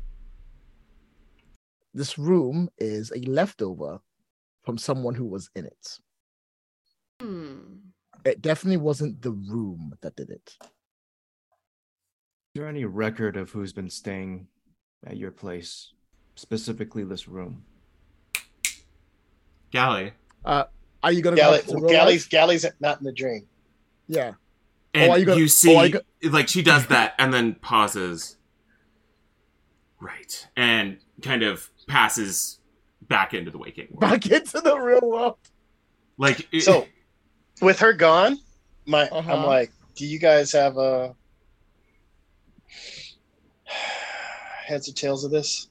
[1.93, 4.01] This room is a leftover
[4.63, 5.99] from someone who was in it.
[7.21, 7.75] Hmm.
[8.25, 10.57] It definitely wasn't the room that did it.
[10.61, 10.69] Is
[12.61, 14.47] there any record of who's been staying
[15.07, 15.93] at your place,
[16.35, 17.65] specifically this room?
[19.71, 20.13] Galley.
[20.45, 20.65] Uh,
[21.03, 22.31] are you gonna Galley, go back to Galley's life?
[22.31, 23.47] Galley's not in the dream.
[24.07, 24.33] Yeah.
[24.95, 27.15] Oh, and are you gonna- you oh, see, are you go- like, she does that
[27.19, 28.37] and then pauses.
[29.99, 30.47] Right.
[30.57, 32.59] And kind of passes
[33.01, 34.01] back into the waking world.
[34.01, 35.39] Back into the real world.
[36.19, 36.87] Like, it- So,
[37.61, 38.39] with her gone,
[38.87, 39.33] my Uh-huh.
[39.33, 41.15] I'm like, do you guys have a
[44.65, 45.69] heads or tails of this?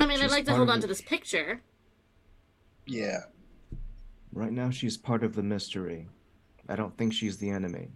[0.00, 0.80] I mean, I'd like to hold on it.
[0.82, 1.62] to this picture.
[2.86, 3.20] Yeah.
[4.32, 6.08] Right now, she's part of the mystery.
[6.68, 7.88] I don't think she's the enemy.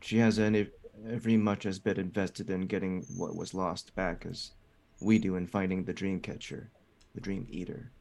[0.00, 0.68] She has any,
[1.08, 4.52] every much as bit invested in getting what was lost back as
[5.00, 6.70] we do in finding the dream catcher,
[7.14, 7.92] the dream eater.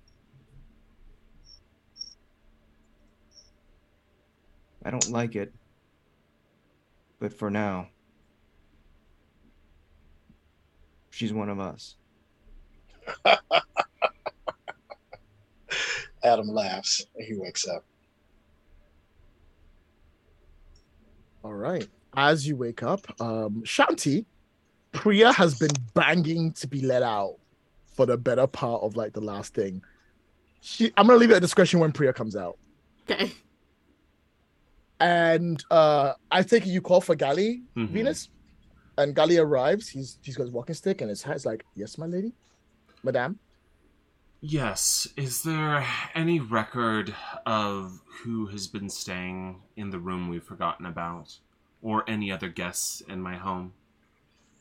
[4.86, 5.52] I don't like it,
[7.20, 7.88] but for now,
[11.10, 11.96] she's one of us.
[16.24, 17.84] Adam laughs and he wakes up.
[21.44, 21.88] All right.
[22.16, 24.26] As you wake up, um, Shanti,
[24.92, 27.38] Priya has been banging to be let out
[27.96, 29.82] for the better part of like the last thing.
[30.62, 32.58] She, I'm gonna leave it at discretion when Priya comes out.
[33.10, 33.32] Okay.
[35.00, 37.90] And uh I think you call for Galley, Mhm.
[37.90, 38.30] Venus,
[38.98, 39.90] and Galley arrives.
[39.90, 42.34] He's he's got his walking stick and his hat's like, "Yes, my lady,
[43.04, 43.40] madame."
[44.42, 45.08] Yes.
[45.18, 47.16] Is there any record
[47.46, 51.40] of who has been staying in the room we've forgotten about?
[51.82, 53.74] Or any other guests in my home?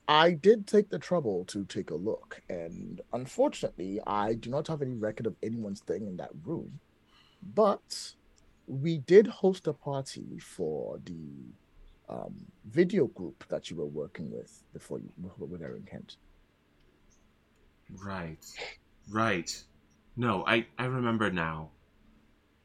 [0.06, 4.82] I did take the trouble to take a look, and unfortunately, I do not have
[4.82, 6.80] any record of anyone staying in that room.
[7.42, 8.14] But
[8.66, 11.52] we did host a party for the
[12.08, 12.34] um,
[12.70, 16.16] video group that you were working with before you with Erin Kent.
[18.02, 18.44] Right.
[19.10, 19.62] Right.
[20.16, 21.70] No, I, I remember now.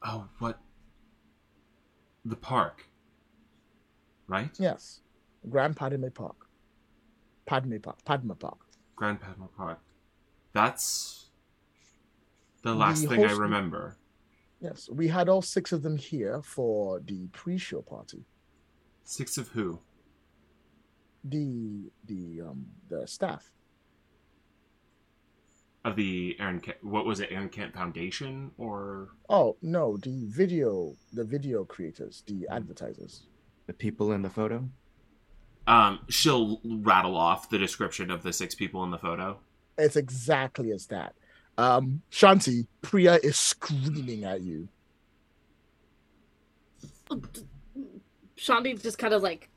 [0.02, 0.58] Oh, what?
[2.24, 2.86] The park.
[4.28, 4.50] Right?
[4.58, 5.00] Yes,
[5.48, 6.46] Grand Padme Park.
[7.46, 7.98] Padme Park.
[8.04, 8.58] Padma Park.
[8.94, 9.80] Grand Padma Park.
[10.52, 11.26] That's
[12.62, 13.96] the last The thing I remember.
[14.60, 18.24] Yes, we had all six of them here for the pre-show party.
[19.04, 19.80] Six of who?
[21.24, 23.50] The the um the staff.
[25.82, 28.50] Of the Erin Kent, what was it, Erin Kent Foundation?
[28.58, 29.08] Or.
[29.30, 33.26] Oh no, the video the video creators, the advertisers.
[33.66, 34.68] The people in the photo?
[35.66, 39.38] Um, she'll rattle off the description of the six people in the photo.
[39.78, 41.14] It's exactly as that.
[41.60, 44.66] Um, Shanti, Priya is screaming at you.
[48.38, 49.50] Shanti just kind of like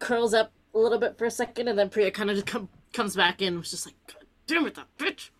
[0.00, 2.68] curls up a little bit for a second, and then Priya kind of just come,
[2.92, 3.48] comes back in.
[3.48, 5.30] and was just like, God damn it, that bitch.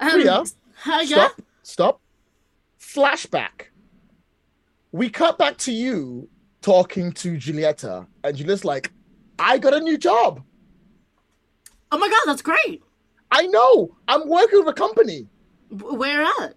[0.00, 0.44] Um, Priya, uh,
[0.84, 1.04] yeah.
[1.04, 2.00] Stop, stop.
[2.80, 3.66] Flashback.
[4.90, 6.28] We cut back to you
[6.60, 8.90] talking to Julieta, and Julieta's like,
[9.38, 10.42] I got a new job.
[11.92, 12.82] Oh my god, that's great.
[13.30, 13.96] I know.
[14.06, 15.26] I'm working with a company.
[15.70, 16.54] Where at?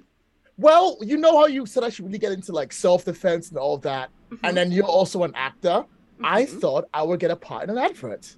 [0.58, 3.58] Well, you know how you said I should really get into like self defense and
[3.58, 4.40] all that, Mhm.
[4.44, 5.86] and then you're also an actor.
[6.24, 6.60] I Mhm.
[6.62, 8.38] thought I would get a part in an advert.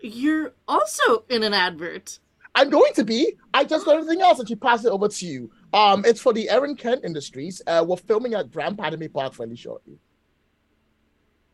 [0.00, 2.18] You're also in an advert.
[2.54, 3.36] I'm going to be.
[3.52, 5.50] I just got everything else, and she passed it over to you.
[5.72, 7.60] Um, it's for the Erin Kent Industries.
[7.66, 9.98] Uh, we're filming at Grand Padme Park fairly shortly.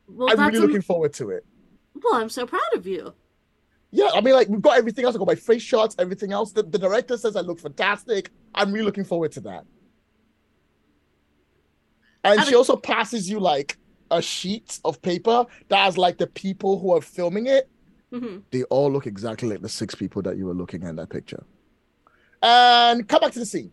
[0.09, 1.45] Well, I'm really looking forward to it.
[2.03, 3.15] well, I'm so proud of you.
[3.95, 5.15] Yeah, I mean, like we've got everything else.
[5.15, 6.53] I've got my face shots, everything else.
[6.53, 8.31] The, the director says I look fantastic.
[8.55, 9.65] I'm really looking forward to that.
[12.25, 13.77] And I she mean- also passes you like
[14.11, 17.69] a sheet of paper that has like the people who are filming it.
[18.11, 20.97] hmm They all look exactly like the six people that you were looking at in
[20.97, 21.45] that picture.
[22.43, 23.73] And come back to the scene.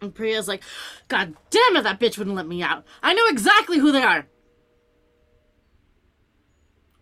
[0.00, 0.62] And Priya's like,
[1.08, 2.84] God damn it, that bitch wouldn't let me out.
[3.02, 4.26] I know exactly who they are.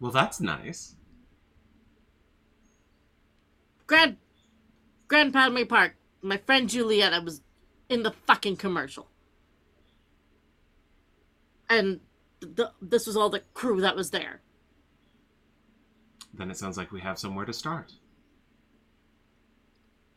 [0.00, 0.96] Well, that's nice.
[3.92, 4.16] Grand
[5.06, 5.96] Grand Padme Park.
[6.22, 7.42] My friend Juliet, I was
[7.90, 9.06] in the fucking commercial.
[11.68, 12.00] And
[12.40, 14.40] th- this was all the crew that was there.
[16.32, 17.92] Then it sounds like we have somewhere to start.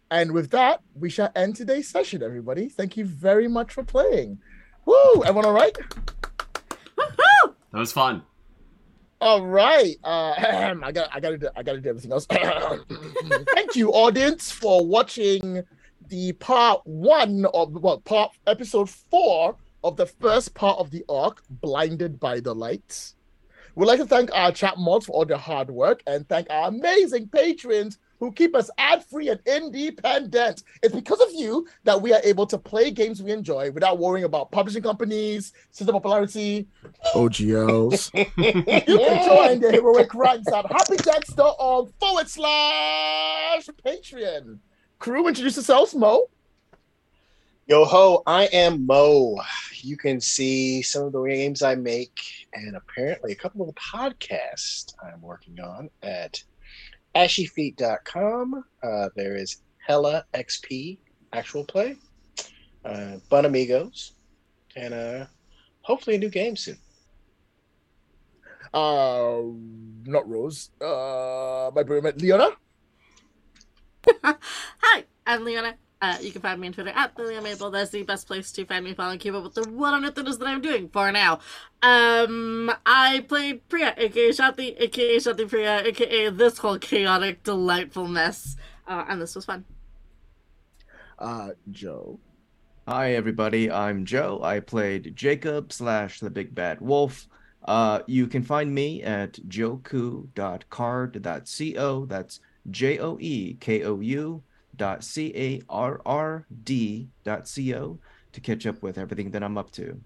[0.09, 2.69] And with that, we shall end today's session, everybody.
[2.69, 4.39] Thank you very much for playing.
[4.85, 5.23] Woo!
[5.25, 5.77] Everyone all right?
[6.97, 7.55] Woohoo!
[7.73, 8.23] That was fun.
[9.25, 9.97] All right.
[10.03, 10.35] Uh,
[10.83, 12.27] I got I gotta do I gotta do everything else.
[12.29, 15.63] Thank you, audience, for watching
[16.09, 21.41] the part one of well, part episode four of the first part of the arc,
[21.49, 23.15] Blinded by the Lights.
[23.73, 26.67] We'd like to thank our chat mods for all their hard work and thank our
[26.67, 30.63] amazing patrons who keep us ad-free and independent.
[30.81, 34.25] It's because of you that we are able to play games we enjoy without worrying
[34.25, 36.67] about publishing companies, system popularity,
[37.13, 38.11] OGLs.
[38.37, 44.59] you can join the heroic ranks at happyjacks.org forward slash Patreon.
[44.99, 46.29] Crew, introduce yourselves, Mo.
[47.67, 49.41] Yo ho, I am Mo.
[49.77, 52.19] You can see some of the games I make
[52.53, 56.43] and apparently a couple of the podcasts I'm working on at
[57.15, 58.63] ashyfeet.com.
[58.83, 60.97] Uh, there is Hella XP
[61.33, 61.95] actual play,
[62.83, 64.13] uh, Bun Amigos,
[64.75, 65.25] and uh,
[65.81, 66.77] hopefully a new game soon.
[68.73, 69.41] Uh,
[70.05, 70.71] not Rose.
[70.81, 72.49] Uh, my brother, Leona.
[74.23, 75.75] Hi, I'm Leona.
[76.01, 77.71] Uh, you can find me on Twitter at Lillian Maple.
[77.71, 80.05] That's the best place to find me, follow, and keep up with the what on
[80.05, 81.39] earth it is that I'm doing for now.
[81.81, 88.57] Um, I played Priya, aka Shanti, aka Shanti Priya, aka this whole chaotic, delightful mess.
[88.87, 89.65] Uh, and this was fun.
[91.17, 92.19] Uh, Joe.
[92.87, 93.71] Hi, everybody.
[93.71, 94.41] I'm Joe.
[94.43, 97.27] I played Jacob slash the Big Bad Wolf.
[97.63, 102.05] Uh, you can find me at joekou.carrd.co.
[102.05, 102.39] That's
[102.69, 104.43] J O E K O U
[104.77, 107.99] dot C A R R D dot C O
[108.31, 109.99] to catch up with everything that I'm up to.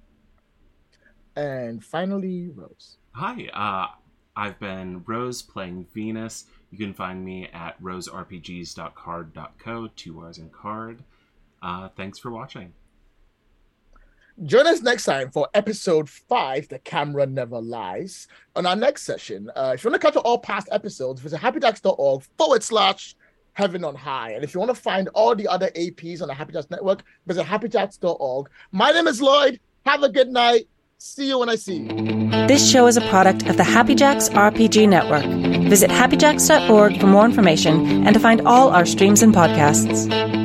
[1.35, 2.97] And finally, Rose.
[3.11, 3.87] Hi, uh,
[4.35, 6.45] I've been Rose playing Venus.
[6.71, 11.03] You can find me at roserpgs.carrd.co, two R's in card.
[11.61, 12.73] Uh, thanks for watching.
[14.45, 18.29] Join us next time for episode five, The Camera Never Lies.
[18.55, 21.41] On our next session, uh, if you want to catch up all past episodes, visit
[21.41, 23.17] happyjacks.org forward slash
[23.53, 24.31] heaven on high.
[24.31, 27.03] And if you want to find all the other APs on the Happy Jacks network,
[27.27, 28.49] visit happyjacks.org.
[28.71, 29.59] My name is Lloyd.
[29.85, 30.67] Have a good night.
[30.97, 32.29] See you when I see you.
[32.47, 35.23] This show is a product of the Happy Jacks RPG Network.
[35.69, 40.38] Visit happyjacks.org for more information and to find all our streams and podcasts.